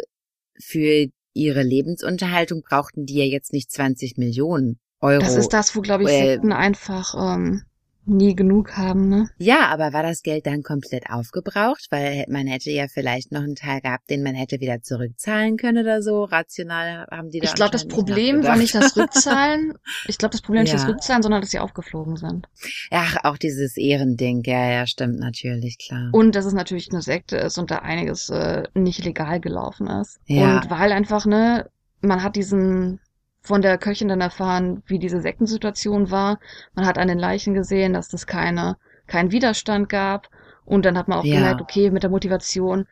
für 0.63 1.07
ihre 1.33 1.63
Lebensunterhaltung 1.63 2.63
brauchten 2.63 3.07
die 3.07 3.19
ja 3.19 3.25
jetzt 3.25 3.53
nicht 3.53 3.71
20 3.71 4.17
Millionen 4.17 4.79
Euro. 5.01 5.21
Das 5.21 5.37
ist 5.37 5.53
das, 5.53 5.75
wo, 5.75 5.81
glaube 5.81 6.05
ich, 6.05 6.11
äh, 6.11 6.33
Sekten 6.33 6.53
einfach 6.53 7.15
ähm, 7.15 7.63
nie 8.11 8.35
genug 8.35 8.77
haben, 8.77 9.09
ne? 9.09 9.29
Ja, 9.39 9.69
aber 9.69 9.93
war 9.93 10.03
das 10.03 10.23
Geld 10.23 10.47
dann 10.47 10.63
komplett 10.63 11.09
aufgebraucht? 11.11 11.87
Weil 11.91 12.25
man 12.29 12.47
hätte 12.47 12.71
ja 12.71 12.87
vielleicht 12.89 13.33
noch 13.33 13.43
einen 13.43 13.55
Teil 13.55 13.81
gehabt, 13.81 14.11
den 14.11 14.23
man 14.23 14.35
hätte 14.35 14.61
wieder 14.61 14.83
zurückzahlen 14.83 15.57
können 15.57 15.85
oder 15.85 16.03
so. 16.03 16.25
Rational 16.25 17.07
haben 17.11 17.31
die 17.31 17.41
da 17.41 17.45
Ich 17.45 17.55
glaube, 17.55 17.71
das 17.71 17.87
Problem 17.87 18.43
war 18.45 18.57
nicht 18.57 18.75
das 18.75 18.97
Rückzahlen. 18.97 19.75
Ich 20.07 20.19
glaube, 20.19 20.33
das 20.33 20.43
Problem 20.43 20.63
nicht 20.63 20.75
das 20.75 20.83
Ja. 20.83 20.89
Rückzahlen, 20.89 21.23
sondern 21.23 21.41
dass 21.41 21.51
sie 21.51 21.59
aufgeflogen 21.59 22.17
sind. 22.17 22.47
Ach, 22.91 23.17
auch 23.25 23.39
dieses 23.39 23.77
Ehrending. 23.77 24.43
Ja, 24.45 24.71
ja, 24.71 24.87
stimmt 24.87 25.19
natürlich, 25.19 25.79
klar. 25.79 26.11
Und 26.13 26.35
dass 26.35 26.45
es 26.45 26.53
natürlich 26.53 26.91
eine 26.91 27.03
Sekte 27.03 27.37
ist 27.37 27.59
und 27.59 27.71
da 27.71 27.79
einiges 27.79 28.29
äh, 28.31 28.65
nicht 28.75 29.05
legal 29.05 29.41
gelaufen 29.41 29.87
ist. 29.87 30.19
Ja. 30.27 30.57
Und 30.57 30.71
weil 30.71 30.93
einfach, 30.93 31.27
ne, 31.27 31.71
man 32.01 32.23
hat 32.23 32.37
diesen 32.37 33.01
von 33.43 33.63
der 33.63 33.79
Köchin 33.79 34.09
dann 34.09 34.21
erfahren, 34.21 34.83
wie 34.87 34.99
diese 34.99 35.21
Sektensituation 35.21 36.11
war. 36.11 36.39
Man 36.75 36.87
hat 36.87 36.99
an 36.99 37.09
den 37.09 37.19
Leichen 37.19 37.55
gesehen, 37.55 37.93
dass 37.93 38.09
das 38.09 38.27
keine, 38.27 38.77
keinen 39.07 39.33
Widerstand 39.33 39.89
gab. 39.89 40.29
Und 40.65 40.85
dann 40.85 40.97
hat 40.99 41.09
man 41.09 41.19
auch 41.19 41.25
Ja. 41.25 41.37
gemerkt, 41.37 41.61
okay, 41.61 41.91
mit 41.91 42.03
der 42.03 42.11
Motivation, 42.11 42.87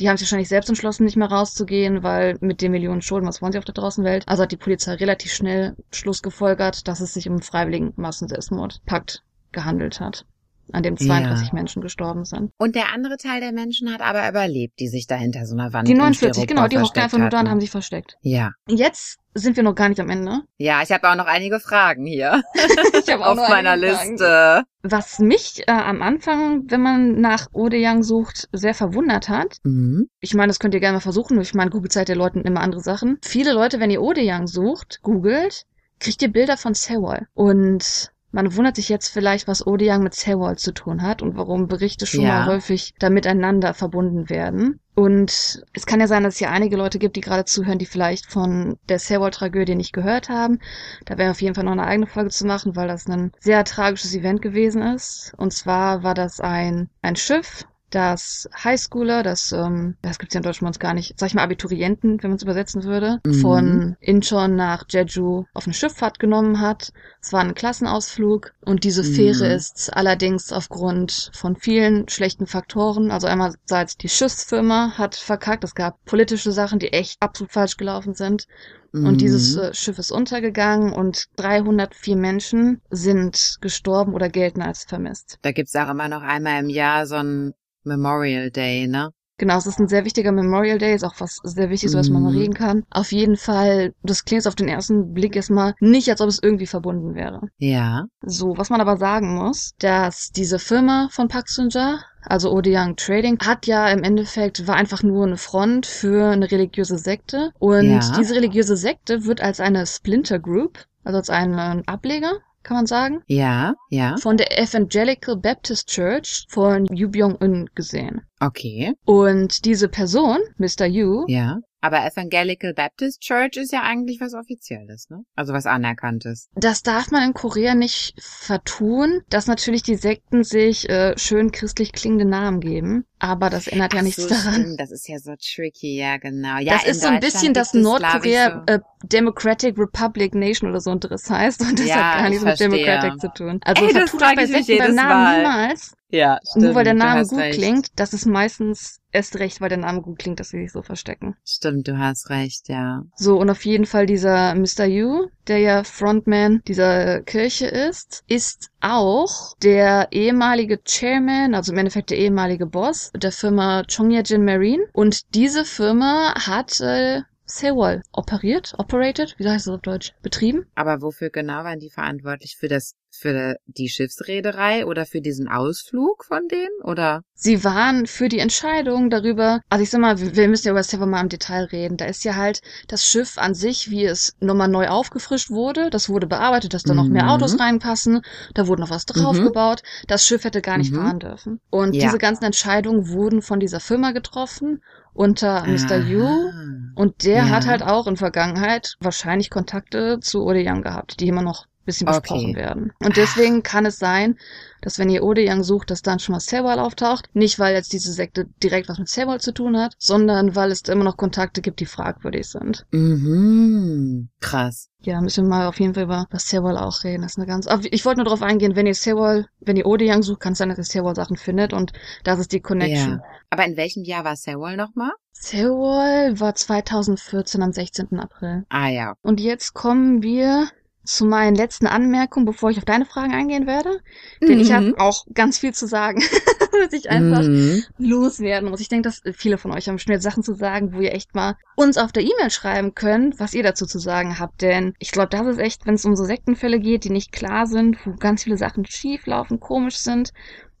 die 0.00 0.08
haben 0.08 0.16
sich 0.16 0.26
wahrscheinlich 0.26 0.48
selbst 0.48 0.68
entschlossen, 0.68 1.04
nicht 1.04 1.16
mehr 1.16 1.30
rauszugehen, 1.30 2.02
weil 2.02 2.36
mit 2.40 2.60
den 2.60 2.72
Millionen 2.72 3.00
Schulden, 3.02 3.26
was 3.28 3.40
wollen 3.40 3.52
sie 3.52 3.58
auf 3.58 3.64
der 3.64 3.74
Draußenwelt? 3.74 4.26
Also 4.26 4.42
hat 4.42 4.52
die 4.52 4.56
Polizei 4.56 4.94
relativ 4.94 5.32
schnell 5.32 5.76
Schluss 5.92 6.22
gefolgert, 6.22 6.88
dass 6.88 7.00
es 7.00 7.14
sich 7.14 7.28
um 7.28 7.34
einen 7.34 7.42
freiwilligen 7.42 7.92
Massenselbstmordpakt 7.96 9.22
gehandelt 9.52 10.00
hat, 10.00 10.24
an 10.72 10.82
dem 10.82 10.96
32 10.96 11.48
Ja. 11.48 11.54
Menschen 11.54 11.82
gestorben 11.82 12.24
sind. 12.24 12.50
Und 12.58 12.74
der 12.74 12.92
andere 12.92 13.16
Teil 13.16 13.40
der 13.40 13.52
Menschen 13.52 13.92
hat 13.92 14.00
aber 14.00 14.28
überlebt, 14.28 14.78
die 14.80 14.88
sich 14.88 15.06
da 15.06 15.14
hinter 15.14 15.46
so 15.46 15.54
einer 15.54 15.72
Wand 15.72 15.86
Die 15.88 15.92
in 15.92 15.98
49, 15.98 16.46
genau, 16.46 16.66
die 16.68 16.78
hockten 16.78 17.02
einfach 17.02 17.18
nur 17.18 17.28
da 17.28 17.40
und 17.40 17.50
haben 17.50 17.60
sich 17.60 17.70
versteckt. 17.70 18.16
Ja. 18.22 18.50
Jetzt 18.68 19.18
sind 19.34 19.56
wir 19.56 19.62
noch 19.62 19.74
gar 19.74 19.88
nicht 19.88 20.00
am 20.00 20.10
Ende. 20.10 20.42
Ja, 20.58 20.82
ich 20.82 20.92
habe 20.92 21.08
auch 21.08 21.14
noch 21.14 21.26
einige 21.26 21.60
Fragen 21.60 22.04
hier 22.06 22.42
Ich 23.04 23.12
habe 23.12 23.26
auf 23.26 23.36
meiner 23.36 23.76
Liste. 23.76 24.64
Was 24.82 25.18
mich 25.18 25.62
äh, 25.66 25.72
am 25.72 26.02
Anfang, 26.02 26.70
wenn 26.70 26.82
man 26.82 27.20
nach 27.20 27.48
Odeyang 27.52 28.02
sucht, 28.02 28.48
sehr 28.52 28.74
verwundert 28.74 29.28
hat. 29.28 29.58
Mhm. 29.62 30.08
Ich 30.20 30.34
meine, 30.34 30.48
das 30.48 30.58
könnt 30.58 30.74
ihr 30.74 30.80
gerne 30.80 30.96
mal 30.96 31.00
versuchen. 31.00 31.40
Ich 31.40 31.54
meine, 31.54 31.70
Google 31.70 31.90
zeigt 31.90 32.08
den 32.08 32.18
Leuten 32.18 32.42
immer 32.42 32.60
andere 32.60 32.80
Sachen. 32.80 33.18
Viele 33.22 33.52
Leute, 33.52 33.80
wenn 33.80 33.90
ihr 33.90 34.02
Odeyang 34.02 34.46
sucht, 34.46 35.00
googelt, 35.02 35.64
kriegt 36.00 36.22
ihr 36.22 36.32
Bilder 36.32 36.56
von 36.56 36.74
Sewol. 36.74 37.26
Und 37.34 38.12
man 38.32 38.56
wundert 38.56 38.76
sich 38.76 38.88
jetzt 38.88 39.08
vielleicht, 39.08 39.46
was 39.46 39.66
Odeyang 39.66 40.02
mit 40.02 40.14
Sewol 40.14 40.56
zu 40.56 40.72
tun 40.72 41.02
hat 41.02 41.22
und 41.22 41.36
warum 41.36 41.68
Berichte 41.68 42.06
schon 42.06 42.24
Ja. 42.24 42.40
mal 42.40 42.46
häufig 42.46 42.94
da 42.98 43.10
miteinander 43.10 43.74
verbunden 43.74 44.28
werden. 44.30 44.80
Und 44.94 45.62
es 45.72 45.86
kann 45.86 46.00
ja 46.00 46.06
sein, 46.06 46.22
dass 46.22 46.34
es 46.34 46.38
hier 46.38 46.50
einige 46.50 46.76
Leute 46.76 46.98
gibt, 46.98 47.16
die 47.16 47.22
gerade 47.22 47.44
zuhören, 47.46 47.78
die 47.78 47.86
vielleicht 47.86 48.26
von 48.30 48.76
der 48.88 48.98
Sewol-Tragödie 48.98 49.74
nicht 49.74 49.92
gehört 49.94 50.28
haben. 50.28 50.58
Da 51.06 51.16
wäre 51.16 51.30
auf 51.30 51.40
jeden 51.40 51.54
Fall 51.54 51.64
noch 51.64 51.72
eine 51.72 51.86
eigene 51.86 52.06
Folge 52.06 52.28
zu 52.30 52.46
machen, 52.46 52.76
weil 52.76 52.88
das 52.88 53.06
ein 53.06 53.32
sehr 53.40 53.64
tragisches 53.64 54.14
Event 54.14 54.42
gewesen 54.42 54.82
ist. 54.82 55.32
Und 55.38 55.52
zwar 55.52 56.02
war 56.02 56.14
das 56.14 56.40
ein, 56.40 56.90
ein 57.00 57.16
Schiff, 57.16 57.64
das 57.94 58.48
Highschooler, 58.64 59.22
das, 59.22 59.52
ähm, 59.52 59.96
das 60.02 60.18
gibt's 60.18 60.34
ja 60.34 60.38
in 60.40 60.42
Deutschland 60.44 60.62
bei 60.64 60.68
uns 60.68 60.78
gar 60.78 60.94
nicht, 60.94 61.18
sag 61.18 61.28
ich 61.28 61.34
mal 61.34 61.42
Abiturienten, 61.42 62.22
wenn 62.22 62.30
man 62.30 62.36
es 62.36 62.42
übersetzen 62.42 62.84
würde, 62.84 63.20
Mhm. 63.24 63.32
von 63.34 63.96
Incheon 64.00 64.56
nach 64.56 64.84
Jeju 64.90 65.44
auf 65.54 65.66
eine 65.66 65.74
Schifffahrt 65.74 66.18
genommen 66.18 66.60
hat. 66.60 66.92
Es 67.20 67.32
war 67.32 67.40
ein 67.40 67.54
Klassenausflug 67.54 68.52
und 68.64 68.84
diese 68.84 69.04
Fähre 69.04 69.44
Mhm. 69.48 69.54
ist 69.56 69.90
allerdings 69.94 70.52
aufgrund 70.52 71.30
von 71.34 71.56
vielen 71.56 72.08
schlechten 72.08 72.46
Faktoren, 72.46 73.10
also 73.10 73.26
einerseits 73.26 73.96
die 73.96 74.08
Schiffsfirma 74.08 74.92
hat 74.98 75.14
verkackt, 75.14 75.64
es 75.64 75.74
gab 75.74 76.02
politische 76.04 76.52
Sachen, 76.52 76.78
die 76.78 76.92
echt 76.92 77.16
absolut 77.20 77.52
falsch 77.52 77.76
gelaufen 77.76 78.14
sind. 78.14 78.46
Und 78.92 79.22
dieses 79.22 79.56
Mhm. 79.56 79.62
äh, 79.62 79.74
Schiff 79.74 79.98
ist 79.98 80.12
untergegangen 80.12 80.92
und 80.92 81.24
304 81.36 82.14
Menschen 82.16 82.80
sind 82.90 83.56
gestorben 83.62 84.12
oder 84.12 84.28
gelten 84.28 84.60
als 84.62 84.84
vermisst. 84.84 85.38
Da 85.42 85.52
gibt's 85.52 85.74
auch 85.76 85.88
immer 85.88 86.08
noch 86.08 86.22
einmal 86.22 86.62
im 86.62 86.68
Jahr 86.68 87.06
so 87.06 87.16
ein 87.16 87.54
Memorial 87.84 88.50
Day, 88.50 88.86
ne? 88.86 89.10
Genau, 89.38 89.56
es 89.56 89.66
ist 89.66 89.80
ein 89.80 89.88
sehr 89.88 90.04
wichtiger 90.04 90.30
Memorial 90.30 90.78
Day, 90.78 90.94
ist 90.94 91.02
auch 91.04 91.14
was 91.18 91.38
sehr 91.42 91.68
Wichtiges, 91.70 91.96
was 91.96 92.10
man 92.10 92.22
mal 92.22 92.30
Mhm. 92.32 92.38
reden 92.38 92.54
kann. 92.54 92.84
Auf 92.90 93.10
jeden 93.10 93.36
Fall, 93.36 93.92
das 94.02 94.24
klingt 94.24 94.46
auf 94.46 94.54
den 94.54 94.68
ersten 94.68 95.12
Blick 95.14 95.34
erstmal 95.34 95.74
nicht, 95.80 96.08
als 96.10 96.20
ob 96.20 96.28
es 96.28 96.38
irgendwie 96.40 96.66
verbunden 96.66 97.14
wäre. 97.14 97.40
Ja. 97.58 98.04
So, 98.24 98.56
was 98.56 98.70
man 98.70 98.80
aber 98.80 98.98
sagen 98.98 99.34
muss, 99.34 99.72
dass 99.80 100.30
diese 100.30 100.60
Firma 100.60 101.08
von 101.10 101.26
Park 101.26 101.48
Sun-ja, 101.48 101.98
also 102.24 102.52
Odeyoung 102.52 102.94
Trading, 102.94 103.38
hat 103.40 103.66
ja 103.66 103.88
im 103.88 104.04
Endeffekt, 104.04 104.68
war 104.68 104.76
einfach 104.76 105.02
nur 105.02 105.26
eine 105.26 105.38
Front 105.38 105.86
für 105.86 106.30
eine 106.30 106.48
religiöse 106.48 106.98
Sekte. 106.98 107.50
Und 107.58 107.90
Ja. 107.90 108.12
diese 108.16 108.36
religiöse 108.36 108.76
Sekte 108.76 109.24
wird 109.24 109.40
als 109.40 109.58
eine 109.58 109.86
Splinter 109.86 110.38
Group, 110.38 110.78
also 111.02 111.18
als 111.18 111.30
einen 111.30 111.82
Ableger, 111.88 112.34
kann 112.62 112.76
man 112.76 112.86
sagen, 112.86 113.22
Ja, 113.26 113.74
ja. 113.90 114.16
von 114.18 114.36
der 114.36 114.58
Evangelical 114.58 115.36
Baptist 115.36 115.88
Church 115.88 116.44
von 116.48 116.86
Yu 116.86 117.08
Byung-un 117.10 117.68
gesehen. 117.74 118.22
Okay. 118.40 118.94
Und 119.04 119.64
diese 119.64 119.88
Person, 119.88 120.38
Mr. 120.58 120.86
Yu, 120.86 121.24
Ja. 121.28 121.58
Aber 121.84 122.06
Evangelical 122.06 122.74
Baptist 122.74 123.20
Church 123.20 123.56
ist 123.56 123.72
ja 123.72 123.82
eigentlich 123.82 124.20
was 124.20 124.34
Offizielles, 124.34 125.10
ne? 125.10 125.24
Also 125.34 125.52
was 125.52 125.66
Anerkanntes. 125.66 126.48
Das 126.54 126.82
darf 126.84 127.10
man 127.10 127.24
in 127.24 127.34
Korea 127.34 127.74
nicht 127.74 128.14
vertun, 128.20 129.22
dass 129.28 129.48
natürlich 129.48 129.82
die 129.82 129.96
Sekten 129.96 130.44
sich 130.44 130.88
äh, 130.88 131.18
schön 131.18 131.50
christlich 131.50 131.92
klingende 131.92 132.24
Namen 132.24 132.60
geben, 132.60 133.04
aber 133.18 133.50
das 133.50 133.66
ändert 133.66 133.94
ja 133.94 133.98
Ach 133.98 134.04
nichts 134.04 134.22
so, 134.22 134.28
daran. 134.28 134.54
Stimmt, 134.62 134.80
das 134.80 134.92
ist 134.92 135.08
ja 135.08 135.18
so 135.18 135.34
tricky, 135.36 135.98
ja, 135.98 136.18
genau. 136.18 136.58
Ja, 136.58 136.74
das 136.74 136.84
ist 136.86 137.00
so 137.02 137.08
ein 137.08 137.18
bisschen 137.18 137.52
das 137.52 137.74
Nordkorea 137.74 138.62
slawische- 138.64 138.68
äh, 138.68 138.78
Democratic 139.04 139.76
Republic 139.76 140.34
Nation 140.36 140.70
oder 140.70 140.80
so 140.80 140.90
ein 140.90 141.00
Driss 141.00 141.28
heißt 141.28 141.62
und 141.62 141.78
das 141.80 141.86
Ja, 141.86 141.96
hat 141.96 142.18
gar 142.18 142.24
ich 142.32 142.40
nichts 142.40 142.44
mit. 142.44 142.60
Democratic 142.60 143.20
zu 143.20 143.28
tun. 143.34 143.60
Also 143.64 143.84
Ey, 143.84 143.92
das 143.92 144.10
vertut 144.10 144.20
frag 144.20 144.36
bei 144.36 144.46
Sekten 144.46 144.78
beim 144.78 144.94
Namen 144.94 145.08
Mal. 145.24 145.36
niemals. 145.38 145.94
Ja, 146.12 146.38
stimmt. 146.46 146.66
Nur 146.66 146.74
weil 146.74 146.84
der 146.84 146.94
Name 146.94 147.26
gut 147.26 147.38
recht. 147.38 147.58
klingt, 147.58 147.88
das 147.96 148.12
ist 148.12 148.26
meistens 148.26 149.00
erst 149.12 149.36
recht, 149.38 149.60
weil 149.62 149.70
der 149.70 149.78
Name 149.78 150.02
gut 150.02 150.18
klingt, 150.18 150.40
dass 150.40 150.50
sie 150.50 150.60
sich 150.60 150.70
so 150.70 150.82
verstecken. 150.82 151.36
Stimmt, 151.44 151.88
du 151.88 151.98
hast 151.98 152.28
recht, 152.28 152.68
ja. 152.68 153.02
So, 153.16 153.38
und 153.38 153.48
auf 153.48 153.64
jeden 153.64 153.86
Fall 153.86 154.04
dieser 154.04 154.54
Mr. 154.54 154.84
Yu, 154.84 155.28
der 155.48 155.58
ja 155.58 155.84
Frontman 155.84 156.60
dieser 156.68 157.22
Kirche 157.22 157.66
ist, 157.66 158.24
ist 158.28 158.70
auch 158.80 159.56
der 159.62 160.08
ehemalige 160.12 160.80
Chairman, 160.84 161.54
also 161.54 161.72
im 161.72 161.78
Endeffekt 161.78 162.10
der 162.10 162.18
ehemalige 162.18 162.66
Boss 162.66 163.10
der 163.16 163.32
Firma 163.32 163.82
Chongyajin 163.84 164.44
Marine. 164.44 164.84
Und 164.92 165.34
diese 165.34 165.64
Firma 165.64 166.34
hat 166.34 166.78
äh, 166.80 167.22
Sewol 167.46 168.02
operiert, 168.12 168.74
operated, 168.78 169.34
wie 169.38 169.48
heißt 169.48 169.66
das 169.66 169.74
auf 169.74 169.82
Deutsch, 169.82 170.14
betrieben. 170.22 170.66
Aber 170.74 171.02
wofür 171.02 171.28
genau 171.28 171.64
waren 171.64 171.80
die 171.80 171.90
verantwortlich? 171.90 172.56
Für 172.56 172.68
das, 172.68 172.94
für 173.14 173.56
die 173.66 173.88
Schiffsreederei 173.88 174.86
oder 174.86 175.06
für 175.06 175.20
diesen 175.20 175.48
Ausflug 175.48 176.24
von 176.24 176.48
denen? 176.48 176.80
Oder? 176.82 177.22
Sie 177.34 177.64
waren 177.64 178.06
für 178.06 178.28
die 178.28 178.38
Entscheidung 178.38 179.10
darüber, 179.10 179.60
also 179.68 179.82
ich 179.82 179.90
sag 179.90 180.00
mal, 180.00 180.18
wir 180.20 180.48
müssen 180.48 180.66
ja 180.68 180.72
über 180.72 180.82
Seven 180.82 181.10
mal 181.10 181.20
im 181.20 181.28
Detail 181.28 181.64
reden. 181.64 181.96
Da 181.96 182.04
ist 182.06 182.24
ja 182.24 182.36
halt 182.36 182.60
das 182.88 183.04
Schiff 183.06 183.36
an 183.38 183.54
sich, 183.54 183.90
wie 183.90 184.04
es 184.04 184.34
nochmal 184.40 184.68
neu 184.68 184.88
aufgefrischt 184.88 185.50
wurde. 185.50 185.90
Das 185.90 186.08
wurde 186.08 186.26
bearbeitet, 186.26 186.72
dass 186.74 186.84
da 186.84 186.94
noch 186.94 187.08
mehr 187.08 187.24
Mhm. 187.24 187.30
Autos 187.30 187.58
reinpassen. 187.58 188.22
Da 188.54 188.66
wurde 188.66 188.82
noch 188.82 188.90
was 188.90 189.06
draufgebaut. 189.06 189.82
Das 190.06 190.26
Schiff 190.26 190.44
hätte 190.44 190.62
gar 190.62 190.78
nicht 190.78 190.92
Mhm. 190.92 190.96
fahren 190.96 191.18
dürfen. 191.18 191.60
Und 191.70 191.94
Ja. 191.94 192.04
diese 192.06 192.18
ganzen 192.18 192.44
Entscheidungen 192.44 193.08
wurden 193.08 193.42
von 193.42 193.60
dieser 193.60 193.80
Firma 193.80 194.12
getroffen 194.12 194.82
unter 195.14 195.66
Mr. 195.66 195.96
Yu. 195.96 196.24
Aha. 196.24 196.52
Und 196.94 197.24
der 197.24 197.36
Ja. 197.46 197.48
hat 197.50 197.66
halt 197.66 197.82
auch 197.82 198.06
in 198.06 198.16
Vergangenheit 198.16 198.94
wahrscheinlich 199.00 199.50
Kontakte 199.50 200.20
zu 200.20 200.44
Odeyoung 200.44 200.82
gehabt, 200.82 201.20
die 201.20 201.28
immer 201.28 201.42
noch 201.42 201.66
bisschen 201.84 202.08
Okay. 202.08 202.20
besprochen 202.20 202.54
werden. 202.56 202.92
Und 203.00 203.16
deswegen 203.16 203.62
kann 203.62 203.86
es 203.86 203.98
sein, 203.98 204.36
dass 204.80 204.98
wenn 204.98 205.08
ihr 205.10 205.22
Odeyoung 205.22 205.62
sucht, 205.62 205.90
dass 205.90 206.02
dann 206.02 206.18
schon 206.18 206.32
mal 206.32 206.40
Sewol 206.40 206.78
auftaucht. 206.78 207.28
Nicht, 207.34 207.58
weil 207.58 207.74
jetzt 207.74 207.92
diese 207.92 208.12
Sekte 208.12 208.46
direkt 208.62 208.88
was 208.88 208.98
mit 208.98 209.08
Sewol 209.08 209.40
zu 209.40 209.52
tun 209.52 209.78
hat, 209.78 209.94
sondern 209.98 210.56
weil 210.56 210.72
es 210.72 210.82
immer 210.82 211.04
noch 211.04 211.16
Kontakte 211.16 211.60
gibt, 211.60 211.80
die 211.80 211.86
fragwürdig 211.86 212.48
sind. 212.48 212.84
Mhm. 212.90 214.28
Krass. 214.40 214.88
Ja, 215.00 215.20
müssen 215.20 215.44
wir 215.44 215.48
mal 215.50 215.66
auf 215.66 215.80
jeden 215.80 215.94
Fall 215.94 216.04
über 216.04 216.26
das 216.30 216.48
Sewol 216.48 216.76
auch 216.76 217.04
reden. 217.04 217.22
Das 217.22 217.32
ist 217.32 217.38
eine 217.38 217.46
ganz. 217.46 217.66
Aber 217.66 217.82
ich 217.90 218.04
wollte 218.04 218.18
nur 218.18 218.24
darauf 218.24 218.42
eingehen, 218.42 218.76
wenn 218.76 218.86
ihr 218.86 218.94
Sewol, 218.94 219.46
wenn 219.60 219.76
ihr 219.76 219.86
Odeyoung 219.86 220.22
sucht, 220.22 220.40
kann 220.40 220.52
es 220.52 220.58
sein, 220.58 220.68
dass 220.68 220.78
ihr 220.78 220.84
Sewol 220.84 221.14
Sachen 221.14 221.36
findet 221.36 221.72
und 221.72 221.92
das 222.24 222.38
ist 222.38 222.52
die 222.52 222.60
Connection. 222.60 223.12
Ja. 223.12 223.22
Aber 223.50 223.64
in 223.64 223.76
welchem 223.76 224.04
Jahr 224.04 224.24
war 224.24 224.36
Sewol 224.36 224.76
nochmal? 224.76 225.12
Sewol 225.32 226.38
war 226.40 226.54
2014 226.54 227.62
am 227.62 227.72
16. 227.72 228.18
April. 228.18 228.64
Ah 228.68 228.88
ja. 228.88 229.14
Und 229.22 229.40
jetzt 229.40 229.74
kommen 229.74 230.22
wir 230.22 230.68
zu 231.04 231.24
meinen 231.24 231.56
letzten 231.56 231.86
Anmerkungen, 231.86 232.46
bevor 232.46 232.70
ich 232.70 232.78
auf 232.78 232.84
deine 232.84 233.04
Fragen 233.06 233.32
eingehen 233.34 233.66
werde. 233.66 234.00
Denn 234.40 234.60
ich 234.60 234.72
habe 234.72 234.86
auch 234.98 235.24
ganz 235.34 235.58
viel 235.58 235.72
zu 235.74 235.86
sagen, 235.86 236.20
was 236.72 236.92
ich 236.92 237.10
einfach 237.10 237.42
Mhm. 237.42 237.84
loswerden 237.98 238.70
muss. 238.70 238.80
Ich 238.80 238.88
denke, 238.88 239.08
dass 239.08 239.20
viele 239.36 239.58
von 239.58 239.72
euch 239.72 239.88
haben 239.88 239.98
schnell 239.98 240.20
Sachen 240.20 240.42
zu 240.42 240.54
sagen, 240.54 240.92
wo 240.94 241.00
ihr 241.00 241.12
echt 241.12 241.34
mal 241.34 241.56
uns 241.76 241.98
auf 241.98 242.12
der 242.12 242.22
E-Mail 242.22 242.50
schreiben 242.50 242.94
könnt, 242.94 243.40
was 243.40 243.54
ihr 243.54 243.62
dazu 243.62 243.86
zu 243.86 243.98
sagen 243.98 244.38
habt. 244.38 244.62
Denn 244.62 244.94
ich 244.98 245.10
glaube, 245.10 245.28
das 245.30 245.46
ist 245.46 245.58
echt, 245.58 245.86
wenn 245.86 245.94
es 245.94 246.04
um 246.04 246.16
so 246.16 246.24
Sektenfälle 246.24 246.78
geht, 246.80 247.04
die 247.04 247.10
nicht 247.10 247.32
klar 247.32 247.66
sind, 247.66 247.98
wo 248.06 248.14
ganz 248.14 248.44
viele 248.44 248.56
Sachen 248.56 248.84
schief 248.86 249.26
laufen, 249.26 249.60
komisch 249.60 249.98
sind, 249.98 250.32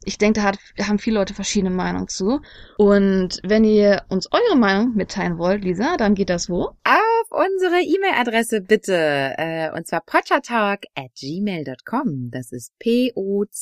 Ich 0.04 0.18
denke, 0.18 0.40
da 0.40 0.46
hat, 0.46 0.58
haben 0.80 0.98
viele 0.98 1.18
Leute 1.18 1.34
verschiedene 1.34 1.70
Meinungen 1.70 2.08
zu. 2.08 2.40
Und 2.78 3.40
wenn 3.42 3.64
ihr 3.64 4.02
uns 4.08 4.28
eure 4.30 4.56
Meinung 4.56 4.94
mitteilen 4.94 5.38
wollt, 5.38 5.64
Lisa, 5.64 5.96
dann 5.96 6.14
geht 6.14 6.30
das 6.30 6.48
wo? 6.48 6.70
Auf 6.84 7.30
unsere 7.30 7.80
E-Mail-Adresse 7.80 8.60
bitte. 8.60 9.34
Äh, 9.38 9.70
und 9.76 9.86
zwar 9.86 10.02
potchatalk 10.02 10.84
at 10.94 11.10
gmail.com. 11.18 12.30
Das 12.30 12.52
ist 12.52 12.78
P-O-C-H-A-T-A-L-K 12.78 13.52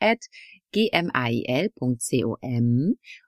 at 0.00 0.18
gmail.com. 0.72 1.68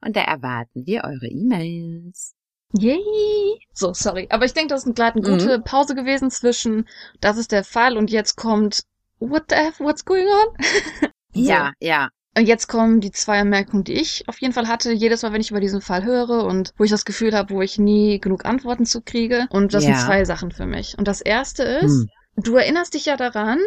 Und 0.01 0.17
da 0.17 0.21
erwarten 0.21 0.87
wir 0.87 1.05
eure 1.05 1.27
E-Mails. 1.27 2.35
Yay! 2.77 3.61
So, 3.73 3.93
sorry. 3.93 4.27
Aber 4.31 4.45
ich 4.45 4.53
denke, 4.53 4.75
das 4.75 4.85
ist 4.85 5.01
eine 5.01 5.23
gute 5.23 5.59
mhm. 5.59 5.65
Pause 5.65 5.95
gewesen 5.95 6.31
zwischen, 6.31 6.89
das 7.21 7.37
ist 7.37 7.53
der 7.53 7.63
Fall 7.63 7.97
und 7.97 8.11
jetzt 8.11 8.35
kommt 8.35 8.83
what 9.19 9.45
the 9.49 9.57
F, 9.57 9.81
what's 9.81 10.05
going 10.05 10.27
on? 10.27 10.57
so. 11.35 11.41
Ja, 11.41 11.73
ja. 11.81 12.09
Und 12.37 12.47
jetzt 12.47 12.67
kommen 12.67 13.01
die 13.01 13.13
zwei 13.13 13.41
Anmerkungen, 13.41 13.85
die 13.85 13.93
ich 13.93 14.29
auf 14.29 14.41
jeden 14.41 14.53
Fall 14.53 14.67
hatte, 14.67 14.93
jedes 14.93 15.23
Mal, 15.23 15.33
wenn 15.33 15.41
ich 15.41 15.53
über 15.53 15.61
diesen 15.61 15.81
Fall 15.81 16.05
höre 16.05 16.45
und 16.45 16.73
wo 16.77 16.85
ich 16.85 16.91
das 16.91 17.05
Gefühl 17.05 17.33
habe, 17.33 17.55
wo 17.55 17.63
ich 17.63 17.79
nie 17.79 18.19
genug 18.19 18.45
Antworten 18.45 18.87
zu 18.87 19.03
kriege. 19.03 19.47
Und 19.51 19.73
das 19.73 19.85
ja. 19.85 19.95
sind 19.95 20.07
zwei 20.07 20.25
Sachen 20.25 20.51
für 20.51 20.67
mich. 20.67 20.99
Und 20.99 21.07
das 21.07 21.21
erste 21.21 21.63
ist, 21.63 21.93
hm. 21.93 22.09
du 22.37 22.57
erinnerst 22.57 22.95
dich 22.95 23.07
ja 23.07 23.17
daran, 23.17 23.61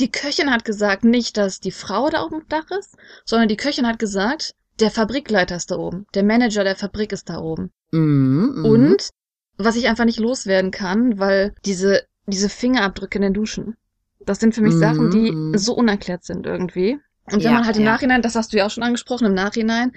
die 0.00 0.10
Köchin 0.10 0.50
hat 0.50 0.64
gesagt, 0.64 1.04
nicht, 1.04 1.36
dass 1.36 1.60
die 1.60 1.70
Frau 1.70 2.08
da 2.08 2.22
auf 2.22 2.30
dem 2.30 2.48
Dach 2.48 2.70
ist, 2.78 2.96
sondern 3.26 3.48
die 3.48 3.58
Köchin 3.58 3.86
hat 3.86 3.98
gesagt, 3.98 4.54
der 4.80 4.90
Fabrikleiter 4.90 5.56
ist 5.56 5.70
da 5.70 5.76
oben, 5.76 6.06
der 6.14 6.22
Manager 6.22 6.64
der 6.64 6.76
Fabrik 6.76 7.12
ist 7.12 7.28
da 7.28 7.38
oben. 7.38 7.70
Mm, 7.90 8.60
mm. 8.60 8.64
Und 8.64 9.10
was 9.58 9.76
ich 9.76 9.86
einfach 9.86 10.06
nicht 10.06 10.18
loswerden 10.18 10.70
kann, 10.70 11.18
weil 11.18 11.54
diese, 11.66 12.04
diese 12.26 12.48
Fingerabdrücke 12.48 13.18
in 13.18 13.22
den 13.22 13.34
Duschen, 13.34 13.76
das 14.26 14.40
sind 14.40 14.54
für 14.54 14.62
mich. 14.62 14.74
Sachen, 14.74 15.10
die 15.10 15.32
mhm. 15.32 15.56
so 15.56 15.74
unerklärt 15.74 16.24
sind 16.24 16.46
irgendwie. 16.46 16.98
Und 17.26 17.34
wenn 17.34 17.40
ja, 17.40 17.52
man 17.52 17.66
halt 17.66 17.76
im 17.76 17.84
ja. 17.84 17.92
Nachhinein, 17.92 18.22
das 18.22 18.34
hast 18.34 18.52
du 18.52 18.58
ja 18.58 18.66
auch 18.66 18.70
schon 18.70 18.82
angesprochen, 18.82 19.26
im 19.26 19.34
Nachhinein, 19.34 19.92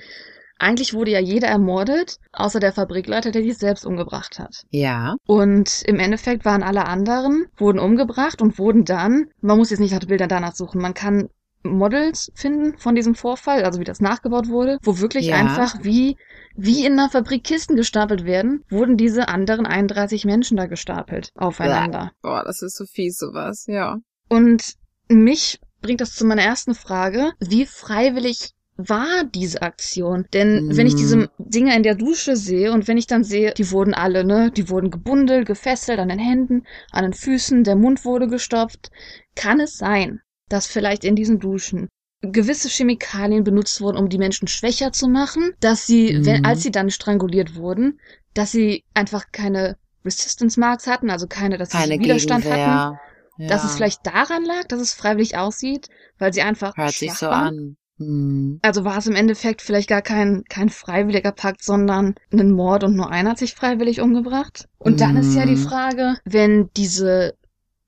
eigentlich 0.58 0.94
wurde 0.94 1.12
ja 1.12 1.20
jeder 1.20 1.48
ermordet, 1.48 2.18
außer 2.32 2.60
der 2.60 2.72
Fabrikleiter, 2.72 3.32
der 3.32 3.44
sich 3.44 3.58
selbst 3.58 3.86
umgebracht 3.86 4.40
hat. 4.40 4.64
Ja. 4.70 5.16
Und 5.28 5.84
im 5.86 6.00
Endeffekt 6.00 6.46
waren 6.46 6.64
alle 6.64 6.86
anderen, 6.86 7.48
wurden 7.58 7.80
umgebracht 7.80 8.42
und 8.42 8.58
wurden 8.58 8.86
dann, 8.86 9.28
man 9.42 9.58
muss 9.58 9.70
jetzt 9.70 9.80
nicht 9.80 9.94
nach 9.94 10.00
Bildern 10.08 10.30
danach 10.30 10.56
suchen, 10.56 10.82
man 10.82 10.94
kann 10.94 11.30
Models 11.64 12.32
finden 12.36 12.78
von 12.78 12.96
diesem 12.96 13.16
Vorfall, 13.16 13.64
also 13.64 13.80
wie 13.80 13.86
das 13.86 14.00
nachgebaut 14.00 14.48
wurde, 14.48 14.78
wo 14.84 15.00
wirklich 15.00 15.28
ja. 15.28 15.36
einfach 15.36 15.84
wie, 15.84 16.16
wie 16.56 16.86
in 16.86 16.94
einer 16.94 17.10
Fabrik 17.10 17.44
Kisten 17.44 17.76
gestapelt 17.76 18.24
werden, 18.24 18.64
wurden 18.70 18.98
diese 18.98 19.28
anderen 19.28 19.66
31 19.66 20.26
Menschen 20.26 20.58
da 20.58 20.68
gestapelt 20.68 21.32
aufeinander. 21.36 22.12
Boah, 22.22 22.44
das 22.46 22.62
ist 22.62 22.78
so 22.78 22.86
fies, 22.86 23.18
sowas, 23.18 23.66
ja. 23.68 23.98
Und 24.30 24.76
mich 25.08 25.60
bringt 25.82 26.02
das 26.02 26.16
zu 26.16 26.26
meiner 26.26 26.42
ersten 26.42 26.76
Frage. 26.76 27.32
Wie 27.40 27.66
freiwillig 27.66 28.52
war 28.78 29.24
diese 29.24 29.62
Aktion? 29.62 30.26
Denn 30.34 30.68
mm. 30.68 30.78
wenn 30.78 30.88
ich 30.88 30.96
diese 30.96 31.18
mhm. 31.18 31.30
Dinge 31.38 31.76
in 31.76 31.84
der 31.84 31.96
Dusche 31.96 32.36
sehe 32.36 32.72
und 32.72 32.88
wenn 32.88 32.98
ich 32.98 33.08
dann 33.08 33.24
sehe, 33.24 33.54
die 33.54 33.72
wurden 33.72 33.94
alle, 33.94 34.26
ne, 34.26 34.52
die 34.52 34.70
wurden 34.70 34.92
gebundelt, 34.92 35.46
gefesselt 35.46 36.00
an 36.00 36.10
den 36.10 36.20
Händen, 36.20 36.64
an 36.92 37.04
den 37.04 37.14
Füßen, 37.14 37.64
der 37.64 37.76
Mund 37.76 38.04
wurde 38.04 38.28
gestopft, 38.28 38.92
kann 39.36 39.60
es 39.60 39.78
sein, 39.78 40.22
dass 40.50 40.68
vielleicht 40.68 41.04
in 41.04 41.16
diesen 41.16 41.40
Duschen 41.40 41.88
gewisse 42.22 42.70
Chemikalien 42.70 43.44
benutzt 43.44 43.80
wurden, 43.82 43.98
um 43.98 44.10
die 44.10 44.18
Menschen 44.18 44.48
schwächer 44.48 44.92
zu 44.92 45.08
machen, 45.08 45.54
dass 45.60 45.86
sie, 45.86 46.14
mm. 46.14 46.26
wenn, 46.26 46.46
als 46.46 46.64
sie 46.64 46.72
dann 46.72 46.90
stranguliert 46.90 47.56
wurden, 47.56 48.00
dass 48.34 48.52
sie 48.52 48.84
einfach 48.94 49.26
keine 49.32 49.78
Resistance 50.04 50.60
Marks 50.60 50.88
hatten, 50.88 51.10
also 51.10 51.28
keine, 51.28 51.58
dass 51.58 51.72
sie 51.72 51.78
keine 51.78 52.00
Widerstand 52.00 52.44
Gegenwehr. 52.44 52.68
hatten 52.68 53.00
ja. 53.38 53.48
Dass 53.48 53.64
es 53.64 53.76
vielleicht 53.76 54.06
daran 54.06 54.44
lag, 54.46 54.64
dass 54.68 54.80
es 54.80 54.94
freiwillig 54.94 55.38
aussieht, 55.38 55.90
weil 56.18 56.34
sie 56.34 56.42
einfach. 56.42 56.76
Hört 56.78 56.94
sich 56.94 57.14
so 57.14 57.28
waren. 57.28 57.48
an. 57.48 57.78
Hm. 57.98 58.60
Also 58.62 58.84
war 58.84 58.98
es 58.98 59.08
im 59.08 59.16
Endeffekt 59.16 59.62
vielleicht 59.62 59.88
gar 59.88 60.02
kein, 60.02 60.44
kein 60.50 60.70
freiwilliger 60.70 61.32
Pakt, 61.32 61.64
sondern 61.64 62.16
ein 62.32 62.52
Mord 62.52 62.84
und 62.84 62.96
nur 62.96 63.10
einer 63.10 63.32
hat 63.32 63.38
sich 63.38 63.56
freiwillig 63.56 64.02
umgebracht. 64.02 64.68
Und 64.78 65.00
dann 65.02 65.16
ist 65.16 65.36
ja 65.36 65.46
die 65.46 65.56
hm. 65.56 65.64
Frage, 65.64 66.18
wenn 66.26 66.70
diese 66.76 67.36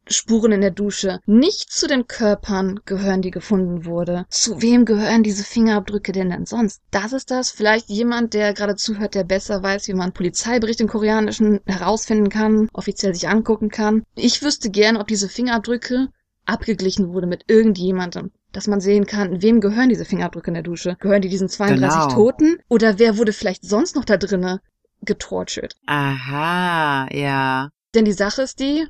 Spuren 0.09 0.51
in 0.51 0.61
der 0.61 0.71
Dusche 0.71 1.19
nicht 1.25 1.71
zu 1.71 1.87
den 1.87 2.07
Körpern 2.07 2.79
gehören, 2.85 3.21
die 3.21 3.31
gefunden 3.31 3.85
wurde. 3.85 4.25
Zu 4.29 4.61
wem 4.61 4.85
gehören 4.85 5.23
diese 5.23 5.43
Fingerabdrücke 5.43 6.11
denn 6.11 6.29
denn 6.29 6.45
sonst? 6.45 6.81
Das 6.91 7.13
ist 7.13 7.31
das. 7.31 7.51
Vielleicht 7.51 7.89
jemand, 7.89 8.33
der 8.33 8.53
gerade 8.53 8.75
zuhört, 8.75 9.15
der 9.15 9.23
besser 9.23 9.61
weiß, 9.63 9.87
wie 9.87 9.93
man 9.93 10.13
Polizeibericht 10.13 10.81
im 10.81 10.87
Koreanischen 10.87 11.59
herausfinden 11.65 12.29
kann, 12.29 12.69
offiziell 12.73 13.13
sich 13.13 13.27
angucken 13.27 13.69
kann. 13.69 14.03
Ich 14.15 14.41
wüsste 14.41 14.69
gern, 14.69 14.97
ob 14.97 15.07
diese 15.07 15.29
Fingerabdrücke 15.29 16.09
abgeglichen 16.45 17.13
wurde 17.13 17.27
mit 17.27 17.43
irgendjemandem. 17.47 18.31
Dass 18.53 18.67
man 18.67 18.79
sehen 18.79 19.05
kann, 19.05 19.41
wem 19.41 19.59
gehören 19.59 19.89
diese 19.89 20.05
Fingerabdrücke 20.05 20.49
in 20.49 20.55
der 20.55 20.63
Dusche? 20.63 20.95
Gehören 20.99 21.21
die 21.21 21.29
diesen 21.29 21.49
32 21.49 21.99
genau. 21.99 22.13
Toten? 22.13 22.57
Oder 22.69 22.97
wer 22.97 23.17
wurde 23.17 23.33
vielleicht 23.33 23.65
sonst 23.65 23.95
noch 23.95 24.05
da 24.05 24.17
drinnen 24.17 24.59
getortured? 25.01 25.75
Aha, 25.85 27.07
ja. 27.11 27.69
Denn 27.93 28.05
die 28.05 28.13
Sache 28.13 28.41
ist 28.41 28.59
die, 28.59 28.87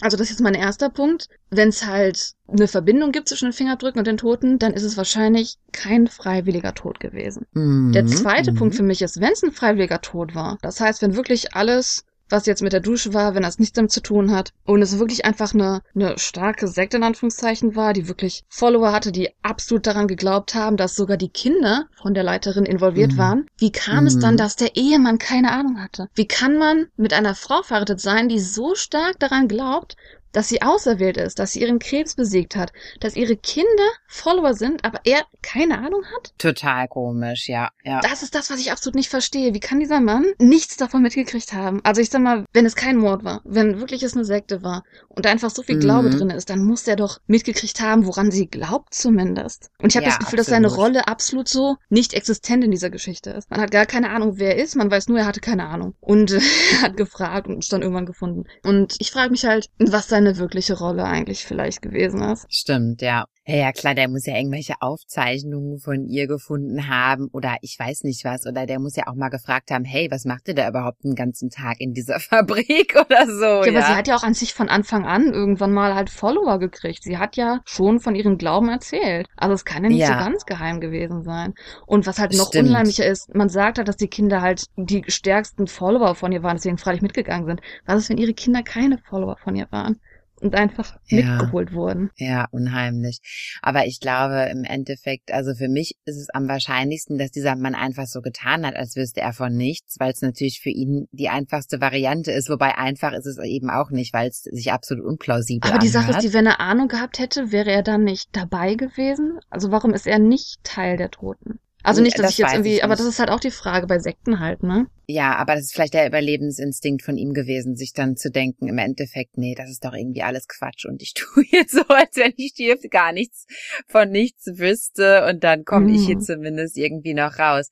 also 0.00 0.16
das 0.16 0.26
ist 0.26 0.30
jetzt 0.30 0.42
mein 0.42 0.54
erster 0.54 0.88
Punkt. 0.88 1.28
Wenn 1.50 1.68
es 1.68 1.86
halt 1.86 2.32
eine 2.48 2.66
Verbindung 2.66 3.12
gibt 3.12 3.28
zwischen 3.28 3.46
den 3.46 3.52
Fingerabdrücken 3.52 3.98
und 3.98 4.06
den 4.06 4.16
Toten, 4.16 4.58
dann 4.58 4.72
ist 4.72 4.84
es 4.84 4.96
wahrscheinlich 4.96 5.58
kein 5.72 6.08
freiwilliger 6.08 6.74
Tod 6.74 6.98
gewesen. 7.00 7.46
Mhm. 7.52 7.92
Der 7.92 8.06
zweite 8.06 8.52
mhm. 8.52 8.56
Punkt 8.56 8.74
für 8.74 8.82
mich 8.82 9.02
ist, 9.02 9.20
wenn 9.20 9.32
es 9.32 9.42
ein 9.42 9.52
freiwilliger 9.52 10.00
Tod 10.00 10.34
war, 10.34 10.58
das 10.62 10.80
heißt, 10.80 11.02
wenn 11.02 11.16
wirklich 11.16 11.54
alles 11.54 12.04
was 12.32 12.46
jetzt 12.46 12.62
mit 12.62 12.72
der 12.72 12.80
Dusche 12.80 13.14
war, 13.14 13.34
wenn 13.34 13.42
das 13.42 13.58
nichts 13.58 13.74
damit 13.74 13.92
zu 13.92 14.02
tun 14.02 14.32
hat. 14.32 14.52
Und 14.64 14.82
es 14.82 14.98
wirklich 14.98 15.24
einfach 15.24 15.54
eine, 15.54 15.82
eine 15.94 16.18
starke 16.18 16.66
Sekte 16.66 16.96
in 16.96 17.02
Anführungszeichen 17.02 17.76
war, 17.76 17.92
die 17.92 18.08
wirklich 18.08 18.44
Follower 18.48 18.92
hatte, 18.92 19.12
die 19.12 19.30
absolut 19.42 19.86
daran 19.86 20.08
geglaubt 20.08 20.54
haben, 20.54 20.76
dass 20.76 20.96
sogar 20.96 21.16
die 21.16 21.28
Kinder 21.28 21.86
von 22.00 22.14
der 22.14 22.24
Leiterin 22.24 22.64
involviert 22.64 23.12
mhm. 23.12 23.18
waren. 23.18 23.46
Wie 23.58 23.70
kam 23.70 24.00
mhm. 24.00 24.06
es 24.06 24.18
dann, 24.18 24.34
mhm. 24.34 24.38
dass 24.38 24.56
der 24.56 24.76
Ehemann 24.76 25.18
keine 25.18 25.52
Ahnung 25.52 25.80
hatte? 25.80 26.08
Wie 26.14 26.26
kann 26.26 26.58
man 26.58 26.86
mit 26.96 27.12
einer 27.12 27.34
Frau 27.34 27.62
verheiratet 27.62 28.00
sein, 28.00 28.28
die 28.28 28.40
so 28.40 28.74
stark 28.74 29.18
daran 29.20 29.48
glaubt, 29.48 29.96
dass 30.32 30.48
sie 30.48 30.62
auserwählt 30.62 31.16
ist, 31.16 31.38
dass 31.38 31.52
sie 31.52 31.60
ihren 31.60 31.78
Krebs 31.78 32.14
besiegt 32.14 32.56
hat, 32.56 32.72
dass 33.00 33.16
ihre 33.16 33.36
Kinder 33.36 33.68
Follower 34.06 34.54
sind, 34.54 34.84
aber 34.84 35.00
er 35.04 35.22
keine 35.42 35.78
Ahnung 35.78 36.04
hat? 36.14 36.32
Total 36.38 36.88
komisch, 36.88 37.48
ja, 37.48 37.70
ja. 37.84 38.00
Das 38.00 38.22
ist 38.22 38.34
das, 38.34 38.50
was 38.50 38.60
ich 38.60 38.72
absolut 38.72 38.94
nicht 38.94 39.08
verstehe. 39.08 39.54
Wie 39.54 39.60
kann 39.60 39.80
dieser 39.80 40.00
Mann 40.00 40.26
nichts 40.38 40.76
davon 40.76 41.02
mitgekriegt 41.02 41.52
haben? 41.52 41.80
Also 41.84 42.00
ich 42.00 42.10
sag 42.10 42.22
mal, 42.22 42.44
wenn 42.52 42.66
es 42.66 42.76
kein 42.76 42.96
Mord 42.96 43.24
war, 43.24 43.40
wenn 43.44 43.80
wirklich 43.80 44.02
es 44.02 44.14
eine 44.14 44.24
Sekte 44.24 44.62
war 44.62 44.84
und 45.08 45.24
da 45.24 45.30
einfach 45.30 45.50
so 45.50 45.62
viel 45.62 45.78
Glaube 45.78 46.08
mhm. 46.08 46.18
drin 46.18 46.30
ist, 46.30 46.50
dann 46.50 46.64
muss 46.64 46.86
er 46.86 46.96
doch 46.96 47.18
mitgekriegt 47.26 47.80
haben, 47.80 48.06
woran 48.06 48.30
sie 48.30 48.46
glaubt 48.46 48.94
zumindest. 48.94 49.70
Und 49.80 49.90
ich 49.90 49.96
habe 49.96 50.04
ja, 50.04 50.10
das 50.10 50.18
Gefühl, 50.18 50.40
absolut. 50.40 50.40
dass 50.40 50.46
seine 50.46 50.68
Rolle 50.68 51.08
absolut 51.08 51.48
so 51.48 51.76
nicht 51.88 52.14
existent 52.14 52.64
in 52.64 52.70
dieser 52.70 52.90
Geschichte 52.90 53.30
ist. 53.30 53.50
Man 53.50 53.60
hat 53.60 53.70
gar 53.70 53.86
keine 53.86 54.10
Ahnung, 54.10 54.34
wer 54.36 54.56
er 54.56 54.62
ist, 54.62 54.76
man 54.76 54.90
weiß 54.90 55.08
nur, 55.08 55.18
er 55.18 55.26
hatte 55.26 55.40
keine 55.40 55.66
Ahnung. 55.66 55.94
Und 56.00 56.32
hat 56.82 56.96
gefragt 56.96 57.48
und 57.48 57.58
ist 57.58 57.72
dann 57.72 57.82
irgendwann 57.82 58.06
gefunden. 58.06 58.44
Und 58.62 58.94
ich 58.98 59.10
frage 59.10 59.30
mich 59.30 59.44
halt, 59.44 59.68
was 59.78 60.08
sein 60.08 60.21
seine 60.22 60.38
wirkliche 60.38 60.78
Rolle 60.78 61.04
eigentlich 61.04 61.44
vielleicht 61.44 61.82
gewesen 61.82 62.22
ist. 62.22 62.46
Stimmt, 62.48 63.02
ja. 63.02 63.24
Ja, 63.44 63.72
klar, 63.72 63.96
der 63.96 64.08
muss 64.08 64.24
ja 64.24 64.36
irgendwelche 64.36 64.74
Aufzeichnungen 64.78 65.80
von 65.80 66.06
ihr 66.06 66.28
gefunden 66.28 66.88
haben 66.88 67.26
oder 67.32 67.56
ich 67.60 67.76
weiß 67.76 68.04
nicht 68.04 68.24
was. 68.24 68.46
Oder 68.46 68.66
der 68.66 68.78
muss 68.78 68.94
ja 68.94 69.08
auch 69.08 69.16
mal 69.16 69.30
gefragt 69.30 69.72
haben, 69.72 69.84
hey, 69.84 70.08
was 70.12 70.24
macht 70.24 70.46
ihr 70.46 70.54
da 70.54 70.68
überhaupt 70.68 71.02
den 71.02 71.16
ganzen 71.16 71.50
Tag 71.50 71.80
in 71.80 71.92
dieser 71.92 72.20
Fabrik 72.20 72.94
oder 72.94 73.26
so? 73.26 73.44
Ja, 73.44 73.66
ja, 73.66 73.78
aber 73.78 73.86
sie 73.86 73.96
hat 73.96 74.06
ja 74.06 74.14
auch 74.14 74.22
an 74.22 74.34
sich 74.34 74.54
von 74.54 74.68
Anfang 74.68 75.06
an 75.06 75.32
irgendwann 75.32 75.72
mal 75.72 75.96
halt 75.96 76.08
Follower 76.08 76.60
gekriegt. 76.60 77.02
Sie 77.02 77.18
hat 77.18 77.36
ja 77.36 77.60
schon 77.64 77.98
von 77.98 78.14
ihrem 78.14 78.38
Glauben 78.38 78.68
erzählt. 78.68 79.26
Also 79.36 79.54
es 79.54 79.64
kann 79.64 79.82
ja 79.82 79.90
nicht 79.90 79.98
ja. 79.98 80.06
so 80.06 80.12
ganz 80.12 80.46
geheim 80.46 80.80
gewesen 80.80 81.24
sein. 81.24 81.54
Und 81.84 82.06
was 82.06 82.20
halt 82.20 82.36
noch 82.36 82.48
Stimmt. 82.48 82.68
unheimlicher 82.68 83.06
ist, 83.06 83.34
man 83.34 83.48
sagt 83.48 83.78
halt, 83.78 83.88
dass 83.88 83.96
die 83.96 84.08
Kinder 84.08 84.40
halt 84.40 84.66
die 84.76 85.02
stärksten 85.08 85.66
Follower 85.66 86.14
von 86.14 86.30
ihr 86.30 86.44
waren, 86.44 86.56
deswegen 86.58 86.78
freilich 86.78 87.02
mitgegangen 87.02 87.46
sind. 87.46 87.60
Was 87.86 88.02
ist, 88.02 88.08
wenn 88.08 88.18
ihre 88.18 88.34
Kinder 88.34 88.62
keine 88.62 88.98
Follower 88.98 89.36
von 89.42 89.56
ihr 89.56 89.66
waren? 89.72 89.98
Und 90.42 90.54
einfach 90.54 90.96
ja, 91.06 91.38
mitgeholt 91.38 91.72
wurden. 91.72 92.10
Ja, 92.16 92.46
unheimlich. 92.50 93.20
Aber 93.62 93.86
ich 93.86 94.00
glaube 94.00 94.48
im 94.50 94.64
Endeffekt, 94.64 95.32
also 95.32 95.54
für 95.54 95.68
mich 95.68 95.94
ist 96.04 96.16
es 96.16 96.28
am 96.30 96.48
wahrscheinlichsten, 96.48 97.18
dass 97.18 97.30
dieser 97.30 97.56
Mann 97.56 97.74
einfach 97.74 98.06
so 98.06 98.20
getan 98.20 98.66
hat, 98.66 98.76
als 98.76 98.96
wüsste 98.96 99.20
er 99.20 99.32
von 99.32 99.54
nichts, 99.54 99.96
weil 99.98 100.12
es 100.12 100.22
natürlich 100.22 100.60
für 100.60 100.70
ihn 100.70 101.06
die 101.12 101.28
einfachste 101.28 101.80
Variante 101.80 102.32
ist. 102.32 102.50
Wobei 102.50 102.76
einfach 102.76 103.12
ist 103.12 103.26
es 103.26 103.38
eben 103.38 103.70
auch 103.70 103.90
nicht, 103.90 104.12
weil 104.12 104.28
es 104.28 104.42
sich 104.42 104.72
absolut 104.72 105.04
unplausibel 105.04 105.70
Aber 105.70 105.78
die 105.78 105.88
anhört. 105.88 106.06
Sache 106.06 106.18
ist, 106.18 106.28
die, 106.28 106.34
wenn 106.34 106.46
er 106.46 106.60
Ahnung 106.60 106.88
gehabt 106.88 107.18
hätte, 107.18 107.52
wäre 107.52 107.70
er 107.70 107.82
dann 107.82 108.04
nicht 108.04 108.30
dabei 108.32 108.74
gewesen? 108.74 109.38
Also 109.50 109.70
warum 109.70 109.94
ist 109.94 110.06
er 110.06 110.18
nicht 110.18 110.64
Teil 110.64 110.96
der 110.96 111.10
Toten? 111.10 111.60
Also 111.82 112.02
nicht, 112.02 112.18
dass 112.18 112.26
das 112.26 112.32
ich 112.32 112.38
jetzt 112.38 112.52
irgendwie, 112.52 112.76
ich 112.76 112.84
aber 112.84 112.96
das 112.96 113.06
ist 113.06 113.18
halt 113.18 113.30
auch 113.30 113.40
die 113.40 113.50
Frage 113.50 113.86
bei 113.86 113.98
Sekten 113.98 114.40
halt, 114.40 114.62
ne? 114.62 114.86
Ja, 115.06 115.36
aber 115.36 115.54
das 115.54 115.64
ist 115.64 115.74
vielleicht 115.74 115.94
der 115.94 116.06
Überlebensinstinkt 116.06 117.02
von 117.02 117.16
ihm 117.16 117.34
gewesen, 117.34 117.76
sich 117.76 117.92
dann 117.92 118.16
zu 118.16 118.30
denken, 118.30 118.68
im 118.68 118.78
Endeffekt, 118.78 119.36
nee, 119.36 119.54
das 119.56 119.68
ist 119.68 119.84
doch 119.84 119.92
irgendwie 119.92 120.22
alles 120.22 120.46
Quatsch 120.46 120.86
und 120.86 121.02
ich 121.02 121.12
tue 121.14 121.44
jetzt 121.50 121.72
so, 121.72 121.82
als 121.88 122.16
wenn 122.16 122.32
ich 122.36 122.52
hier 122.56 122.78
gar 122.88 123.12
nichts 123.12 123.46
von 123.88 124.10
nichts 124.10 124.46
wüsste 124.58 125.26
und 125.26 125.42
dann 125.44 125.64
komme 125.64 125.88
mhm. 125.88 125.94
ich 125.94 126.06
hier 126.06 126.16
mhm. 126.16 126.22
zumindest 126.22 126.76
irgendwie 126.76 127.14
noch 127.14 127.38
raus. 127.38 127.68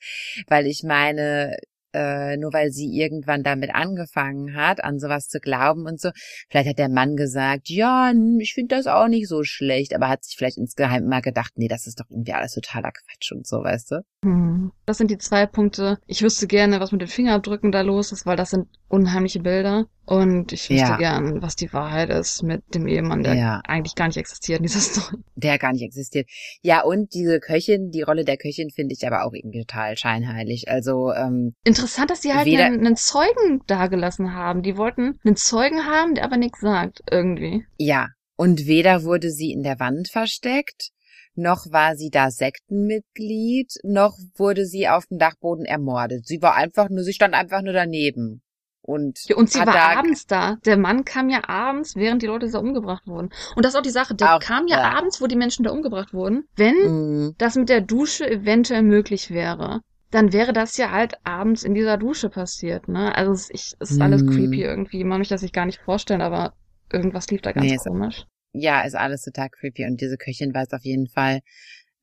Weil 0.49 0.67
ich 0.67 0.83
meine, 0.83 1.57
äh, 1.93 2.37
nur 2.37 2.53
weil 2.53 2.71
sie 2.71 2.87
irgendwann 2.87 3.43
damit 3.43 3.75
angefangen 3.75 4.55
hat, 4.55 4.83
an 4.83 4.99
sowas 4.99 5.29
zu 5.29 5.41
glauben 5.41 5.87
und 5.87 6.01
so. 6.01 6.11
Vielleicht 6.49 6.69
hat 6.69 6.79
der 6.79 6.89
Mann 6.89 7.17
gesagt, 7.17 7.69
ja, 7.69 8.13
ich 8.39 8.55
finde 8.55 8.77
das 8.77 8.87
auch 8.87 9.09
nicht 9.09 9.29
so 9.29 9.43
schlecht, 9.43 9.95
aber 9.95 10.09
hat 10.09 10.25
sich 10.25 10.37
vielleicht 10.37 10.59
insgeheim 10.59 11.07
mal 11.07 11.23
gedacht, 11.23 11.53
nee, 11.57 11.69
das 11.69 11.87
ist 11.87 12.01
doch 12.01 12.07
irgendwie 12.11 12.33
alles 12.33 12.55
totaler 12.55 12.93
Quatsch 12.93 13.33
und 13.33 13.47
so, 13.47 13.63
weißt 13.63 13.91
du? 13.93 14.05
Hm. 14.25 14.73
Das 14.87 14.99
sind 14.99 15.11
die 15.11 15.19
zwei 15.19 15.47
Punkte. 15.47 15.99
Ich 16.07 16.23
wüsste 16.23 16.47
gerne, 16.47 16.81
was 16.81 16.93
mit 16.93 17.01
den 17.01 17.09
Fingerabdrücken 17.09 17.73
da 17.73 17.81
los 17.81 18.13
ist, 18.13 18.27
weil 18.27 18.37
das 18.37 18.51
sind 18.51 18.69
unheimliche 18.89 19.41
Bilder. 19.41 19.87
Und 20.11 20.53
ich 20.53 20.69
wüsste 20.69 20.87
ja. 20.87 20.97
gern, 20.97 21.41
was 21.41 21.55
die 21.55 21.73
Wahrheit 21.73 22.11
ist 22.11 22.43
mit 22.43 22.75
dem 22.75 22.89
Ehemann, 22.89 23.23
der 23.23 23.35
ja. 23.35 23.61
eigentlich 23.65 23.95
gar 23.95 24.09
nicht 24.09 24.17
existiert 24.17 24.59
in 24.59 24.65
dieser 24.65 24.81
Story. 24.81 25.23
Der 25.37 25.57
gar 25.57 25.73
nicht 25.73 25.85
existiert. 25.85 26.29
Ja, 26.63 26.83
und 26.83 27.15
diese 27.15 27.39
Köchin, 27.39 27.93
die 27.93 28.03
Rolle 28.03 28.25
der 28.25 28.37
Köchin 28.37 28.71
finde 28.71 28.93
ich 28.93 29.07
aber 29.07 29.25
auch 29.25 29.33
irgendwie 29.33 29.61
total 29.61 29.97
scheinheilig. 29.97 30.65
Also 30.67 31.13
ähm, 31.13 31.55
Interessant, 31.63 32.11
dass 32.11 32.23
sie 32.23 32.35
halt 32.35 32.49
einen, 32.49 32.85
einen 32.85 32.97
Zeugen 32.97 33.61
dagelassen 33.69 34.35
haben. 34.35 34.63
Die 34.63 34.77
wollten 34.77 35.21
einen 35.25 35.37
Zeugen 35.37 35.87
haben, 35.87 36.17
der 36.17 36.25
aber 36.25 36.39
nichts 36.39 36.61
sagt, 36.61 37.03
irgendwie. 37.09 37.65
Ja, 37.79 38.09
und 38.35 38.67
weder 38.67 39.05
wurde 39.05 39.31
sie 39.31 39.53
in 39.53 39.63
der 39.63 39.79
Wand 39.79 40.09
versteckt, 40.11 40.91
noch 41.37 41.71
war 41.71 41.95
sie 41.95 42.11
da 42.11 42.33
Sektenmitglied, 42.33 43.75
noch 43.85 44.19
wurde 44.35 44.67
sie 44.67 44.89
auf 44.89 45.07
dem 45.07 45.19
Dachboden 45.19 45.67
ermordet. 45.67 46.27
Sie 46.27 46.43
war 46.43 46.57
einfach 46.57 46.91
nur, 46.91 47.05
sie 47.05 47.13
stand 47.13 47.35
einfach 47.35 47.63
nur 47.63 47.75
daneben. 47.75 48.43
Und, 48.83 49.21
ja, 49.27 49.37
und 49.37 49.51
sie 49.51 49.59
war 49.59 49.67
da 49.67 49.99
abends 49.99 50.27
da. 50.27 50.57
Der 50.65 50.77
Mann 50.77 51.05
kam 51.05 51.29
ja 51.29 51.49
abends, 51.49 51.97
während 51.97 52.23
die 52.23 52.27
Leute 52.27 52.51
da 52.51 52.59
umgebracht 52.59 53.07
wurden. 53.07 53.31
Und 53.55 53.65
das 53.65 53.75
ist 53.75 53.79
auch 53.79 53.83
die 53.83 53.91
Sache. 53.91 54.15
Der 54.15 54.37
auch, 54.37 54.41
kam 54.41 54.67
ja, 54.67 54.79
ja, 54.79 54.99
abends, 54.99 55.21
wo 55.21 55.27
die 55.27 55.37
Menschen 55.37 55.65
da 55.65 55.71
umgebracht 55.71 56.15
wurden. 56.15 56.45
Wenn 56.57 57.27
mm. 57.29 57.35
das 57.39 57.57
mit 57.57 57.69
der 57.69 57.83
Dusche 57.83 58.29
eventuell 58.29 58.83
möglich 58.83 59.31
wäre, 59.31 59.81
dann 60.11 60.33
wäre 60.33 60.53
das 60.53 60.77
ja 60.77 60.91
halt 60.91 61.15
abends 61.25 61.63
in 61.63 61.75
dieser 61.75 61.97
Dusche 61.97 62.31
passiert, 62.31 62.89
ne? 62.89 63.15
Also 63.15 63.33
es, 63.33 63.51
ich, 63.51 63.75
es 63.79 63.93
ist 63.93 64.01
alles 64.01 64.27
creepy 64.27 64.63
irgendwie. 64.63 65.05
Man 65.05 65.19
möchte 65.19 65.35
das 65.35 65.43
sich 65.43 65.53
gar 65.53 65.67
nicht 65.67 65.81
vorstellen, 65.81 66.21
aber 66.21 66.55
irgendwas 66.93 67.29
lief 67.31 67.43
da 67.43 67.53
ganz 67.53 67.71
nee, 67.71 67.77
komisch. 67.77 68.25
ja, 68.53 68.81
ist 68.81 68.97
alles 68.97 69.23
total 69.23 69.51
creepy. 69.51 69.85
Und 69.85 70.01
diese 70.01 70.17
Köchin 70.17 70.53
weiß 70.53 70.73
auf 70.73 70.85
jeden 70.85 71.07
Fall, 71.07 71.41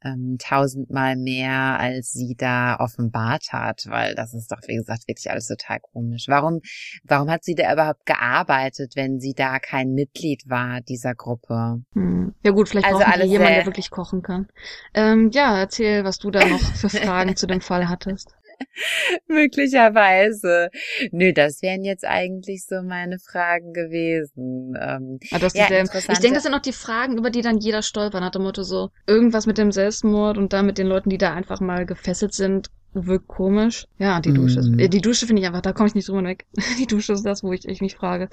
ähm, 0.04 0.38
tausendmal 0.40 1.16
mehr, 1.16 1.80
als 1.80 2.12
sie 2.12 2.36
da 2.38 2.78
offenbart 2.80 3.52
hat, 3.52 3.86
weil 3.88 4.16
das 4.16 4.34
ist 4.34 4.52
doch, 4.52 4.60
wie 4.68 4.76
gesagt, 4.76 5.08
wirklich 5.08 5.30
alles 5.32 5.48
total 5.48 5.80
komisch. 5.80 6.26
Warum, 6.28 6.62
warum 7.04 7.30
hat 7.30 7.44
sie 7.44 7.56
da 7.56 7.72
überhaupt 7.74 8.06
gearbeitet, 8.06 8.94
wenn 8.96 9.20
sie 9.20 9.34
da 9.34 9.60
kein 9.60 9.94
Mitglied 9.94 10.44
war 10.48 10.82
dieser 10.82 11.16
Gruppe? 11.16 11.82
Hm. 11.94 12.34
Ja 12.44 12.52
gut, 12.52 12.70
vielleicht 12.70 12.88
also 12.88 13.00
brauchen 13.00 13.30
jemand, 13.30 13.50
der 13.50 13.66
wirklich 13.66 13.90
kochen 13.90 14.22
kann. 14.22 14.48
Ähm, 14.94 15.32
ja, 15.34 15.58
erzähl, 15.60 16.04
was 16.04 16.20
du 16.20 16.32
da 16.32 16.46
noch 16.46 16.60
für 16.60 16.90
Fragen 16.90 17.36
zu 17.36 17.48
dem 17.48 17.62
Fall 17.62 17.90
hattest. 17.90 18.36
Möglicherweise. 19.28 20.70
Nö, 21.12 21.34
das 21.34 21.62
wären 21.62 21.84
jetzt 21.84 22.06
eigentlich 22.06 22.66
so 22.66 22.82
meine 22.82 23.20
Fragen 23.20 23.74
gewesen. 23.74 24.76
Ähm, 24.80 25.20
ah, 25.32 25.38
ja, 25.54 25.68
ich 25.84 26.20
denke, 26.20 26.34
das 26.34 26.44
sind 26.44 26.54
auch 26.54 26.62
die 26.62 26.74
Fragen, 26.74 27.18
über 27.18 27.30
die 27.30 27.42
dann 27.42 27.58
jeder 27.58 27.82
stolpert, 27.82 28.22
nach 28.22 28.32
dem 28.32 28.44
Motto 28.44 28.64
so, 28.64 28.90
irgendwas 29.06 29.46
mit 29.46 29.58
dem 29.58 29.72
Selbstmord 29.72 30.38
und 30.38 30.54
da 30.54 30.64
mit 30.64 30.78
den 30.78 30.88
Leuten, 30.88 31.10
die 31.10 31.18
da 31.18 31.34
einfach 31.34 31.60
mal 31.60 31.86
gefesselt 31.86 32.34
sind, 32.34 32.70
wirkt 32.94 33.28
komisch. 33.28 33.88
Ja, 33.98 34.20
die 34.20 34.34
Dusche. 34.34 34.62
Mm. 34.62 34.80
Ist, 34.80 34.94
die 34.94 35.02
Dusche 35.02 35.28
finde 35.28 35.42
ich 35.42 35.48
einfach, 35.48 35.62
da 35.62 35.74
komme 35.74 35.88
ich 35.88 35.96
nicht 35.96 36.08
drüber 36.08 36.24
weg. 36.24 36.46
Die 36.80 36.88
Dusche 36.88 37.14
ist 37.14 37.24
das, 37.24 37.44
wo 37.44 37.54
ich, 37.54 37.68
ich 37.68 37.82
mich 37.82 37.96
frage. 37.96 38.30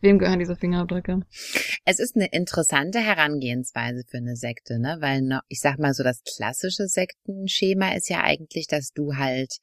Wem 0.00 0.18
gehören 0.18 0.38
diese 0.38 0.56
Fingerabdrücke? 0.56 1.20
Es 1.84 1.98
ist 1.98 2.16
eine 2.16 2.26
interessante 2.26 3.00
Herangehensweise 3.00 4.04
für 4.06 4.18
eine 4.18 4.36
Sekte, 4.36 4.78
ne? 4.78 4.98
Weil 5.00 5.40
ich 5.48 5.60
sag 5.60 5.78
mal 5.78 5.94
so, 5.94 6.02
das 6.02 6.22
klassische 6.22 6.86
Sektenschema 6.86 7.94
ist 7.94 8.10
ja 8.10 8.22
eigentlich, 8.22 8.66
dass 8.66 8.92
du 8.92 9.16
halt 9.16 9.56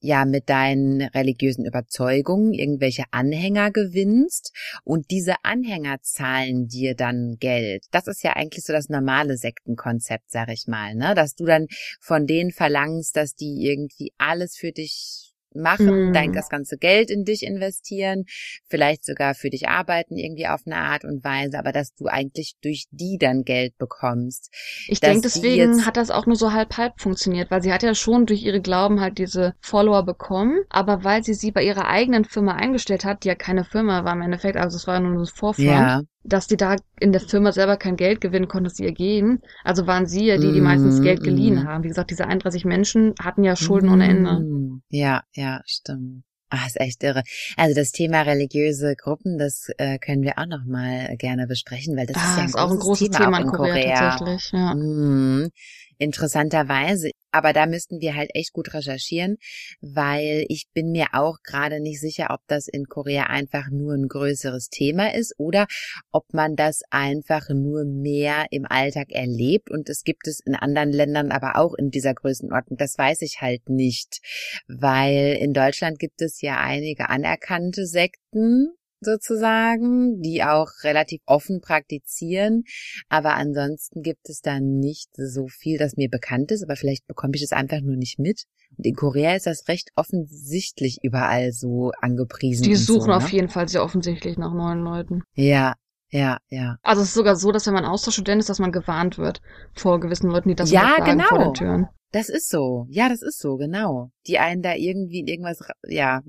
ja 0.00 0.24
mit 0.24 0.48
deinen 0.48 1.02
religiösen 1.02 1.64
Überzeugungen 1.64 2.52
irgendwelche 2.52 3.04
Anhänger 3.10 3.70
gewinnst 3.72 4.52
und 4.84 5.10
diese 5.10 5.34
Anhänger 5.42 6.00
zahlen 6.02 6.68
dir 6.68 6.94
dann 6.94 7.36
Geld. 7.40 7.86
Das 7.90 8.06
ist 8.06 8.22
ja 8.22 8.34
eigentlich 8.34 8.64
so 8.64 8.72
das 8.72 8.88
normale 8.88 9.36
Sektenkonzept, 9.36 10.30
sag 10.30 10.50
ich 10.50 10.66
mal, 10.68 10.94
ne? 10.94 11.14
Dass 11.14 11.34
du 11.34 11.44
dann 11.44 11.66
von 12.00 12.26
denen 12.26 12.52
verlangst, 12.52 13.16
dass 13.16 13.34
die 13.34 13.66
irgendwie 13.66 14.12
alles 14.16 14.56
für 14.56 14.70
dich 14.70 15.25
machen, 15.60 16.10
mm. 16.10 16.12
dein 16.12 16.32
das 16.32 16.48
ganze 16.48 16.76
Geld 16.76 17.10
in 17.10 17.24
dich 17.24 17.42
investieren, 17.42 18.24
vielleicht 18.68 19.04
sogar 19.04 19.34
für 19.34 19.50
dich 19.50 19.68
arbeiten 19.68 20.16
irgendwie 20.16 20.46
auf 20.46 20.62
eine 20.66 20.76
Art 20.76 21.04
und 21.04 21.24
Weise, 21.24 21.58
aber 21.58 21.72
dass 21.72 21.94
du 21.94 22.06
eigentlich 22.06 22.54
durch 22.62 22.86
die 22.90 23.18
dann 23.18 23.44
Geld 23.44 23.76
bekommst. 23.78 24.52
Ich 24.88 25.00
denke, 25.00 25.22
deswegen 25.22 25.86
hat 25.86 25.96
das 25.96 26.10
auch 26.10 26.26
nur 26.26 26.36
so 26.36 26.52
halb 26.52 26.76
halb 26.76 27.00
funktioniert, 27.00 27.50
weil 27.50 27.62
sie 27.62 27.72
hat 27.72 27.82
ja 27.82 27.94
schon 27.94 28.26
durch 28.26 28.42
ihre 28.42 28.60
Glauben 28.60 29.00
halt 29.00 29.18
diese 29.18 29.54
Follower 29.60 30.04
bekommen, 30.04 30.60
aber 30.68 31.04
weil 31.04 31.22
sie 31.22 31.34
sie 31.34 31.52
bei 31.52 31.62
ihrer 31.62 31.88
eigenen 31.88 32.24
Firma 32.24 32.54
eingestellt 32.54 33.04
hat, 33.04 33.24
die 33.24 33.28
ja 33.28 33.34
keine 33.34 33.64
Firma 33.64 34.04
war 34.04 34.12
im 34.12 34.22
Endeffekt, 34.22 34.56
also 34.56 34.76
es 34.76 34.86
war 34.86 35.00
nur 35.00 35.20
ein 35.20 35.26
Vorfront, 35.26 35.66
ja 35.66 36.02
dass 36.26 36.46
die 36.46 36.56
da 36.56 36.76
in 37.00 37.12
der 37.12 37.20
Firma 37.20 37.52
selber 37.52 37.76
kein 37.76 37.96
Geld 37.96 38.20
gewinnen 38.20 38.48
konnten, 38.48 38.64
dass 38.64 38.76
sie 38.76 38.84
ihr 38.84 38.92
gehen. 38.92 39.40
Also 39.64 39.86
waren 39.86 40.06
sie 40.06 40.26
ja 40.26 40.38
die, 40.38 40.52
die 40.52 40.60
meistens 40.60 41.00
Geld 41.02 41.22
geliehen 41.22 41.62
mm. 41.62 41.66
haben. 41.66 41.84
Wie 41.84 41.88
gesagt, 41.88 42.10
diese 42.10 42.26
31 42.26 42.64
Menschen 42.64 43.14
hatten 43.20 43.44
ja 43.44 43.56
Schulden 43.56 43.88
mm. 43.88 43.92
ohne 43.92 44.08
Ende. 44.08 44.32
Mm. 44.40 44.82
Ja, 44.90 45.22
ja, 45.34 45.60
stimmt. 45.64 46.24
Ah, 46.48 46.66
ist 46.66 46.80
echt 46.80 47.02
irre. 47.02 47.22
Also 47.56 47.74
das 47.74 47.90
Thema 47.90 48.22
religiöse 48.22 48.94
Gruppen, 48.94 49.36
das 49.36 49.68
äh, 49.78 49.98
können 49.98 50.22
wir 50.22 50.38
auch 50.38 50.46
noch 50.46 50.64
mal 50.64 51.16
gerne 51.18 51.48
besprechen, 51.48 51.96
weil 51.96 52.06
das 52.06 52.16
ah, 52.16 52.20
ist 52.20 52.36
ja 52.36 52.42
ein, 52.42 52.48
ist 52.48 52.58
auch 52.58 52.70
ein 52.70 52.78
großes 52.78 53.10
Thema, 53.10 53.24
Thema 53.24 53.40
in 53.40 53.46
Korea, 53.48 53.72
Korea. 53.72 54.10
tatsächlich. 54.10 54.52
Ja. 54.52 54.74
Mm, 54.74 55.50
interessanterweise. 55.98 57.10
Aber 57.36 57.52
da 57.52 57.66
müssten 57.66 58.00
wir 58.00 58.14
halt 58.14 58.30
echt 58.32 58.54
gut 58.54 58.72
recherchieren, 58.72 59.36
weil 59.82 60.46
ich 60.48 60.68
bin 60.72 60.90
mir 60.90 61.08
auch 61.12 61.42
gerade 61.42 61.80
nicht 61.80 62.00
sicher, 62.00 62.28
ob 62.30 62.40
das 62.46 62.66
in 62.66 62.86
Korea 62.86 63.24
einfach 63.24 63.68
nur 63.70 63.92
ein 63.92 64.08
größeres 64.08 64.70
Thema 64.70 65.12
ist 65.12 65.34
oder 65.36 65.66
ob 66.12 66.32
man 66.32 66.56
das 66.56 66.80
einfach 66.88 67.50
nur 67.50 67.84
mehr 67.84 68.46
im 68.50 68.64
Alltag 68.64 69.12
erlebt 69.12 69.70
und 69.70 69.90
es 69.90 70.02
gibt 70.02 70.26
es 70.28 70.40
in 70.40 70.54
anderen 70.54 70.92
Ländern 70.92 71.30
aber 71.30 71.56
auch 71.56 71.74
in 71.74 71.90
dieser 71.90 72.14
Größenordnung. 72.14 72.78
Das 72.78 72.96
weiß 72.96 73.20
ich 73.20 73.42
halt 73.42 73.68
nicht, 73.68 74.22
weil 74.66 75.36
in 75.38 75.52
Deutschland 75.52 75.98
gibt 75.98 76.22
es 76.22 76.40
ja 76.40 76.56
einige 76.56 77.10
anerkannte 77.10 77.84
Sekten, 77.84 78.70
sozusagen, 79.06 80.20
die 80.20 80.44
auch 80.44 80.68
relativ 80.82 81.22
offen 81.24 81.62
praktizieren. 81.62 82.64
Aber 83.08 83.34
ansonsten 83.34 84.02
gibt 84.02 84.28
es 84.28 84.42
da 84.42 84.60
nicht 84.60 85.08
so 85.16 85.46
viel, 85.46 85.78
das 85.78 85.96
mir 85.96 86.10
bekannt 86.10 86.50
ist. 86.50 86.62
Aber 86.62 86.76
vielleicht 86.76 87.06
bekomme 87.06 87.32
ich 87.34 87.42
es 87.42 87.52
einfach 87.52 87.80
nur 87.80 87.96
nicht 87.96 88.18
mit. 88.18 88.44
Und 88.76 88.84
in 88.86 88.94
Korea 88.94 89.34
ist 89.34 89.46
das 89.46 89.68
recht 89.68 89.90
offensichtlich 89.96 90.98
überall 91.02 91.52
so 91.52 91.92
angepriesen. 92.00 92.64
Die 92.64 92.76
suchen 92.76 93.00
so, 93.00 93.06
ne? 93.08 93.16
auf 93.16 93.28
jeden 93.30 93.48
Fall 93.48 93.68
sehr 93.68 93.82
offensichtlich 93.82 94.36
nach 94.36 94.52
neuen 94.52 94.80
Leuten. 94.80 95.22
Ja, 95.34 95.74
ja, 96.10 96.38
ja. 96.48 96.76
Also 96.82 97.02
es 97.02 97.08
ist 97.08 97.14
sogar 97.14 97.36
so, 97.36 97.52
dass 97.52 97.66
wenn 97.66 97.74
man 97.74 97.84
Austauschstudent 97.84 98.40
ist, 98.40 98.48
dass 98.48 98.58
man 98.58 98.72
gewarnt 98.72 99.18
wird 99.18 99.40
vor 99.74 100.00
gewissen 100.00 100.30
Leuten, 100.30 100.50
die 100.50 100.54
das 100.54 100.70
ja, 100.70 100.96
genau. 101.04 101.24
vor 101.24 101.38
den 101.38 101.54
Türen. 101.54 101.88
Das 102.16 102.30
ist 102.30 102.48
so. 102.48 102.86
Ja, 102.88 103.10
das 103.10 103.20
ist 103.20 103.38
so, 103.38 103.58
genau. 103.58 104.10
Die 104.26 104.38
einen 104.38 104.62
da 104.62 104.74
irgendwie 104.74 105.20
in 105.20 105.26
irgendwas, 105.26 105.58
ja, 105.86 106.22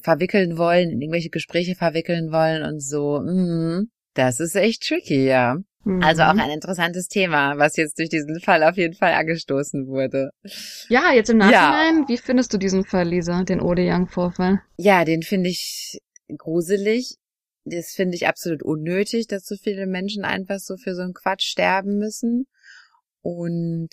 verwickeln 0.00 0.56
wollen, 0.56 0.88
in 0.88 1.02
irgendwelche 1.02 1.28
Gespräche 1.28 1.74
verwickeln 1.74 2.32
wollen 2.32 2.62
und 2.62 2.82
so. 2.82 3.20
Mhm. 3.20 3.90
Das 4.14 4.40
ist 4.40 4.56
echt 4.56 4.88
tricky, 4.88 5.26
ja. 5.26 5.58
Mhm. 5.84 6.02
Also 6.02 6.22
auch 6.22 6.34
ein 6.34 6.50
interessantes 6.50 7.08
Thema, 7.08 7.58
was 7.58 7.76
jetzt 7.76 7.98
durch 7.98 8.08
diesen 8.08 8.40
Fall 8.40 8.62
auf 8.64 8.78
jeden 8.78 8.94
Fall 8.94 9.12
angestoßen 9.12 9.86
wurde. 9.86 10.30
Ja, 10.88 11.12
jetzt 11.12 11.28
im 11.28 11.36
Nachhinein, 11.36 12.04
ja. 12.04 12.08
wie 12.08 12.16
findest 12.16 12.54
du 12.54 12.56
diesen 12.56 12.86
Fall, 12.86 13.06
Lisa, 13.06 13.44
den 13.44 13.60
Ode 13.60 13.82
Young-Vorfall? 13.86 14.62
Ja, 14.78 15.04
den 15.04 15.20
finde 15.20 15.50
ich 15.50 15.98
gruselig. 16.38 17.18
Das 17.66 17.90
finde 17.90 18.14
ich 18.14 18.26
absolut 18.26 18.62
unnötig, 18.62 19.26
dass 19.26 19.44
so 19.44 19.56
viele 19.56 19.86
Menschen 19.86 20.24
einfach 20.24 20.58
so 20.58 20.78
für 20.78 20.94
so 20.94 21.02
einen 21.02 21.12
Quatsch 21.12 21.44
sterben 21.44 21.98
müssen. 21.98 22.46
Und 23.20 23.92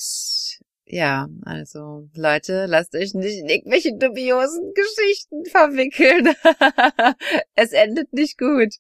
ja, 0.92 1.30
also 1.46 2.10
Leute, 2.16 2.66
lasst 2.66 2.94
euch 2.96 3.14
nicht 3.14 3.40
in 3.40 3.48
irgendwelche 3.48 3.98
dubiosen 3.98 4.74
Geschichten 4.74 5.46
verwickeln. 5.46 6.36
es 7.56 7.72
endet 7.72 8.12
nicht 8.12 8.38
gut. 8.38 8.76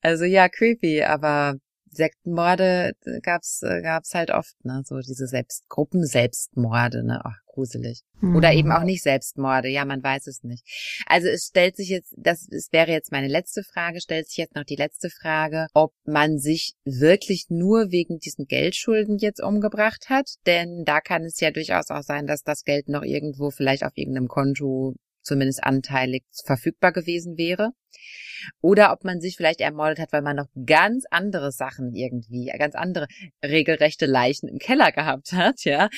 Also 0.00 0.24
ja, 0.24 0.48
creepy, 0.48 1.02
aber 1.02 1.56
Sektenmorde 1.90 2.92
gab's 3.22 3.62
äh, 3.62 3.82
gab's 3.82 4.14
halt 4.14 4.30
oft, 4.30 4.54
ne, 4.64 4.82
so 4.84 4.98
diese 4.98 5.26
Selbstgruppen 5.26 6.04
Selbstmorde, 6.04 7.04
ne, 7.04 7.20
ach 7.24 7.38
gruselig. 7.58 8.02
Mhm. 8.20 8.36
Oder 8.36 8.52
eben 8.52 8.70
auch 8.70 8.84
nicht 8.84 9.02
Selbstmorde, 9.02 9.68
ja, 9.68 9.84
man 9.84 10.02
weiß 10.02 10.26
es 10.28 10.44
nicht. 10.44 10.64
Also 11.06 11.28
es 11.28 11.46
stellt 11.46 11.76
sich 11.76 11.88
jetzt, 11.88 12.14
das 12.16 12.46
es 12.50 12.68
wäre 12.72 12.92
jetzt 12.92 13.12
meine 13.12 13.28
letzte 13.28 13.62
Frage, 13.62 14.00
stellt 14.00 14.28
sich 14.28 14.36
jetzt 14.36 14.54
noch 14.54 14.64
die 14.64 14.76
letzte 14.76 15.10
Frage, 15.10 15.66
ob 15.74 15.92
man 16.04 16.38
sich 16.38 16.74
wirklich 16.84 17.46
nur 17.48 17.90
wegen 17.90 18.18
diesen 18.18 18.46
Geldschulden 18.46 19.18
jetzt 19.18 19.42
umgebracht 19.42 20.06
hat, 20.08 20.34
denn 20.46 20.84
da 20.84 21.00
kann 21.00 21.24
es 21.24 21.40
ja 21.40 21.50
durchaus 21.50 21.90
auch 21.90 22.02
sein, 22.02 22.26
dass 22.26 22.42
das 22.42 22.64
Geld 22.64 22.88
noch 22.88 23.02
irgendwo 23.02 23.50
vielleicht 23.50 23.84
auf 23.84 23.92
irgendeinem 23.96 24.28
Konto 24.28 24.94
zumindest 25.22 25.62
anteilig 25.64 26.24
verfügbar 26.44 26.92
gewesen 26.92 27.36
wäre. 27.36 27.72
Oder 28.60 28.92
ob 28.92 29.04
man 29.04 29.20
sich 29.20 29.36
vielleicht 29.36 29.60
ermordet 29.60 29.98
hat, 29.98 30.12
weil 30.12 30.22
man 30.22 30.36
noch 30.36 30.48
ganz 30.66 31.04
andere 31.10 31.52
Sachen 31.52 31.94
irgendwie, 31.94 32.52
ganz 32.58 32.74
andere 32.74 33.06
regelrechte 33.44 34.06
Leichen 34.06 34.48
im 34.48 34.58
Keller 34.58 34.92
gehabt 34.92 35.32
hat, 35.32 35.64
ja. 35.64 35.88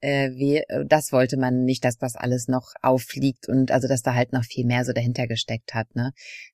Äh, 0.00 0.30
wie, 0.32 0.58
äh, 0.58 0.84
das 0.86 1.12
wollte 1.12 1.36
man 1.36 1.64
nicht, 1.64 1.84
dass 1.84 1.98
das 1.98 2.16
alles 2.16 2.48
noch 2.48 2.72
auffliegt 2.82 3.48
und 3.48 3.70
also, 3.70 3.88
dass 3.88 4.02
da 4.02 4.14
halt 4.14 4.32
noch 4.32 4.44
viel 4.44 4.66
mehr 4.66 4.84
so 4.84 4.92
dahinter 4.92 5.26
gesteckt 5.26 5.74
hat, 5.74 5.94
ne. 5.94 6.12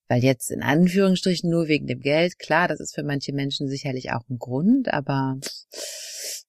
Weil 0.08 0.22
jetzt 0.22 0.50
in 0.50 0.62
Anführungsstrichen 0.62 1.50
nur 1.50 1.68
wegen 1.68 1.86
dem 1.86 2.00
Geld, 2.00 2.38
klar, 2.38 2.68
das 2.68 2.80
ist 2.80 2.94
für 2.94 3.02
manche 3.02 3.32
Menschen 3.32 3.68
sicherlich 3.68 4.12
auch 4.12 4.28
ein 4.28 4.38
Grund, 4.38 4.92
aber 4.92 5.36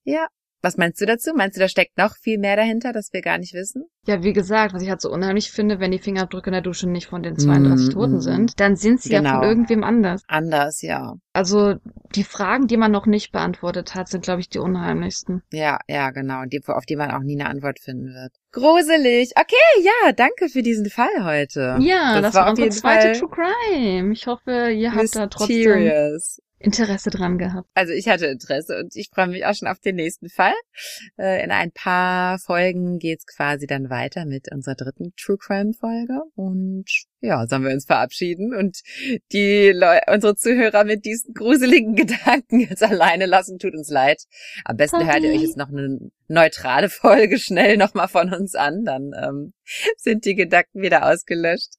ja, 0.04 0.28
was 0.68 0.76
meinst 0.76 0.99
du 0.99 1.05
dazu? 1.05 1.32
Meinst 1.34 1.55
du, 1.55 1.61
da 1.61 1.70
steckt 1.70 1.97
noch 1.97 2.18
viel 2.18 2.38
mehr 2.38 2.57
dahinter, 2.57 2.91
das 2.91 3.13
wir 3.13 3.22
gar 3.22 3.38
nicht 3.38 3.53
wissen? 3.53 3.86
Ja, 4.05 4.22
wie 4.22 4.34
gesagt, 4.34 4.74
was 4.74 4.84
ich 4.84 4.89
halt 4.89 5.01
so 5.01 5.09
unheimlich 5.09 5.49
finde, 5.49 5.80
wenn 5.80 5.91
die 5.91 5.99
Fingerabdrücke 5.99 6.49
in 6.49 6.53
der 6.53 6.61
Dusche 6.61 6.89
nicht 6.89 7.07
von 7.07 7.24
den 7.24 7.38
32 7.38 7.88
mm, 7.88 7.91
Toten 7.91 8.15
mm, 8.15 8.22
sind, 8.22 8.59
dann 8.59 8.76
sind 8.76 9.01
sie 9.01 9.09
genau. 9.09 9.24
ja 9.24 9.32
von 9.32 9.41
genau. 9.41 9.49
irgendwem 9.49 9.84
anders. 9.86 10.24
Anders, 10.28 10.82
ja. 10.82 11.15
Also 11.32 11.76
die 12.15 12.26
Fragen, 12.26 12.68
die 12.68 12.76
man 12.76 12.91
noch 12.91 13.05
nicht 13.05 13.32
beantwortet 13.32 13.95
hat, 13.95 14.09
sind, 14.09 14.24
glaube 14.24 14.41
ich, 14.41 14.49
die 14.49 14.59
unheimlichsten. 14.59 15.41
Ja, 15.53 15.80
ja, 15.88 16.11
genau. 16.11 16.43
Die, 16.45 16.61
auf 16.68 16.86
die 16.86 16.97
man 16.97 17.11
auch 17.11 17.22
nie 17.22 17.39
eine 17.39 17.49
Antwort 17.49 17.80
finden 17.80 18.13
wird. 18.13 18.34
Gruselig. 18.51 19.32
Okay, 19.36 19.84
ja, 19.84 20.11
danke 20.11 20.49
für 20.49 20.63
diesen 20.63 20.89
Fall 20.89 21.24
heute. 21.24 21.78
Ja, 21.80 22.20
das, 22.20 22.34
das 22.34 22.36
war 22.36 22.49
unsere 22.49 22.70
zweite 22.70 23.07
Fall 23.07 23.20
True 23.20 23.30
Crime. 23.30 24.11
Ich 24.11 24.28
hoffe, 24.28 24.72
ihr 24.72 24.93
habt 24.93 25.15
da 25.15 25.28
trotzdem 25.28 25.91
Interesse 26.60 27.10
dran 27.10 27.38
gehabt. 27.38 27.70
Also 27.74 27.93
ich 27.93 28.08
hatte 28.08 28.26
Interesse 28.28 28.80
und 28.80 28.95
ich 28.95 29.10
freue 29.14 29.28
mich 29.28 29.45
auch 29.45 29.53
schon 29.53 29.68
auf 29.68 29.80
den 29.80 29.95
nächsten 29.95 30.30
Fall. 30.30 30.55
Äh, 31.18 31.43
in 31.43 31.51
ein 31.51 31.72
paar 31.72 32.39
Folgen 32.39 32.97
geht's 32.99 33.26
quasi 33.26 33.68
dann 33.68 33.89
weiter 33.89 34.26
mit 34.26 34.51
unserer 34.51 34.76
dritten 34.76 35.14
True 35.16 35.38
Crime 35.38 35.74
Folge 35.74 36.22
und 36.36 36.86
ja, 37.20 37.47
sollen 37.47 37.63
wir 37.63 37.72
uns 37.72 37.86
verabschieden 37.86 38.53
und 38.53 38.82
die 39.32 39.72
Leu 39.74 39.99
unsere 40.07 40.36
Zuhörer 40.36 40.84
mit 40.84 41.05
diesen 41.05 41.34
gruseligen 41.34 41.95
Gedanken 41.95 42.59
jetzt 42.59 42.84
alleine 42.84 43.26
lassen. 43.26 43.57
Tut 43.57 43.74
uns 43.74 43.89
leid. 43.89 44.24
Am 44.65 44.78
besten 44.78 44.99
Sorry. 44.99 45.11
hört 45.11 45.24
ihr 45.24 45.32
euch 45.32 45.41
jetzt 45.41 45.57
noch 45.57 45.70
eine 45.70 46.11
neutrale 46.28 46.89
Folge 46.89 47.39
schnell 47.39 47.78
nochmal 47.78 48.07
von 48.07 48.34
uns 48.34 48.55
an, 48.55 48.84
dann 48.84 49.11
ähm, 49.15 49.53
sind 49.97 50.26
die 50.26 50.36
Gedanken 50.36 50.82
wieder 50.82 51.05
ausgelöscht. 51.09 51.76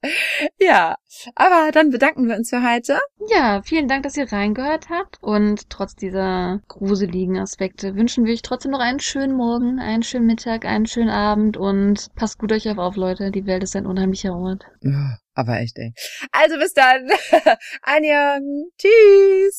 Ja, 0.59 0.97
aber 1.35 1.71
dann 1.73 1.91
bedanken 1.91 2.29
wir 2.29 2.37
uns 2.37 2.51
für 2.51 2.63
heute. 2.63 2.99
Ja, 3.31 3.63
vielen 3.63 3.89
Dank, 3.89 4.05
dass 4.05 4.17
ihr 4.17 4.33
reingehört 4.33 4.89
habt 4.89 5.19
und 5.21 5.69
trotz 5.71 5.95
dieser 5.95 6.61
gruseligen 6.69 7.39
Aspekte 7.39 7.95
wünschen 7.95 8.25
wir 8.25 8.33
euch 8.33 8.43
trotzdem 8.43 8.73
noch 8.73 8.81
einen 8.81 9.01
schönen 9.01 9.37
Morgen, 9.37 9.79
einen 9.79 10.03
schönen 10.03 10.27
Mittag, 10.27 10.65
einen 10.65 10.87
schönen 10.87 11.11
Abend 11.11 11.57
und 11.57 12.09
passt 12.17 12.39
gut 12.39 12.53
euch 12.53 12.69
auf, 12.69 12.97
Leute. 12.97 13.31
Die 13.31 13.47
Welt 13.47 13.63
ist 13.63 13.77
ein 13.77 13.87
unheimlicher 13.87 14.35
Ort. 14.35 14.65
Ja. 14.83 15.19
Aber 15.39 15.61
echt, 15.61 15.79
ey. 15.79 15.93
Also 16.33 16.59
bis 16.59 16.75
dann. 16.75 17.09
Anjang. 17.83 18.43
Tschüss. 18.77 19.55